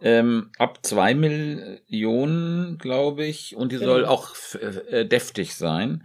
Ähm, 0.00 0.50
ab 0.58 0.78
zwei 0.82 1.14
Millionen, 1.14 2.78
glaube 2.78 3.26
ich, 3.26 3.56
und 3.56 3.72
die 3.72 3.76
genau. 3.76 3.92
soll 3.92 4.06
auch 4.06 4.34
äh, 4.90 5.04
deftig 5.04 5.54
sein. 5.54 6.04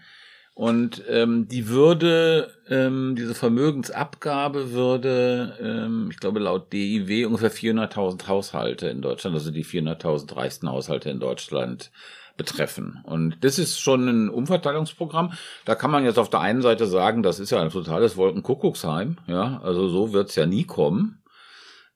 Und 0.53 1.03
ähm, 1.07 1.47
die 1.47 1.69
würde, 1.69 2.51
ähm, 2.67 3.15
diese 3.17 3.33
Vermögensabgabe 3.33 4.71
würde, 4.71 5.57
ähm, 5.61 6.09
ich 6.11 6.19
glaube 6.19 6.39
laut 6.39 6.73
DIW 6.73 7.25
ungefähr 7.25 7.51
400.000 7.51 8.27
Haushalte 8.27 8.87
in 8.87 9.01
Deutschland, 9.01 9.33
also 9.33 9.49
die 9.49 9.65
400.000 9.65 10.35
reichsten 10.35 10.69
Haushalte 10.69 11.09
in 11.09 11.19
Deutschland 11.19 11.91
betreffen. 12.35 12.99
Und 13.03 13.37
das 13.43 13.59
ist 13.59 13.79
schon 13.79 14.07
ein 14.07 14.29
Umverteilungsprogramm. 14.29 15.33
Da 15.65 15.75
kann 15.75 15.91
man 15.91 16.03
jetzt 16.03 16.19
auf 16.19 16.29
der 16.29 16.41
einen 16.41 16.61
Seite 16.61 16.85
sagen, 16.85 17.23
das 17.23 17.39
ist 17.39 17.51
ja 17.51 17.61
ein 17.61 17.69
totales 17.69 18.17
Wolkenkuckucksheim. 18.17 19.17
Ja, 19.27 19.61
also 19.63 19.87
so 19.87 20.11
wird's 20.11 20.35
ja 20.35 20.45
nie 20.45 20.65
kommen. 20.65 21.21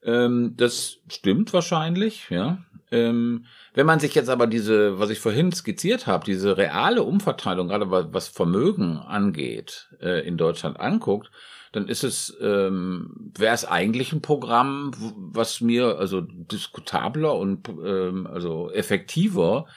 Ähm, 0.04 0.54
das 0.56 0.98
stimmt 1.10 1.52
wahrscheinlich, 1.52 2.30
ja. 2.30 2.60
Ähm, 2.92 3.46
wenn 3.76 3.86
man 3.86 4.00
sich 4.00 4.16
jetzt 4.16 4.30
aber 4.30 4.48
diese, 4.48 5.00
was 5.00 5.10
ich 5.10 5.20
vorhin 5.20 5.52
skizziert 5.52 6.08
habe, 6.08 6.26
diese 6.26 6.58
reale 6.58 7.04
Umverteilung, 7.04 7.68
gerade 7.68 7.92
was 7.92 8.30
Vermögen 8.30 8.98
angeht, 8.98 9.90
äh, 10.02 10.26
in 10.26 10.38
Deutschland 10.38 10.80
anguckt, 10.80 11.30
dann 11.74 11.90
ist 11.90 12.06
es, 12.06 12.36
ähm, 12.42 13.32
wäre 13.38 13.54
es 13.54 13.66
eigentlich 13.66 14.14
ein 14.14 14.22
Programm, 14.22 14.92
was 15.18 15.60
mir 15.60 16.00
also 16.00 16.22
diskutabler 16.22 17.36
und 17.36 17.68
ähm, 17.68 18.28
also 18.28 18.72
effektiver 18.72 19.68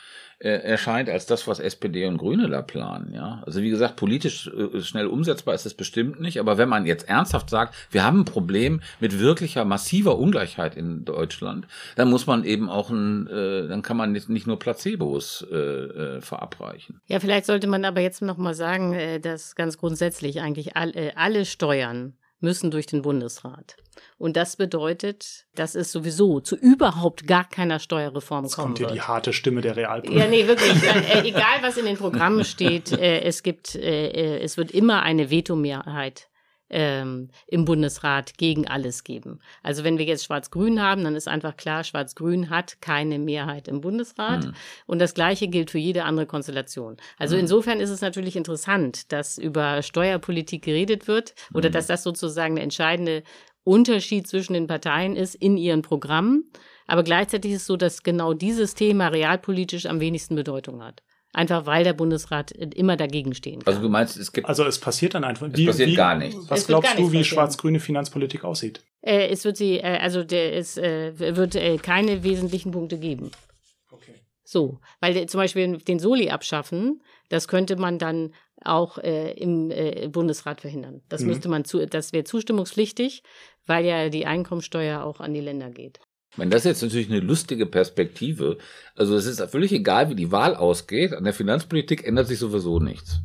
äh, 0.41 0.51
erscheint 0.51 1.09
als 1.11 1.27
das, 1.27 1.49
was 1.49 1.59
SPD 1.59 2.07
und 2.07 2.19
Grüne 2.19 2.49
da 2.49 2.63
planen. 2.63 3.13
Ja, 3.13 3.43
also 3.45 3.61
wie 3.61 3.71
gesagt, 3.71 3.97
politisch 3.97 4.49
äh, 4.49 4.81
schnell 4.83 5.07
umsetzbar 5.07 5.55
ist 5.55 5.67
es 5.67 5.75
bestimmt 5.75 6.21
nicht. 6.21 6.39
Aber 6.39 6.59
wenn 6.59 6.69
man 6.69 6.87
jetzt 6.87 7.09
ernsthaft 7.09 7.51
sagt, 7.51 7.75
wir 7.91 8.05
haben 8.05 8.21
ein 8.21 8.25
Problem 8.25 8.81
mit 9.01 9.19
wirklicher 9.19 9.65
massiver 9.65 10.19
Ungleichheit 10.19 10.77
in 10.77 11.05
Deutschland, 11.05 11.67
dann 11.97 12.09
muss 12.09 12.27
man 12.27 12.45
eben 12.45 12.69
auch 12.69 12.91
ein, 12.91 13.27
äh, 13.27 13.67
dann 13.67 13.83
kann 13.83 13.97
man 13.97 14.13
nicht, 14.13 14.29
nicht 14.29 14.47
nur 14.47 14.59
Placebos 14.59 15.45
äh, 15.51 15.57
äh, 15.57 16.21
verabreichen. 16.21 17.01
Ja, 17.07 17.19
vielleicht 17.19 17.47
sollte 17.47 17.67
man 17.67 17.85
aber 17.85 18.01
jetzt 18.01 18.23
noch 18.23 18.37
mal 18.37 18.55
sagen, 18.55 18.93
äh, 18.93 19.19
dass 19.19 19.57
ganz 19.57 19.77
grundsätzlich 19.77 20.41
eigentlich 20.41 20.77
all, 20.77 20.93
alle 21.17 21.45
Steuern 21.47 22.15
müssen 22.41 22.71
durch 22.71 22.87
den 22.87 23.03
Bundesrat. 23.03 23.77
Und 24.17 24.37
das 24.37 24.57
bedeutet, 24.57 25.47
dass 25.55 25.75
es 25.75 25.91
sowieso 25.91 26.41
zu 26.41 26.57
überhaupt 26.57 27.27
gar 27.27 27.49
keiner 27.49 27.79
Steuerreform 27.79 28.45
Jetzt 28.45 28.55
kommen 28.55 28.67
kommt 28.69 28.79
hier 28.79 28.87
wird. 28.89 28.97
die 28.97 29.03
harte 29.03 29.33
Stimme 29.33 29.61
der 29.61 29.77
Realpolitik. 29.77 30.21
Ja, 30.21 30.29
nee, 30.29 30.47
wirklich. 30.47 30.83
äh, 30.83 31.29
egal, 31.29 31.63
was 31.63 31.77
in 31.77 31.87
den 31.87 31.97
Programmen 31.97 32.45
steht, 32.45 32.93
äh, 32.93 33.21
es 33.23 33.43
gibt, 33.43 33.75
äh, 33.75 34.39
es 34.39 34.57
wird 34.57 34.71
immer 34.71 35.03
eine 35.03 35.31
Vetomehrheit 35.31 36.29
ähm, 36.71 37.29
im 37.47 37.65
Bundesrat 37.65 38.37
gegen 38.37 38.67
alles 38.67 39.05
geben. 39.05 39.41
Also 39.63 39.85
wenn 39.85 39.99
wir 39.99 40.05
jetzt 40.05 40.25
Schwarz-Grün 40.25 40.81
haben, 40.83 41.05
dann 41.05 41.17
ist 41.17 41.29
einfach 41.29 41.57
klar, 41.57 41.85
Schwarz-Grün 41.85 42.51
hat 42.51 42.81
keine 42.81 43.19
Mehrheit 43.19 43.69
im 43.69 43.81
Bundesrat. 43.81 44.47
Mhm. 44.47 44.55
Und 44.87 44.99
das 44.99 45.15
Gleiche 45.15 45.49
gilt 45.49 45.71
für 45.71 45.79
jede 45.79 46.05
andere 46.05 46.27
Konstellation. 46.27 46.97
Also 47.19 47.37
mhm. 47.37 47.43
insofern 47.43 47.81
ist 47.81 47.91
es 47.91 48.01
natürlich 48.01 48.37
interessant, 48.37 49.13
dass 49.13 49.39
über 49.39 49.83
Steuerpolitik 49.83 50.63
geredet 50.63 51.09
wird 51.09 51.35
oder 51.55 51.69
mhm. 51.69 51.73
dass 51.73 51.87
das 51.87 52.03
sozusagen 52.03 52.55
eine 52.55 52.63
entscheidende 52.63 53.23
Unterschied 53.65 54.27
zwischen 54.27 54.55
den 54.55 54.67
Parteien 54.67 55.15
ist 55.15 55.35
in 55.35 55.57
ihren 55.57 55.83
Programmen. 55.83 56.51
Aber 56.87 57.03
gleichzeitig 57.03 57.53
ist 57.53 57.63
es 57.63 57.67
so, 57.67 57.77
dass 57.77 58.03
genau 58.03 58.33
dieses 58.33 58.75
Thema 58.75 59.09
realpolitisch 59.09 59.85
am 59.85 60.01
wenigsten 60.01 60.35
Bedeutung 60.35 60.83
hat. 60.83 61.03
Einfach 61.35 61.67
weil 61.67 61.85
der 61.85 61.93
Bundesrat 61.93 62.53
immer 62.53 62.97
dagegen 62.97 63.35
stehen 63.35 63.61
kann. 63.63 63.67
Also 63.75 63.83
du 63.83 63.89
meinst, 63.91 64.17
es 64.17 64.33
gibt. 64.33 64.49
Also 64.49 64.65
es 64.65 64.79
passiert 64.79 65.15
dann 65.15 65.25
einfach. 65.25 65.47
Es 65.53 65.65
passiert 65.65 65.95
gar 65.95 66.17
nichts. 66.17 66.49
Was 66.49 66.67
glaubst 66.67 66.97
gar 66.97 66.97
du, 66.97 67.13
wie 67.13 67.23
schwarz-grüne 67.23 67.81
Finanzpolitik 67.81 68.45
aussieht? 68.45 68.83
Äh, 69.03 69.29
es 69.29 69.45
wird 69.45 69.57
sie, 69.59 69.79
äh, 69.79 69.99
also 69.99 70.25
der, 70.25 70.57
es 70.57 70.79
äh, 70.79 71.13
wird 71.37 71.55
äh, 71.55 71.77
keine 71.77 72.25
wesentlichen 72.25 72.73
Punkte 72.73 72.99
geben. 72.99 73.31
Okay. 73.91 74.15
So, 74.43 74.81
weil 75.01 75.27
zum 75.27 75.39
Beispiel 75.39 75.77
den 75.77 75.99
Soli 75.99 76.31
abschaffen, 76.31 77.03
das 77.29 77.47
könnte 77.47 77.77
man 77.77 77.99
dann 77.99 78.33
auch 78.65 78.97
äh, 78.99 79.33
im 79.35 79.71
äh, 79.71 80.09
Bundesrat 80.09 80.63
verhindern. 80.63 81.03
Das 81.11 81.21
Mhm. 81.21 81.27
müsste 81.29 81.49
man 81.49 81.65
zu, 81.65 81.87
das 81.87 82.13
wäre 82.13 82.25
zustimmungspflichtig, 82.25 83.23
weil 83.67 83.85
ja 83.85 84.09
die 84.09 84.27
Einkommensteuer 84.27 85.05
auch 85.05 85.21
an 85.21 85.35
die 85.35 85.41
Länder 85.41 85.71
geht. 85.71 86.01
Ich 86.39 86.41
meine, 86.41 86.53
das 86.53 86.61
ist 86.65 86.67
jetzt 86.67 86.83
natürlich 86.83 87.11
eine 87.11 87.19
lustige 87.19 87.67
Perspektive. 87.67 88.59
Also 88.95 89.17
es 89.17 89.27
ist 89.27 89.43
völlig 89.51 89.73
egal, 89.73 90.09
wie 90.09 90.15
die 90.15 90.31
Wahl 90.31 90.55
ausgeht. 90.55 91.13
An 91.13 91.25
der 91.25 91.33
Finanzpolitik 91.33 92.07
ändert 92.07 92.29
sich 92.29 92.39
sowieso 92.39 92.79
nichts. 92.79 93.19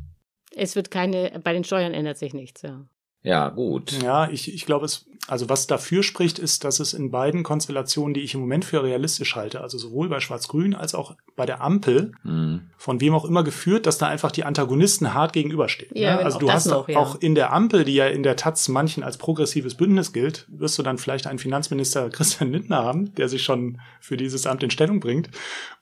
Es 0.55 0.75
wird 0.75 0.89
keine, 0.89 1.39
bei 1.43 1.53
den 1.53 1.63
Steuern 1.63 1.93
ändert 1.93 2.17
sich 2.17 2.33
nichts, 2.33 2.63
ja. 2.63 2.87
Ja, 3.23 3.49
gut. 3.49 4.03
Ja, 4.03 4.29
ich, 4.29 4.53
ich 4.53 4.65
glaube, 4.65 4.85
es, 4.85 5.05
also 5.27 5.47
was 5.47 5.65
dafür 5.65 6.03
spricht, 6.03 6.39
ist, 6.39 6.65
dass 6.65 6.81
es 6.81 6.93
in 6.93 7.09
beiden 7.09 7.43
Konstellationen, 7.43 8.13
die 8.13 8.19
ich 8.19 8.33
im 8.33 8.41
Moment 8.41 8.65
für 8.65 8.83
realistisch 8.83 9.37
halte, 9.37 9.61
also 9.61 9.77
sowohl 9.77 10.09
bei 10.09 10.19
Schwarz-Grün 10.19 10.75
als 10.75 10.93
auch 10.93 11.15
bei 11.37 11.45
der 11.45 11.61
Ampel, 11.61 12.11
Hm. 12.23 12.69
von 12.77 12.99
wem 12.99 13.15
auch 13.15 13.23
immer 13.23 13.45
geführt, 13.45 13.85
dass 13.85 13.97
da 13.97 14.07
einfach 14.07 14.31
die 14.31 14.43
Antagonisten 14.43 15.13
hart 15.13 15.31
gegenüberstehen. 15.31 15.91
Ja, 15.95 16.17
ne? 16.17 16.25
Also 16.25 16.35
auch 16.35 16.41
du 16.41 16.51
hast 16.51 16.65
noch, 16.65 16.89
ja. 16.89 16.97
auch 16.97 17.15
in 17.21 17.33
der 17.33 17.53
Ampel, 17.53 17.85
die 17.85 17.95
ja 17.95 18.07
in 18.07 18.23
der 18.23 18.35
Taz 18.35 18.67
manchen 18.67 19.03
als 19.03 19.17
progressives 19.17 19.75
Bündnis 19.75 20.11
gilt, 20.11 20.45
wirst 20.49 20.77
du 20.77 20.83
dann 20.83 20.97
vielleicht 20.97 21.25
einen 21.25 21.39
Finanzminister 21.39 22.09
Christian 22.11 22.51
Lindner 22.51 22.83
haben, 22.83 23.15
der 23.15 23.29
sich 23.29 23.43
schon 23.43 23.79
für 24.01 24.17
dieses 24.17 24.45
Amt 24.45 24.63
in 24.63 24.69
Stellung 24.69 24.99
bringt 24.99 25.29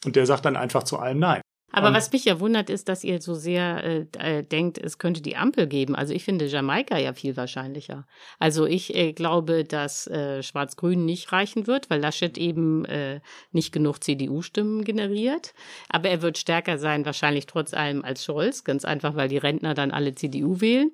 und 0.05 0.15
der 0.15 0.27
sagt 0.27 0.45
dann 0.45 0.55
einfach 0.55 0.83
zu 0.83 0.99
allem 0.99 1.17
Nein. 1.17 1.41
Aber 1.71 1.87
Und- 1.87 1.93
was 1.93 2.11
mich 2.11 2.25
ja 2.25 2.39
wundert, 2.39 2.69
ist, 2.69 2.89
dass 2.89 3.03
ihr 3.03 3.21
so 3.21 3.33
sehr 3.33 3.83
äh, 3.83 4.05
äh, 4.39 4.43
denkt, 4.43 4.77
es 4.77 4.97
könnte 4.97 5.21
die 5.21 5.35
Ampel 5.37 5.67
geben. 5.67 5.95
Also 5.95 6.13
ich 6.13 6.23
finde 6.23 6.45
Jamaika 6.47 6.97
ja 6.97 7.13
viel 7.13 7.37
wahrscheinlicher. 7.37 8.05
Also 8.39 8.65
ich 8.65 8.93
äh, 8.95 9.13
glaube, 9.13 9.63
dass 9.63 10.07
äh, 10.07 10.43
Schwarz-Grün 10.43 11.05
nicht 11.05 11.31
reichen 11.31 11.67
wird, 11.67 11.89
weil 11.89 12.01
Laschet 12.01 12.37
eben 12.37 12.85
äh, 12.85 13.21
nicht 13.51 13.71
genug 13.71 14.03
CDU-Stimmen 14.03 14.83
generiert. 14.83 15.53
Aber 15.89 16.09
er 16.09 16.21
wird 16.21 16.37
stärker 16.37 16.77
sein, 16.77 17.05
wahrscheinlich 17.05 17.45
trotz 17.45 17.73
allem 17.73 18.03
als 18.03 18.23
Scholz, 18.25 18.63
ganz 18.63 18.85
einfach, 18.85 19.15
weil 19.15 19.29
die 19.29 19.37
Rentner 19.37 19.73
dann 19.73 19.91
alle 19.91 20.13
CDU 20.15 20.61
wählen. 20.61 20.91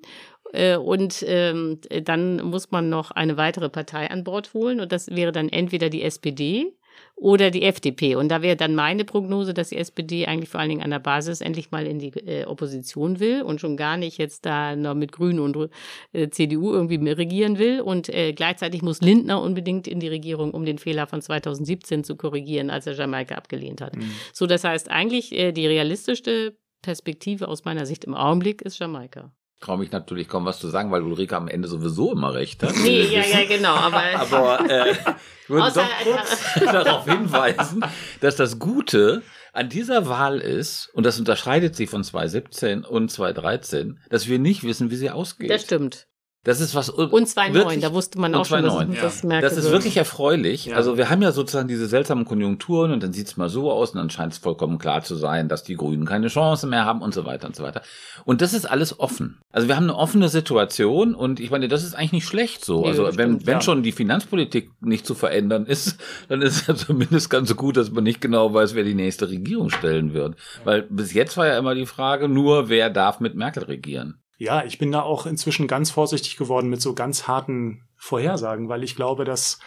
Äh, 0.52 0.76
Und 0.76 1.22
ähm, 1.26 1.80
dann 2.04 2.36
muss 2.42 2.70
man 2.70 2.88
noch 2.88 3.10
eine 3.10 3.36
weitere 3.36 3.68
Partei 3.68 4.10
an 4.10 4.24
Bord 4.24 4.54
holen 4.54 4.80
und 4.80 4.92
das 4.92 5.08
wäre 5.08 5.32
dann 5.32 5.48
entweder 5.50 5.90
die 5.90 6.02
SPD 6.02 6.72
oder 7.18 7.50
die 7.50 7.62
FDP. 7.62 8.14
Und 8.14 8.28
da 8.28 8.42
wäre 8.42 8.56
dann 8.56 8.74
meine 8.74 9.04
Prognose, 9.04 9.52
dass 9.52 9.70
die 9.70 9.76
SPD 9.76 10.26
eigentlich 10.26 10.48
vor 10.48 10.60
allen 10.60 10.68
Dingen 10.68 10.82
an 10.82 10.90
der 10.90 11.00
Basis 11.00 11.40
endlich 11.40 11.70
mal 11.70 11.86
in 11.86 11.98
die 11.98 12.10
äh, 12.10 12.44
Opposition 12.44 13.18
will 13.18 13.42
und 13.42 13.60
schon 13.60 13.76
gar 13.76 13.96
nicht 13.96 14.18
jetzt 14.18 14.46
da 14.46 14.76
noch 14.76 14.94
mit 14.94 15.10
Grünen 15.10 15.40
und 15.40 15.70
äh, 16.12 16.28
CDU 16.30 16.72
irgendwie 16.72 16.98
mehr 16.98 17.18
regieren 17.18 17.58
will. 17.58 17.80
Und 17.80 18.08
äh, 18.08 18.32
gleichzeitig 18.32 18.82
muss 18.82 19.00
Lindner 19.00 19.42
unbedingt 19.42 19.88
in 19.88 19.98
die 19.98 20.08
Regierung, 20.08 20.52
um 20.52 20.64
den 20.64 20.78
Fehler 20.78 21.06
von 21.06 21.20
2017 21.20 22.04
zu 22.04 22.16
korrigieren, 22.16 22.70
als 22.70 22.86
er 22.86 22.94
Jamaika 22.94 23.34
abgelehnt 23.34 23.80
hat. 23.80 23.94
So, 24.32 24.46
das 24.46 24.62
heißt 24.62 24.90
eigentlich 24.90 25.32
äh, 25.32 25.52
die 25.52 25.66
realistischste 25.66 26.56
Perspektive 26.82 27.48
aus 27.48 27.64
meiner 27.64 27.86
Sicht 27.86 28.04
im 28.04 28.14
Augenblick 28.14 28.62
ist 28.62 28.78
Jamaika. 28.78 29.32
Traue 29.60 29.78
mich 29.78 29.90
natürlich 29.90 30.28
kaum 30.28 30.44
was 30.44 30.60
zu 30.60 30.68
sagen, 30.68 30.92
weil 30.92 31.02
Ulrike 31.02 31.36
am 31.36 31.48
Ende 31.48 31.66
sowieso 31.66 32.12
immer 32.12 32.32
recht 32.32 32.62
hat. 32.62 32.76
Nee, 32.76 33.02
ja, 33.02 33.22
ja, 33.24 33.44
genau. 33.46 33.74
Aber, 33.74 34.02
Aber 34.14 34.70
äh, 34.70 34.92
ich 34.92 35.48
würde 35.50 35.64
Außer- 35.64 35.74
doch 35.74 36.04
kurz 36.04 36.54
darauf 36.72 37.04
hinweisen, 37.04 37.84
dass 38.20 38.36
das 38.36 38.58
Gute 38.60 39.22
an 39.52 39.68
dieser 39.68 40.06
Wahl 40.08 40.38
ist, 40.38 40.88
und 40.92 41.04
das 41.04 41.18
unterscheidet 41.18 41.74
sie 41.74 41.88
von 41.88 42.04
2017 42.04 42.84
und 42.84 43.10
2013, 43.10 43.98
dass 44.10 44.28
wir 44.28 44.38
nicht 44.38 44.62
wissen, 44.62 44.90
wie 44.92 44.96
sie 44.96 45.10
ausgeht. 45.10 45.50
das 45.50 45.62
stimmt. 45.62 46.06
Das 46.48 46.62
ist 46.62 46.74
was 46.74 46.88
Und 46.88 47.28
2,9, 47.28 47.52
wirklich- 47.52 47.80
da 47.82 47.92
wusste 47.92 48.18
man 48.18 48.34
auch 48.34 48.46
schon, 48.46 48.62
dass 48.62 48.72
2,9, 48.72 48.88
es 48.92 48.96
ja. 48.96 49.02
das 49.02 49.22
Merkel 49.22 49.50
Das 49.50 49.58
ist 49.58 49.70
wirklich 49.70 49.98
erfreulich. 49.98 50.64
Ja. 50.64 50.76
Also 50.76 50.96
wir 50.96 51.10
haben 51.10 51.20
ja 51.20 51.30
sozusagen 51.30 51.68
diese 51.68 51.86
seltsamen 51.86 52.24
Konjunkturen 52.24 52.90
und 52.90 53.02
dann 53.02 53.12
sieht's 53.12 53.36
mal 53.36 53.50
so 53.50 53.70
aus 53.70 53.90
und 53.90 53.98
dann 53.98 54.08
scheint 54.08 54.32
es 54.32 54.38
vollkommen 54.38 54.78
klar 54.78 55.02
zu 55.02 55.14
sein, 55.14 55.50
dass 55.50 55.62
die 55.62 55.76
Grünen 55.76 56.06
keine 56.06 56.28
Chance 56.28 56.66
mehr 56.66 56.86
haben 56.86 57.02
und 57.02 57.12
so 57.12 57.26
weiter 57.26 57.48
und 57.48 57.54
so 57.54 57.64
weiter. 57.64 57.82
Und 58.24 58.40
das 58.40 58.54
ist 58.54 58.64
alles 58.64 58.98
offen. 58.98 59.42
Also 59.52 59.68
wir 59.68 59.76
haben 59.76 59.82
eine 59.82 59.96
offene 59.96 60.30
Situation 60.30 61.14
und 61.14 61.38
ich 61.38 61.50
meine, 61.50 61.68
das 61.68 61.84
ist 61.84 61.92
eigentlich 61.92 62.12
nicht 62.12 62.26
schlecht 62.26 62.64
so. 62.64 62.80
Nee, 62.80 62.88
also 62.88 63.04
wenn, 63.04 63.12
stimmt, 63.12 63.46
wenn 63.46 63.54
ja. 63.56 63.60
schon 63.60 63.82
die 63.82 63.92
Finanzpolitik 63.92 64.70
nicht 64.80 65.04
zu 65.04 65.14
verändern 65.14 65.66
ist, 65.66 65.98
dann 66.28 66.40
ist 66.40 66.62
es 66.62 66.66
ja 66.66 66.74
zumindest 66.74 67.28
ganz 67.28 67.50
so 67.50 67.56
gut, 67.56 67.76
dass 67.76 67.90
man 67.90 68.04
nicht 68.04 68.22
genau 68.22 68.54
weiß, 68.54 68.74
wer 68.74 68.84
die 68.84 68.94
nächste 68.94 69.28
Regierung 69.28 69.68
stellen 69.68 70.14
wird. 70.14 70.36
Weil 70.64 70.84
bis 70.84 71.12
jetzt 71.12 71.36
war 71.36 71.46
ja 71.46 71.58
immer 71.58 71.74
die 71.74 71.84
Frage 71.84 72.26
nur, 72.26 72.70
wer 72.70 72.88
darf 72.88 73.20
mit 73.20 73.34
Merkel 73.34 73.64
regieren. 73.64 74.22
Ja, 74.38 74.64
ich 74.64 74.78
bin 74.78 74.92
da 74.92 75.02
auch 75.02 75.26
inzwischen 75.26 75.66
ganz 75.66 75.90
vorsichtig 75.90 76.36
geworden 76.36 76.70
mit 76.70 76.80
so 76.80 76.94
ganz 76.94 77.26
harten 77.26 77.82
Vorhersagen, 77.96 78.68
weil 78.68 78.84
ich 78.84 78.94
glaube, 78.94 79.24
dass 79.24 79.58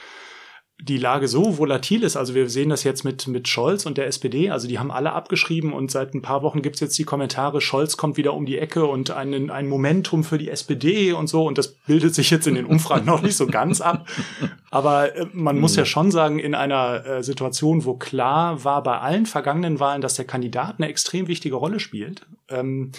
die 0.82 0.98
Lage 0.98 1.28
so 1.28 1.60
volatil 1.60 2.04
ist. 2.04 2.18
Also 2.18 2.34
wir 2.34 2.50
sehen 2.50 2.70
das 2.70 2.84
jetzt 2.84 3.04
mit, 3.04 3.28
mit 3.28 3.48
Scholz 3.48 3.86
und 3.86 4.00
der 4.00 4.08
SPD. 4.08 4.50
Also 4.50 4.68
die 4.68 4.80
haben 4.80 4.90
alle 4.90 5.14
abgeschrieben 5.14 5.74
und 5.74 5.92
seit 5.92 6.16
ein 6.16 6.24
paar 6.24 6.42
Wochen 6.42 6.64
gibt's 6.64 6.80
jetzt 6.80 6.98
die 6.98 7.04
Kommentare, 7.04 7.62
Scholz 7.62 7.98
kommt 7.98 8.18
wieder 8.18 8.34
um 8.34 8.48
die 8.48 8.58
Ecke 8.58 8.86
und 8.86 9.12
einen, 9.12 9.52
ein 9.52 9.68
Momentum 9.68 10.24
für 10.24 10.40
die 10.40 10.50
SPD 10.50 11.14
und 11.14 11.28
so. 11.28 11.46
Und 11.46 11.60
das 11.60 11.68
bildet 11.68 12.16
sich 12.16 12.32
jetzt 12.32 12.48
in 12.48 12.56
den 12.56 12.66
Umfragen 12.66 13.06
noch 13.08 13.22
nicht 13.22 13.38
so 13.38 13.46
ganz 13.46 13.80
ab. 13.80 14.08
Aber 14.72 15.16
äh, 15.16 15.28
man 15.34 15.60
muss 15.60 15.76
ja 15.76 15.86
schon 15.86 16.10
sagen, 16.10 16.40
in 16.40 16.56
einer 16.56 17.06
äh, 17.06 17.24
Situation, 17.24 17.86
wo 17.86 17.94
klar 17.96 18.64
war 18.64 18.82
bei 18.82 18.98
allen 18.98 19.28
vergangenen 19.28 19.80
Wahlen, 19.80 20.02
dass 20.02 20.16
der 20.16 20.26
Kandidat 20.26 20.76
eine 20.80 20.88
extrem 20.88 21.28
wichtige 21.28 21.56
Rolle 21.56 21.80
spielt, 21.80 22.26
ähm, 22.50 22.92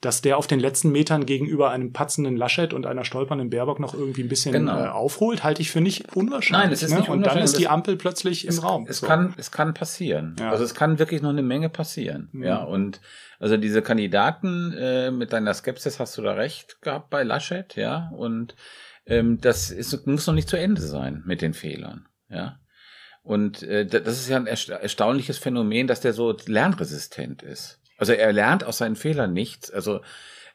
dass 0.00 0.22
der 0.22 0.38
auf 0.38 0.46
den 0.46 0.60
letzten 0.60 0.92
Metern 0.92 1.26
gegenüber 1.26 1.70
einem 1.70 1.92
patzenden 1.92 2.36
Laschet 2.36 2.72
und 2.72 2.86
einer 2.86 3.04
stolpernden 3.04 3.50
Baerbock 3.50 3.80
noch 3.80 3.94
irgendwie 3.94 4.22
ein 4.22 4.28
bisschen 4.28 4.52
Genau. 4.52 4.78
äh, 4.78 4.86
aufholt, 4.88 5.42
halte 5.42 5.60
ich 5.60 5.72
für 5.72 5.80
nicht 5.80 6.14
unwahrscheinlich. 6.14 6.64
Nein, 6.66 6.72
es 6.72 6.82
ist 6.84 6.90
ne? 6.92 6.98
nicht 7.00 7.08
Und 7.08 7.14
dann 7.14 7.18
unwahrscheinlich. 7.18 7.44
ist 7.46 7.58
die 7.58 7.64
Es- 7.64 7.70
Ampel 7.70 7.96
plötzlich 7.96 8.46
im 8.46 8.58
Raum. 8.60 8.86
Es 8.88 8.98
So. 8.98 9.06
kann, 9.08 9.34
es 9.36 9.50
kann 9.50 9.74
passieren. 9.74 10.36
Ja. 10.38 10.50
Also 10.50 10.62
es 10.62 10.74
kann 10.74 11.00
wirklich 11.00 11.20
noch 11.20 11.30
eine 11.30 11.42
Menge 11.42 11.68
passieren. 11.68 12.28
Mhm. 12.30 12.44
Ja, 12.44 12.62
und 12.62 13.00
also 13.40 13.56
diese 13.56 13.82
Kandidaten 13.82 14.72
äh, 14.72 15.10
mit 15.10 15.32
deiner 15.32 15.52
Skepsis 15.52 15.98
hast 15.98 16.16
du 16.16 16.22
da 16.22 16.32
recht 16.34 16.80
gehabt 16.80 17.10
bei 17.10 17.24
Laschet, 17.24 17.74
ja. 17.74 18.10
Und 18.16 18.54
ähm, 19.06 19.40
das 19.40 19.70
ist, 19.70 20.06
muss 20.06 20.26
noch 20.28 20.34
nicht 20.34 20.48
zu 20.48 20.56
Ende 20.56 20.80
sein 20.80 21.22
mit 21.26 21.42
den 21.42 21.54
Fehlern, 21.54 22.06
ja. 22.28 22.60
Und 23.24 23.62
äh, 23.64 23.84
da- 23.84 23.98
das 23.98 24.14
ist 24.20 24.28
ja 24.28 24.36
ein 24.36 24.46
ersta- 24.46 24.74
erstaunliches 24.80 25.38
Phänomen, 25.38 25.86
dass 25.88 26.00
der 26.00 26.12
so 26.12 26.36
lernresistent 26.46 27.42
ist. 27.42 27.80
Also 27.98 28.12
er 28.14 28.32
lernt 28.32 28.64
aus 28.64 28.78
seinen 28.78 28.96
Fehlern 28.96 29.32
nichts. 29.32 29.70
Also 29.70 30.00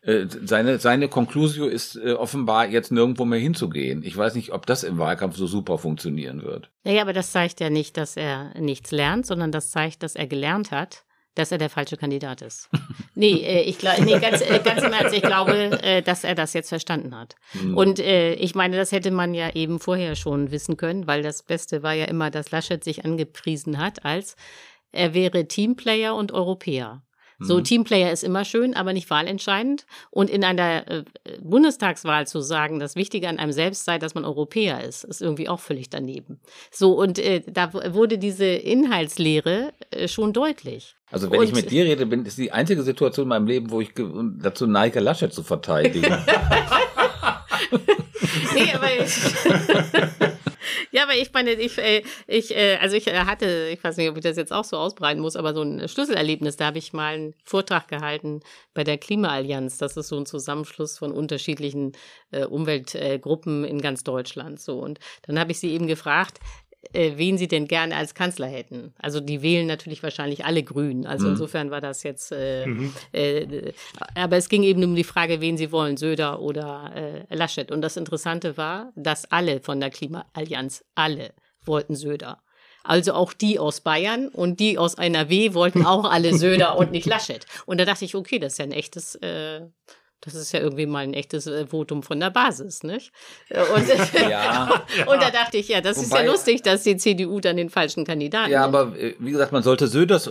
äh, 0.01 0.25
seine, 0.43 0.79
seine 0.79 1.07
Conclusio 1.09 1.67
ist 1.67 1.95
äh, 1.95 2.13
offenbar 2.13 2.67
jetzt 2.67 2.91
nirgendwo 2.91 3.25
mehr 3.25 3.39
hinzugehen. 3.39 4.03
Ich 4.03 4.17
weiß 4.17 4.35
nicht, 4.35 4.51
ob 4.51 4.65
das 4.65 4.83
im 4.83 4.97
Wahlkampf 4.97 5.35
so 5.35 5.45
super 5.45 5.77
funktionieren 5.77 6.41
wird. 6.43 6.69
Naja, 6.83 7.01
aber 7.01 7.13
das 7.13 7.31
zeigt 7.31 7.59
ja 7.59 7.69
nicht, 7.69 7.97
dass 7.97 8.17
er 8.17 8.57
nichts 8.59 8.91
lernt, 8.91 9.25
sondern 9.25 9.51
das 9.51 9.71
zeigt, 9.71 10.03
dass 10.03 10.15
er 10.15 10.27
gelernt 10.27 10.71
hat, 10.71 11.03
dass 11.35 11.51
er 11.51 11.57
der 11.57 11.69
falsche 11.69 11.97
Kandidat 11.97 12.41
ist. 12.41 12.69
nee, 13.15 13.35
äh, 13.43 13.61
ich 13.61 13.77
glaube, 13.77 14.03
nee, 14.03 14.19
ganz, 14.19 14.41
äh, 14.41 14.59
ganz 14.63 14.83
im 14.83 14.93
Ernst, 14.93 15.15
ich 15.15 15.23
glaube, 15.23 15.81
äh, 15.83 16.01
dass 16.01 16.23
er 16.23 16.35
das 16.35 16.53
jetzt 16.53 16.69
verstanden 16.69 17.17
hat. 17.17 17.35
Hm. 17.51 17.75
Und 17.75 17.99
äh, 17.99 18.33
ich 18.35 18.55
meine, 18.55 18.77
das 18.77 18.91
hätte 18.91 19.11
man 19.11 19.33
ja 19.33 19.53
eben 19.53 19.79
vorher 19.79 20.15
schon 20.15 20.51
wissen 20.51 20.77
können, 20.77 21.07
weil 21.07 21.23
das 21.23 21.43
Beste 21.43 21.81
war 21.81 21.93
ja 21.93 22.05
immer, 22.05 22.29
dass 22.29 22.51
Laschet 22.51 22.83
sich 22.83 23.03
angepriesen 23.03 23.79
hat 23.79 24.05
als 24.05 24.35
er 24.93 25.15
wäre 25.15 25.47
Teamplayer 25.47 26.15
und 26.15 26.31
Europäer. 26.31 27.01
So, 27.39 27.57
Mhm. 27.59 27.63
Teamplayer 27.63 28.11
ist 28.11 28.23
immer 28.23 28.45
schön, 28.45 28.73
aber 28.75 28.93
nicht 28.93 29.09
wahlentscheidend. 29.09 29.85
Und 30.11 30.29
in 30.29 30.43
einer 30.43 30.87
äh, 30.89 31.03
Bundestagswahl 31.41 32.27
zu 32.27 32.41
sagen, 32.41 32.79
das 32.79 32.95
Wichtige 32.95 33.27
an 33.29 33.39
einem 33.39 33.51
selbst 33.51 33.85
sei, 33.85 33.97
dass 33.99 34.15
man 34.15 34.25
Europäer 34.25 34.83
ist, 34.83 35.03
ist 35.03 35.21
irgendwie 35.21 35.49
auch 35.49 35.59
völlig 35.59 35.89
daneben. 35.89 36.39
So, 36.71 36.93
und 36.93 37.19
äh, 37.19 37.41
da 37.47 37.73
wurde 37.73 38.17
diese 38.17 38.45
Inhaltslehre 38.45 39.73
äh, 39.91 40.07
schon 40.07 40.33
deutlich. 40.33 40.95
Also 41.11 41.29
wenn 41.31 41.41
ich 41.43 41.49
Und- 41.49 41.55
mit 41.57 41.71
dir 41.71 41.85
rede, 41.85 42.05
bin 42.05 42.25
ist 42.25 42.37
die 42.37 42.51
einzige 42.51 42.81
Situation 42.83 43.25
in 43.25 43.29
meinem 43.29 43.47
Leben, 43.47 43.69
wo 43.71 43.81
ich 43.81 43.91
dazu 44.39 44.65
neige, 44.67 44.99
Laschet 44.99 45.31
zu 45.33 45.43
verteidigen. 45.43 46.15
Nee, 48.55 48.73
aber 48.73 48.87
ich, 49.03 49.13
aber 51.13 51.21
ich 51.21 51.33
meine, 51.33 51.51
ich, 51.51 51.77
äh, 51.77 52.03
ich, 52.27 52.55
äh, 52.55 52.77
also 52.81 52.95
ich 52.95 53.07
äh, 53.07 53.25
hatte, 53.25 53.69
ich 53.71 53.83
weiß 53.83 53.97
nicht, 53.97 54.09
ob 54.09 54.17
ich 54.17 54.23
das 54.23 54.37
jetzt 54.37 54.51
auch 54.51 54.63
so 54.63 54.77
ausbreiten 54.77 55.21
muss, 55.21 55.35
aber 55.35 55.53
so 55.53 55.61
ein 55.61 55.87
Schlüsselerlebnis, 55.87 56.57
da 56.57 56.65
habe 56.65 56.77
ich 56.77 56.93
mal 56.93 57.13
einen 57.13 57.35
Vortrag 57.43 57.87
gehalten 57.87 58.41
bei 58.73 58.83
der 58.83 58.97
Klimaallianz. 58.97 59.77
Das 59.77 59.97
ist 59.97 60.07
so 60.07 60.17
ein 60.17 60.25
Zusammenschluss 60.25 60.97
von 60.97 61.11
unterschiedlichen 61.11 61.93
Umweltgruppen 62.49 63.63
in 63.63 63.79
ganz 63.79 64.03
Deutschland. 64.03 64.59
So 64.59 64.79
und 64.79 64.99
dann 65.23 65.39
habe 65.39 65.51
ich 65.51 65.59
sie 65.59 65.71
eben 65.71 65.87
gefragt. 65.87 66.39
Äh, 66.91 67.13
wen 67.15 67.37
sie 67.37 67.47
denn 67.47 67.67
gerne 67.67 67.95
als 67.95 68.13
Kanzler 68.13 68.47
hätten. 68.47 68.93
Also 68.99 69.19
die 69.19 69.41
wählen 69.41 69.65
natürlich 69.67 70.03
wahrscheinlich 70.03 70.45
alle 70.45 70.63
Grünen. 70.63 71.05
Also 71.05 71.27
Mhm. 71.27 71.31
insofern 71.33 71.71
war 71.71 71.81
das 71.81 72.03
jetzt, 72.03 72.31
äh, 72.31 72.65
äh, 73.13 73.73
aber 74.15 74.37
es 74.37 74.49
ging 74.49 74.63
eben 74.63 74.83
um 74.83 74.95
die 74.95 75.03
Frage, 75.03 75.39
wen 75.41 75.57
sie 75.57 75.71
wollen, 75.71 75.97
Söder 75.97 76.39
oder 76.41 76.91
äh, 77.29 77.35
Laschet. 77.35 77.71
Und 77.71 77.81
das 77.81 77.97
Interessante 77.97 78.57
war, 78.57 78.91
dass 78.95 79.31
alle 79.31 79.61
von 79.61 79.79
der 79.79 79.89
Klimaallianz, 79.91 80.83
alle 80.95 81.31
wollten 81.65 81.95
Söder. 81.95 82.41
Also 82.83 83.13
auch 83.13 83.31
die 83.31 83.59
aus 83.59 83.79
Bayern 83.79 84.27
und 84.27 84.59
die 84.59 84.77
aus 84.77 84.95
NRW 84.95 85.53
wollten 85.53 85.83
auch 85.85 86.03
alle 86.03 86.33
Söder 86.37 86.77
und 86.77 86.91
nicht 86.91 87.05
Laschet. 87.07 87.45
Und 87.65 87.79
da 87.79 87.85
dachte 87.85 88.03
ich, 88.03 88.13
okay, 88.13 88.39
das 88.39 88.53
ist 88.53 88.57
ja 88.59 88.65
ein 88.65 88.73
echtes, 88.73 89.15
äh, 89.15 89.61
das 90.25 90.35
ist 90.35 90.51
ja 90.53 90.59
irgendwie 90.61 90.85
mal 90.85 90.99
ein 91.03 91.13
echtes 91.13 91.47
äh, 91.47 91.67
Votum 91.67 92.01
von 92.03 92.19
der 92.19 92.29
Basis, 92.29 92.83
nicht? 92.83 93.11
Äh, 93.49 93.61
Und, 93.75 93.87
Ja. 94.29 94.83
und 95.05 95.21
da 95.21 95.29
dachte 95.31 95.57
ich, 95.57 95.67
ja, 95.67 95.81
das 95.81 95.97
ist 95.97 96.11
Wobei- 96.11 96.23
ja 96.25 96.31
lustig, 96.31 96.61
dass 96.63 96.83
die 96.83 96.97
CDU 96.97 97.39
dann 97.39 97.57
den 97.57 97.69
falschen 97.69 98.05
Kandidaten 98.05 98.51
Ja, 98.51 98.61
nimmt. 98.63 98.75
aber 98.75 98.97
äh, 98.97 99.15
wie 99.19 99.31
gesagt, 99.31 99.51
man 99.51 99.63
sollte 99.63 99.87
Söders 99.87 100.29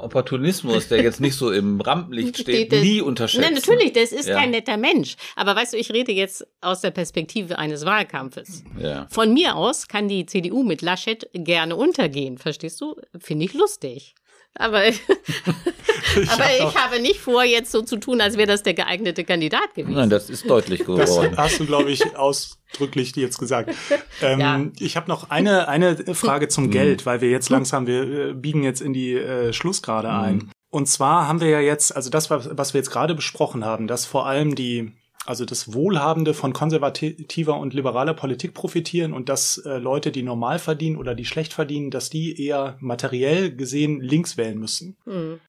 Opportunismus, 0.00 0.88
der 0.88 1.02
jetzt 1.02 1.20
nicht 1.20 1.36
so 1.36 1.50
im 1.50 1.80
Rampenlicht 1.80 2.38
steht, 2.40 2.68
Steht- 2.68 2.82
nie 2.82 3.00
unterschätzen. 3.00 3.42
Nein, 3.42 3.54
natürlich, 3.54 3.92
das 3.92 4.12
ist 4.12 4.28
Ja. 4.28 4.38
kein 4.38 4.50
netter 4.50 4.76
Mensch. 4.76 5.16
Aber 5.36 5.54
weißt 5.56 5.72
du, 5.72 5.76
ich 5.76 5.92
rede 5.92 6.12
jetzt 6.12 6.46
aus 6.60 6.80
der 6.80 6.90
Perspektive 6.90 7.58
eines 7.58 7.84
Wahlkampfes. 7.84 8.64
Ja. 8.78 9.06
Von 9.10 9.32
mir 9.34 9.56
aus 9.56 9.88
kann 9.88 10.08
die 10.08 10.26
CDU 10.26 10.62
mit 10.62 10.82
Laschet 10.82 11.28
gerne 11.32 11.76
untergehen, 11.76 12.38
verstehst 12.38 12.80
du? 12.80 12.96
Finde 13.18 13.44
ich 13.46 13.54
lustig. 13.54 14.14
Aber, 14.56 14.78
aber 14.78 14.84
ich 14.84 16.74
habe 16.76 17.00
nicht 17.00 17.18
vor, 17.18 17.42
jetzt 17.44 17.72
so 17.72 17.82
zu 17.82 17.96
tun, 17.96 18.20
als 18.20 18.36
wäre 18.36 18.46
das 18.46 18.62
der 18.62 18.74
geeignete 18.74 19.24
Kandidat 19.24 19.74
gewesen. 19.74 19.94
Nein, 19.96 20.10
das 20.10 20.30
ist 20.30 20.48
deutlich 20.48 20.80
Das 20.80 20.86
geworden. 20.86 21.34
hast 21.36 21.58
du, 21.58 21.66
glaube 21.66 21.90
ich, 21.90 22.16
ausdrücklich 22.16 23.14
jetzt 23.16 23.38
gesagt. 23.38 23.74
Ähm, 24.22 24.40
Ja. 24.40 24.64
Ich 24.78 24.96
habe 24.96 25.08
noch 25.08 25.30
eine, 25.30 25.66
eine 25.68 25.96
Frage 26.14 26.46
zum 26.46 26.70
Geld, 26.70 27.04
weil 27.04 27.20
wir 27.20 27.30
jetzt 27.30 27.50
langsam, 27.50 27.88
wir 27.88 28.28
äh, 28.28 28.32
biegen 28.32 28.62
jetzt 28.62 28.80
in 28.80 28.92
die 28.92 29.14
äh, 29.14 29.52
Schlussgrade 29.52 30.08
ein. 30.08 30.50
Und 30.70 30.86
zwar 30.86 31.26
haben 31.26 31.40
wir 31.40 31.48
ja 31.48 31.60
jetzt, 31.60 31.94
also 31.94 32.10
das, 32.10 32.30
was 32.30 32.74
wir 32.74 32.78
jetzt 32.78 32.90
gerade 32.90 33.14
besprochen 33.14 33.64
haben, 33.64 33.86
dass 33.88 34.06
vor 34.06 34.26
allem 34.26 34.54
die, 34.54 34.92
also 35.26 35.44
das 35.44 35.72
Wohlhabende 35.72 36.34
von 36.34 36.52
konservativer 36.52 37.58
und 37.58 37.74
liberaler 37.74 38.14
Politik 38.14 38.54
profitieren 38.54 39.12
und 39.12 39.28
dass 39.28 39.58
äh, 39.58 39.78
Leute, 39.78 40.12
die 40.12 40.22
normal 40.22 40.58
verdienen 40.58 40.96
oder 40.96 41.14
die 41.14 41.24
schlecht 41.24 41.52
verdienen, 41.52 41.90
dass 41.90 42.10
die 42.10 42.40
eher 42.40 42.76
materiell 42.80 43.54
gesehen 43.54 44.00
links 44.00 44.36
wählen 44.36 44.58
müssen. 44.58 44.96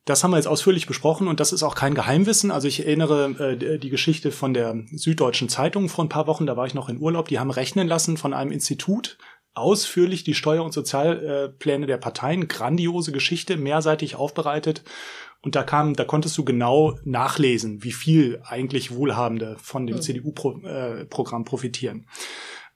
Das 0.05 0.23
haben 0.23 0.32
wir 0.32 0.38
jetzt 0.38 0.47
ausführlich 0.47 0.88
besprochen 0.88 1.28
und 1.28 1.39
das 1.39 1.51
ist 1.51 1.63
auch 1.63 1.76
kein 1.76 1.93
Geheimwissen. 1.93 2.51
Also 2.51 2.67
ich 2.67 2.86
erinnere 2.86 3.55
äh, 3.59 3.80
die 3.80 3.89
Geschichte 3.89 4.32
von 4.32 4.53
der 4.53 4.84
Süddeutschen 4.91 5.49
Zeitung 5.49 5.89
vor 5.89 6.05
ein 6.05 6.09
paar 6.09 6.28
Wochen, 6.28 6.45
da 6.45 6.55
war 6.55 6.65
ich 6.65 6.73
noch 6.73 6.89
in 6.89 6.99
Urlaub, 6.99 7.28
die 7.28 7.39
haben 7.39 7.51
rechnen 7.51 7.88
lassen 7.88 8.17
von 8.17 8.34
einem 8.34 8.51
Institut 8.51 9.17
ausführlich 9.55 10.26
die 10.26 10.34
Steuer- 10.34 10.63
und 10.63 10.73
Sozialpläne 10.73 11.88
der 11.88 11.97
Parteien, 11.97 12.47
grandiose 12.49 13.13
Geschichte, 13.13 13.55
mehrseitig 13.55 14.15
aufbereitet. 14.15 14.84
Und 15.46 15.54
da 15.54 15.62
kam, 15.62 15.93
da 15.93 16.06
konntest 16.06 16.36
du 16.39 16.43
genau 16.43 16.98
nachlesen, 17.04 17.84
wie 17.84 17.91
viel 17.91 18.41
eigentlich 18.43 18.96
Wohlhabende 18.96 19.58
von 19.62 19.86
dem 19.86 20.02
CDU-Programm 20.02 21.46
profitieren. 21.46 22.08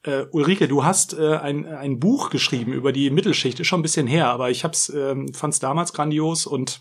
Äh, 0.04 0.26
Ulrike, 0.30 0.68
du 0.68 0.84
hast 0.84 1.14
äh, 1.14 1.38
ein, 1.38 1.66
ein 1.66 2.00
Buch 2.00 2.30
geschrieben 2.30 2.72
über 2.72 2.92
die 2.92 3.10
Mittelschicht, 3.10 3.60
ist 3.60 3.66
schon 3.66 3.80
ein 3.80 3.82
bisschen 3.82 4.06
her, 4.06 4.28
aber 4.28 4.52
ich 4.52 4.64
hab's, 4.64 4.90
ähm, 4.90 5.34
fand 5.34 5.56
es 5.56 5.60
damals 5.60 5.94
grandios 5.94 6.46
und, 6.46 6.80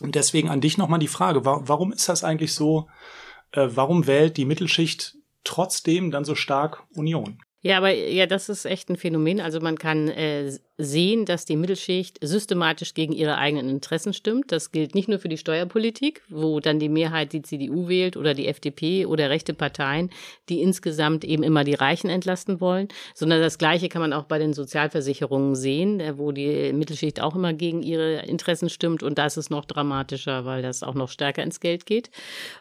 und 0.00 0.14
deswegen 0.14 0.48
an 0.48 0.62
dich 0.62 0.78
nochmal 0.78 0.98
die 0.98 1.08
Frage, 1.08 1.44
wa 1.44 1.60
warum 1.62 1.92
ist 1.92 2.08
das 2.08 2.24
eigentlich 2.24 2.54
so, 2.54 2.88
äh, 3.50 3.68
warum 3.70 4.06
wählt 4.06 4.38
die 4.38 4.46
Mittelschicht 4.46 5.18
trotzdem 5.44 6.10
dann 6.10 6.24
so 6.24 6.34
stark 6.34 6.84
Union? 6.94 7.38
Ja, 7.64 7.78
aber 7.78 7.94
ja, 7.94 8.26
das 8.26 8.48
ist 8.48 8.64
echt 8.64 8.88
ein 8.90 8.96
Phänomen. 8.96 9.40
Also 9.40 9.60
man 9.60 9.78
kann 9.78 10.08
äh, 10.08 10.50
sehen, 10.78 11.26
dass 11.26 11.44
die 11.44 11.54
Mittelschicht 11.56 12.18
systematisch 12.20 12.92
gegen 12.94 13.12
ihre 13.12 13.38
eigenen 13.38 13.68
Interessen 13.68 14.12
stimmt. 14.12 14.50
Das 14.50 14.72
gilt 14.72 14.96
nicht 14.96 15.08
nur 15.08 15.20
für 15.20 15.28
die 15.28 15.38
Steuerpolitik, 15.38 16.22
wo 16.28 16.58
dann 16.58 16.80
die 16.80 16.88
Mehrheit 16.88 17.32
die 17.32 17.42
CDU 17.42 17.86
wählt 17.86 18.16
oder 18.16 18.34
die 18.34 18.48
FDP 18.48 19.06
oder 19.06 19.30
rechte 19.30 19.54
Parteien, 19.54 20.10
die 20.48 20.60
insgesamt 20.60 21.24
eben 21.24 21.44
immer 21.44 21.62
die 21.62 21.74
Reichen 21.74 22.10
entlasten 22.10 22.60
wollen, 22.60 22.88
sondern 23.14 23.40
das 23.40 23.58
Gleiche 23.58 23.88
kann 23.88 24.02
man 24.02 24.12
auch 24.12 24.24
bei 24.24 24.40
den 24.40 24.54
Sozialversicherungen 24.54 25.54
sehen, 25.54 26.00
äh, 26.00 26.18
wo 26.18 26.32
die 26.32 26.72
Mittelschicht 26.72 27.20
auch 27.20 27.36
immer 27.36 27.52
gegen 27.52 27.84
ihre 27.84 28.22
Interessen 28.22 28.70
stimmt. 28.70 29.04
Und 29.04 29.18
da 29.18 29.26
ist 29.26 29.36
es 29.36 29.50
noch 29.50 29.66
dramatischer, 29.66 30.44
weil 30.44 30.62
das 30.62 30.82
auch 30.82 30.94
noch 30.94 31.10
stärker 31.10 31.44
ins 31.44 31.60
Geld 31.60 31.86
geht. 31.86 32.10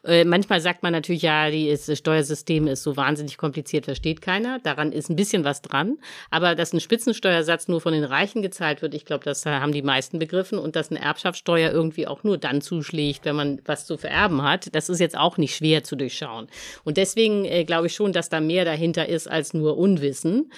Äh, 0.03 0.25
manchmal 0.25 0.61
sagt 0.61 0.83
man 0.83 0.93
natürlich, 0.93 1.23
ja, 1.23 1.49
die 1.49 1.71
das 1.71 1.97
Steuersystem 1.97 2.67
ist 2.67 2.83
so 2.83 2.97
wahnsinnig 2.97 3.37
kompliziert, 3.37 3.85
versteht 3.85 4.21
keiner. 4.21 4.59
Daran 4.59 4.90
ist 4.91 5.09
ein 5.09 5.15
bisschen 5.15 5.43
was 5.43 5.61
dran. 5.61 5.97
Aber 6.29 6.55
dass 6.55 6.73
ein 6.73 6.79
Spitzensteuersatz 6.79 7.67
nur 7.67 7.81
von 7.81 7.93
den 7.93 8.03
Reichen 8.03 8.41
gezahlt 8.41 8.81
wird, 8.81 8.93
ich 8.93 9.05
glaube, 9.05 9.23
das 9.23 9.45
haben 9.45 9.71
die 9.71 9.81
meisten 9.81 10.19
begriffen. 10.19 10.59
Und 10.59 10.75
dass 10.75 10.91
eine 10.91 11.01
Erbschaftssteuer 11.01 11.71
irgendwie 11.71 12.07
auch 12.07 12.23
nur 12.23 12.37
dann 12.37 12.61
zuschlägt, 12.61 13.25
wenn 13.25 13.35
man 13.35 13.61
was 13.65 13.85
zu 13.85 13.97
vererben 13.97 14.41
hat, 14.43 14.73
das 14.75 14.89
ist 14.89 14.99
jetzt 14.99 15.17
auch 15.17 15.37
nicht 15.37 15.55
schwer 15.55 15.83
zu 15.83 15.95
durchschauen. 15.95 16.47
Und 16.83 16.97
deswegen 16.97 17.45
äh, 17.45 17.63
glaube 17.63 17.87
ich 17.87 17.95
schon, 17.95 18.13
dass 18.13 18.29
da 18.29 18.39
mehr 18.39 18.65
dahinter 18.65 19.07
ist 19.07 19.27
als 19.29 19.53
nur 19.53 19.77
Unwissen. 19.77 20.51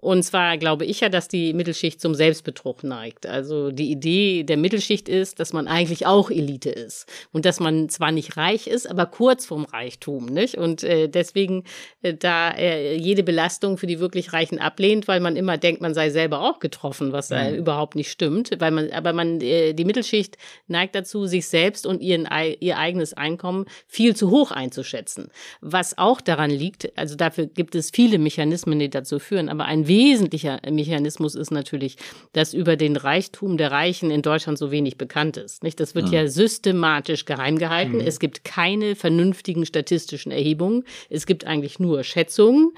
Und 0.00 0.22
zwar 0.22 0.56
glaube 0.56 0.86
ich 0.86 1.00
ja, 1.00 1.10
dass 1.10 1.28
die 1.28 1.52
Mittelschicht 1.52 2.00
zum 2.00 2.14
Selbstbetrug 2.14 2.84
neigt. 2.84 3.26
Also 3.26 3.70
die 3.70 3.90
Idee 3.90 4.44
der 4.44 4.56
Mittelschicht 4.56 5.08
ist, 5.08 5.40
dass 5.40 5.52
man 5.52 5.68
eigentlich 5.68 6.06
auch 6.06 6.30
Elite 6.30 6.70
ist 6.70 7.06
und 7.32 7.44
dass 7.44 7.60
man 7.60 7.90
zwar 7.90 8.10
nicht 8.10 8.38
reich 8.38 8.66
ist, 8.66 8.88
aber 8.88 9.06
kurz 9.06 9.44
vorm 9.44 9.64
Reichtum, 9.64 10.24
nicht? 10.26 10.56
Und 10.56 10.82
äh, 10.84 11.08
deswegen 11.08 11.64
äh, 12.00 12.14
da 12.14 12.50
äh, 12.52 12.96
jede 12.96 13.22
Belastung 13.22 13.76
für 13.76 13.86
die 13.86 14.00
wirklich 14.00 14.32
Reichen 14.32 14.58
ablehnt, 14.58 15.06
weil 15.06 15.20
man 15.20 15.36
immer 15.36 15.58
denkt, 15.58 15.82
man 15.82 15.92
sei 15.92 16.08
selber 16.08 16.40
auch 16.40 16.60
getroffen, 16.60 17.12
was 17.12 17.30
äh, 17.30 17.54
überhaupt 17.54 17.94
nicht 17.94 18.10
stimmt. 18.10 18.50
Weil 18.58 18.70
man, 18.70 18.90
aber 18.92 19.12
man 19.12 19.40
äh, 19.42 19.74
die 19.74 19.84
Mittelschicht 19.84 20.38
neigt 20.66 20.94
dazu, 20.94 21.26
sich 21.26 21.46
selbst 21.46 21.86
und 21.86 22.00
ihren 22.00 22.28
ihr 22.60 22.78
eigenes 22.78 23.12
Einkommen 23.12 23.66
viel 23.86 24.16
zu 24.16 24.30
hoch 24.30 24.50
einzuschätzen. 24.50 25.28
Was 25.60 25.98
auch 25.98 26.20
daran 26.20 26.50
liegt, 26.50 26.96
also 26.96 27.16
dafür 27.16 27.46
gibt 27.46 27.74
es 27.74 27.90
viele 27.90 28.18
Mechanismen, 28.18 28.78
die 28.78 28.88
dazu 28.88 29.18
führen, 29.18 29.48
aber 29.48 29.66
ein 29.66 29.89
wesentlicher 29.90 30.60
Mechanismus 30.70 31.34
ist 31.34 31.50
natürlich, 31.50 31.96
dass 32.32 32.54
über 32.54 32.76
den 32.76 32.96
Reichtum 32.96 33.56
der 33.56 33.72
Reichen 33.72 34.12
in 34.12 34.22
Deutschland 34.22 34.56
so 34.56 34.70
wenig 34.70 34.96
bekannt 34.96 35.36
ist. 35.36 35.64
Nicht? 35.64 35.80
Das 35.80 35.96
wird 35.96 36.10
ja 36.10 36.28
systematisch 36.28 37.24
geheim 37.24 37.58
gehalten. 37.58 38.00
Es 38.00 38.20
gibt 38.20 38.44
keine 38.44 38.94
vernünftigen 38.94 39.66
statistischen 39.66 40.30
Erhebungen. 40.30 40.84
Es 41.08 41.26
gibt 41.26 41.44
eigentlich 41.44 41.80
nur 41.80 42.04
Schätzungen. 42.04 42.72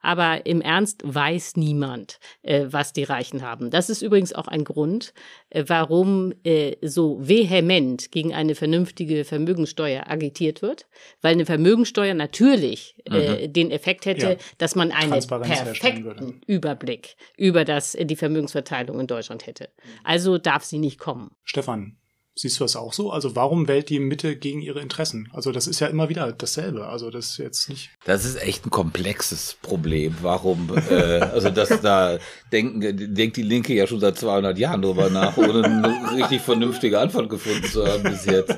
Aber 0.00 0.46
im 0.46 0.60
Ernst 0.60 1.02
weiß 1.04 1.56
niemand, 1.56 2.18
äh, 2.42 2.66
was 2.68 2.92
die 2.92 3.04
Reichen 3.04 3.42
haben. 3.42 3.70
Das 3.70 3.90
ist 3.90 4.02
übrigens 4.02 4.32
auch 4.32 4.48
ein 4.48 4.64
Grund, 4.64 5.12
äh, 5.50 5.64
warum 5.66 6.32
äh, 6.44 6.76
so 6.82 7.18
vehement 7.20 8.12
gegen 8.12 8.34
eine 8.34 8.54
vernünftige 8.54 9.24
Vermögenssteuer 9.24 10.04
agitiert 10.08 10.62
wird. 10.62 10.86
Weil 11.20 11.32
eine 11.32 11.46
Vermögenssteuer 11.46 12.14
natürlich 12.14 12.96
äh, 13.04 13.48
den 13.48 13.70
Effekt 13.70 14.06
hätte, 14.06 14.30
Ja. 14.32 14.36
dass 14.58 14.74
man 14.74 14.92
einen 14.92 15.10
perfekten 15.10 16.40
Überblick 16.46 17.16
über 17.36 17.64
das, 17.64 17.96
die 17.98 18.16
Vermögensverteilung 18.16 19.00
in 19.00 19.06
Deutschland 19.06 19.46
hätte. 19.46 19.70
Also 20.04 20.38
darf 20.38 20.64
sie 20.64 20.78
nicht 20.78 20.98
kommen. 20.98 21.30
Stefan, 21.44 21.96
siehst 22.38 22.60
du 22.60 22.64
das 22.64 22.76
auch 22.76 22.92
so? 22.92 23.10
Also 23.10 23.34
warum 23.34 23.66
wählt 23.66 23.88
die 23.88 23.98
Mitte 23.98 24.36
gegen 24.36 24.60
ihre 24.60 24.80
Interessen? 24.80 25.28
Also 25.32 25.50
das 25.50 25.66
ist 25.66 25.80
ja 25.80 25.88
immer 25.88 26.08
wieder 26.08 26.32
dasselbe. 26.32 26.86
Also 26.86 27.10
das 27.10 27.30
ist 27.30 27.38
jetzt 27.38 27.68
nicht. 27.68 27.90
Das 28.04 28.24
ist 28.24 28.40
echt 28.40 28.64
ein 28.64 28.70
komplexes 28.70 29.56
Problem. 29.60 30.14
Warum? 30.22 30.70
Äh, 30.88 31.20
also 31.20 31.50
das 31.50 31.80
da 31.80 32.18
denken, 32.52 33.14
denkt 33.14 33.36
die 33.36 33.42
Linke 33.42 33.74
ja 33.74 33.86
schon 33.86 34.00
seit 34.00 34.18
200 34.18 34.56
Jahren 34.56 34.82
drüber 34.82 35.10
nach, 35.10 35.36
ohne 35.36 35.64
eine 35.64 36.16
richtig 36.16 36.40
vernünftige 36.40 37.00
Antwort 37.00 37.28
gefunden 37.28 37.64
zu 37.64 37.86
haben 37.86 38.04
bis 38.04 38.24
jetzt. 38.24 38.56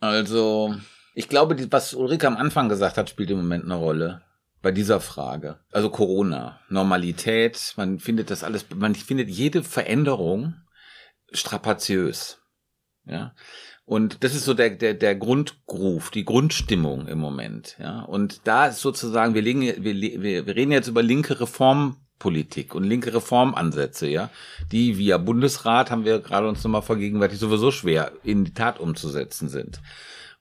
Also 0.00 0.74
ich 1.14 1.28
glaube, 1.28 1.56
was 1.70 1.94
Ulrike 1.94 2.26
am 2.26 2.36
Anfang 2.36 2.68
gesagt 2.68 2.96
hat, 2.98 3.10
spielt 3.10 3.30
im 3.30 3.38
Moment 3.38 3.64
eine 3.64 3.74
Rolle 3.74 4.22
bei 4.62 4.70
dieser 4.70 5.00
Frage. 5.00 5.58
Also 5.72 5.90
Corona, 5.90 6.60
Normalität, 6.68 7.74
man 7.76 7.98
findet 7.98 8.30
das 8.30 8.44
alles, 8.44 8.66
man 8.74 8.94
findet 8.94 9.28
jede 9.28 9.62
Veränderung 9.62 10.54
strapaziös. 11.32 12.37
Ja. 13.08 13.34
Und 13.84 14.22
das 14.22 14.34
ist 14.34 14.44
so 14.44 14.52
der, 14.52 14.70
der, 14.70 14.92
der 14.92 15.14
Grundgroove, 15.14 16.10
die 16.10 16.26
Grundstimmung 16.26 17.08
im 17.08 17.18
Moment. 17.18 17.76
Ja. 17.78 18.02
Und 18.02 18.42
da 18.44 18.66
ist 18.66 18.80
sozusagen, 18.80 19.34
wir, 19.34 19.40
legen, 19.40 19.62
wir, 19.62 19.82
wir, 19.84 20.46
wir 20.46 20.56
reden 20.56 20.72
jetzt 20.72 20.88
über 20.88 21.02
linke 21.02 21.40
Reformpolitik 21.40 22.74
und 22.74 22.84
linke 22.84 23.14
Reformansätze, 23.14 24.06
ja, 24.06 24.28
die 24.72 24.98
via 24.98 25.16
Bundesrat, 25.16 25.90
haben 25.90 26.04
wir 26.04 26.18
gerade 26.18 26.48
uns 26.48 26.62
nochmal 26.62 26.82
vergegenwärtigt, 26.82 27.40
sowieso 27.40 27.70
schwer 27.70 28.12
in 28.24 28.44
die 28.44 28.52
Tat 28.52 28.78
umzusetzen 28.78 29.48
sind. 29.48 29.80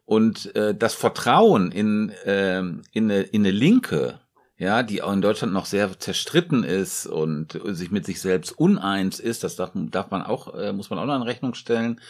Und 0.03 0.53
äh, 0.55 0.75
das 0.75 0.93
Vertrauen 0.93 1.71
in, 1.71 2.11
ähm, 2.25 2.81
in, 2.91 3.05
eine, 3.05 3.21
in 3.21 3.43
eine 3.43 3.51
Linke, 3.51 4.19
ja, 4.57 4.81
die 4.81 5.03
auch 5.03 5.13
in 5.13 5.21
Deutschland 5.21 5.53
noch 5.53 5.65
sehr 5.65 5.99
zerstritten 5.99 6.63
ist 6.63 7.05
und 7.05 7.59
sich 7.65 7.91
mit 7.91 8.05
sich 8.05 8.19
selbst 8.19 8.51
uneins 8.51 9.19
ist, 9.19 9.43
das 9.43 9.55
darf, 9.55 9.71
darf 9.73 10.09
man 10.09 10.23
auch, 10.23 10.55
äh, 10.55 10.73
muss 10.73 10.89
man 10.89 10.97
auch 10.97 11.05
noch 11.05 11.15
in 11.15 11.21
Rechnung 11.21 11.53
stellen. 11.53 12.01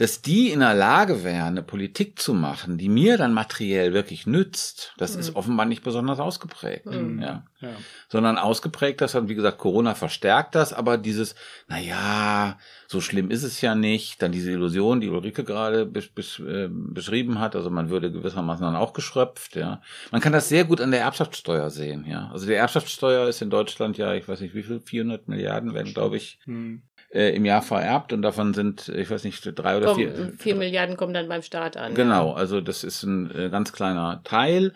Dass 0.00 0.22
die 0.22 0.50
in 0.50 0.60
der 0.60 0.72
Lage 0.72 1.24
wären, 1.24 1.48
eine 1.48 1.62
Politik 1.62 2.18
zu 2.18 2.32
machen, 2.32 2.78
die 2.78 2.88
mir 2.88 3.18
dann 3.18 3.34
materiell 3.34 3.92
wirklich 3.92 4.26
nützt, 4.26 4.94
das 4.96 5.12
mhm. 5.12 5.20
ist 5.20 5.36
offenbar 5.36 5.66
nicht 5.66 5.82
besonders 5.82 6.18
ausgeprägt. 6.20 6.86
Mhm. 6.86 7.20
Ja. 7.20 7.44
ja. 7.60 7.68
Sondern 8.08 8.38
ausgeprägt, 8.38 9.02
das 9.02 9.14
hat, 9.14 9.28
wie 9.28 9.34
gesagt, 9.34 9.58
Corona 9.58 9.94
verstärkt 9.94 10.54
das, 10.54 10.72
aber 10.72 10.96
dieses, 10.96 11.34
na 11.68 11.78
ja, 11.78 12.56
so 12.86 13.02
schlimm 13.02 13.30
ist 13.30 13.42
es 13.42 13.60
ja 13.60 13.74
nicht, 13.74 14.22
dann 14.22 14.32
diese 14.32 14.50
Illusion, 14.52 15.02
die 15.02 15.10
Ulrike 15.10 15.44
gerade 15.44 15.84
besch 15.84 16.14
besch 16.14 16.40
äh, 16.40 16.70
beschrieben 16.70 17.38
hat, 17.38 17.54
also 17.54 17.68
man 17.68 17.90
würde 17.90 18.10
gewissermaßen 18.10 18.64
dann 18.64 18.76
auch 18.76 18.94
geschröpft, 18.94 19.54
ja. 19.54 19.82
Man 20.12 20.22
kann 20.22 20.32
das 20.32 20.48
sehr 20.48 20.64
gut 20.64 20.80
an 20.80 20.92
der 20.92 21.00
Erbschaftssteuer 21.00 21.68
sehen, 21.68 22.06
ja. 22.08 22.30
Also 22.32 22.46
die 22.46 22.54
Erbschaftssteuer 22.54 23.28
ist 23.28 23.42
in 23.42 23.50
Deutschland 23.50 23.98
ja, 23.98 24.14
ich 24.14 24.26
weiß 24.26 24.40
nicht 24.40 24.54
wie 24.54 24.62
viel, 24.62 24.80
400 24.80 25.28
Milliarden 25.28 25.74
werden, 25.74 25.92
glaube 25.92 26.16
ich, 26.16 26.38
mhm 26.46 26.84
äh, 27.10 27.34
im 27.34 27.44
Jahr 27.44 27.62
vererbt 27.62 28.12
und 28.12 28.22
davon 28.22 28.54
sind, 28.54 28.88
ich 28.88 29.10
weiß 29.10 29.24
nicht, 29.24 29.42
drei 29.58 29.76
oder 29.76 29.86
Komm, 29.86 29.96
vier. 29.96 30.32
Vier 30.38 30.54
Milliarden 30.54 30.96
kommen 30.96 31.14
dann 31.14 31.28
beim 31.28 31.42
Staat 31.42 31.76
an. 31.76 31.94
Genau, 31.94 32.32
also 32.32 32.60
das 32.60 32.84
ist 32.84 33.02
ein 33.02 33.30
äh, 33.34 33.50
ganz 33.50 33.72
kleiner 33.72 34.22
Teil. 34.24 34.72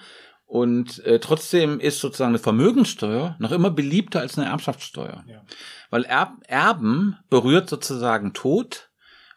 Und 0.47 1.05
äh, 1.05 1.20
trotzdem 1.20 1.80
ist 1.80 2.01
sozusagen 2.01 2.30
eine 2.30 2.39
Vermögenssteuer 2.39 3.37
noch 3.39 3.51
immer 3.51 3.70
beliebter 3.70 4.20
als 4.20 4.39
eine 4.39 4.49
Erbschaftssteuer. 4.49 5.24
Ja. 5.26 5.43
Weil 5.91 6.05
Erb 6.05 6.32
Erben 6.47 7.16
berührt 7.30 7.68
sozusagen 7.68 8.35
Tod. 8.35 8.91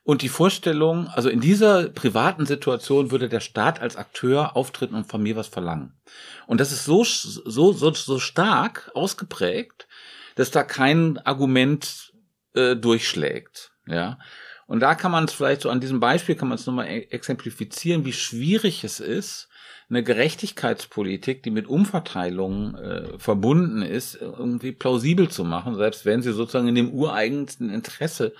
Und 0.04 0.22
die 0.22 0.30
Vorstellung, 0.30 1.08
also 1.08 1.28
in 1.28 1.42
dieser 1.42 1.90
privaten 1.90 2.46
Situation 2.46 3.12
würde 3.12 3.28
der 3.28 3.42
Staat 3.42 3.82
als 3.82 3.98
Akteur 3.98 4.56
auftreten 4.56 4.96
und 4.96 5.08
von 5.08 5.22
mir 5.22 5.36
was 5.36 5.48
verlangen. 5.48 6.00
Und 6.46 6.62
das 6.62 6.72
ist 6.72 6.86
so, 6.86 7.04
so, 7.04 7.74
so, 7.74 7.94
so 7.94 8.18
stark 8.18 8.90
ausgeprägt, 8.94 9.88
dass 10.36 10.50
da 10.50 10.64
kein 10.64 11.18
Argument 11.26 12.14
äh, 12.54 12.76
durchschlägt. 12.76 13.72
Ja. 13.88 14.20
Und 14.68 14.82
da 14.82 14.96
kann 14.96 15.12
man 15.12 15.26
es 15.26 15.34
vielleicht 15.34 15.62
so 15.62 15.70
an 15.70 15.80
diesem 15.80 16.00
Beispiel 16.00 16.36
kann 16.36 16.50
man 16.50 16.58
es 16.58 16.66
nochmal 16.66 16.88
e-, 16.88 17.08
exemplifizieren, 17.10 18.06
wie 18.06 18.14
schwierig 18.14 18.84
es 18.84 19.00
ist, 19.00 19.50
eine 19.90 20.04
Gerechtigkeitspolitik, 20.04 21.44
die 21.44 21.52
mit 21.52 21.68
Umverteilung 21.68 22.76
äh, 22.76 23.20
verbunden 23.20 23.82
ist, 23.82 24.16
irgendwie 24.16 24.74
plausibel 24.74 25.30
zu 25.30 25.46
machen, 25.46 25.76
selbst 25.76 26.06
wenn 26.06 26.22
sie 26.22 26.34
sozusagen 26.34 26.68
in 26.68 26.76
dem 26.76 26.92
ureigensten 26.92 27.70
Interesse 27.70 28.34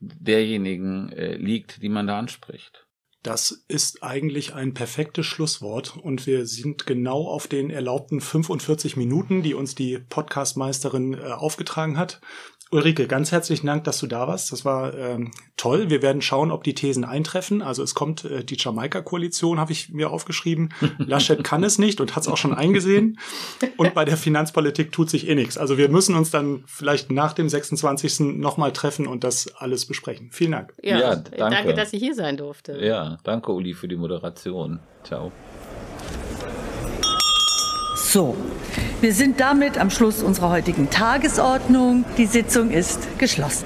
derjenigen 0.00 1.10
äh, 1.10 1.36
liegt, 1.36 1.82
die 1.82 1.90
man 1.90 2.06
da 2.06 2.18
anspricht. 2.18 2.86
Das 3.22 3.64
ist 3.68 4.02
eigentlich 4.02 4.54
ein 4.54 4.74
perfektes 4.74 5.24
Schlusswort 5.24 5.96
und 5.96 6.26
wir 6.26 6.46
sind 6.46 6.84
genau 6.84 7.26
auf 7.26 7.48
den 7.48 7.70
erlaubten 7.70 8.20
45 8.20 8.98
Minuten, 8.98 9.42
die 9.42 9.54
uns 9.54 9.74
die 9.74 9.98
Podcastmeisterin 9.98 11.14
äh, 11.14 11.20
aufgetragen 11.32 11.96
hat. 11.96 12.20
Ulrike, 12.70 13.06
ganz 13.06 13.30
herzlichen 13.30 13.66
Dank, 13.66 13.84
dass 13.84 13.98
du 13.98 14.06
da 14.06 14.26
warst. 14.26 14.50
Das 14.50 14.64
war 14.64 14.94
ähm, 14.94 15.30
toll. 15.56 15.90
Wir 15.90 16.02
werden 16.02 16.22
schauen, 16.22 16.50
ob 16.50 16.64
die 16.64 16.74
Thesen 16.74 17.04
eintreffen. 17.04 17.62
Also 17.62 17.82
es 17.82 17.94
kommt 17.94 18.24
äh, 18.24 18.44
die 18.44 18.56
Jamaika-Koalition, 18.58 19.60
habe 19.60 19.72
ich 19.72 19.90
mir 19.90 20.10
aufgeschrieben. 20.10 20.70
Laschet 20.98 21.44
kann 21.44 21.62
es 21.62 21.78
nicht 21.78 22.00
und 22.00 22.16
hat 22.16 22.24
es 22.24 22.28
auch 22.28 22.36
schon 22.36 22.54
eingesehen. 22.54 23.18
Und 23.76 23.94
bei 23.94 24.04
der 24.04 24.16
Finanzpolitik 24.16 24.92
tut 24.92 25.08
sich 25.08 25.28
eh 25.28 25.34
nichts. 25.34 25.56
Also 25.56 25.78
wir 25.78 25.88
müssen 25.88 26.16
uns 26.16 26.30
dann 26.30 26.64
vielleicht 26.66 27.12
nach 27.12 27.32
dem 27.32 27.48
26. 27.48 28.20
nochmal 28.20 28.72
treffen 28.72 29.06
und 29.06 29.24
das 29.24 29.54
alles 29.56 29.86
besprechen. 29.86 30.30
Vielen 30.32 30.52
Dank. 30.52 30.74
Ja, 30.82 30.98
ja 30.98 31.16
danke. 31.16 31.36
danke, 31.38 31.74
dass 31.74 31.92
ich 31.92 32.00
hier 32.00 32.14
sein 32.14 32.36
durfte. 32.36 32.84
Ja, 32.84 33.18
danke 33.22 33.52
Uli 33.52 33.74
für 33.74 33.88
die 33.88 33.96
Moderation. 33.96 34.80
Ciao. 35.04 35.30
So, 38.14 38.36
wir 39.00 39.12
sind 39.12 39.40
damit 39.40 39.76
am 39.76 39.90
Schluss 39.90 40.22
unserer 40.22 40.50
heutigen 40.50 40.88
Tagesordnung. 40.88 42.04
Die 42.16 42.26
Sitzung 42.26 42.70
ist 42.70 43.18
geschlossen. 43.18 43.64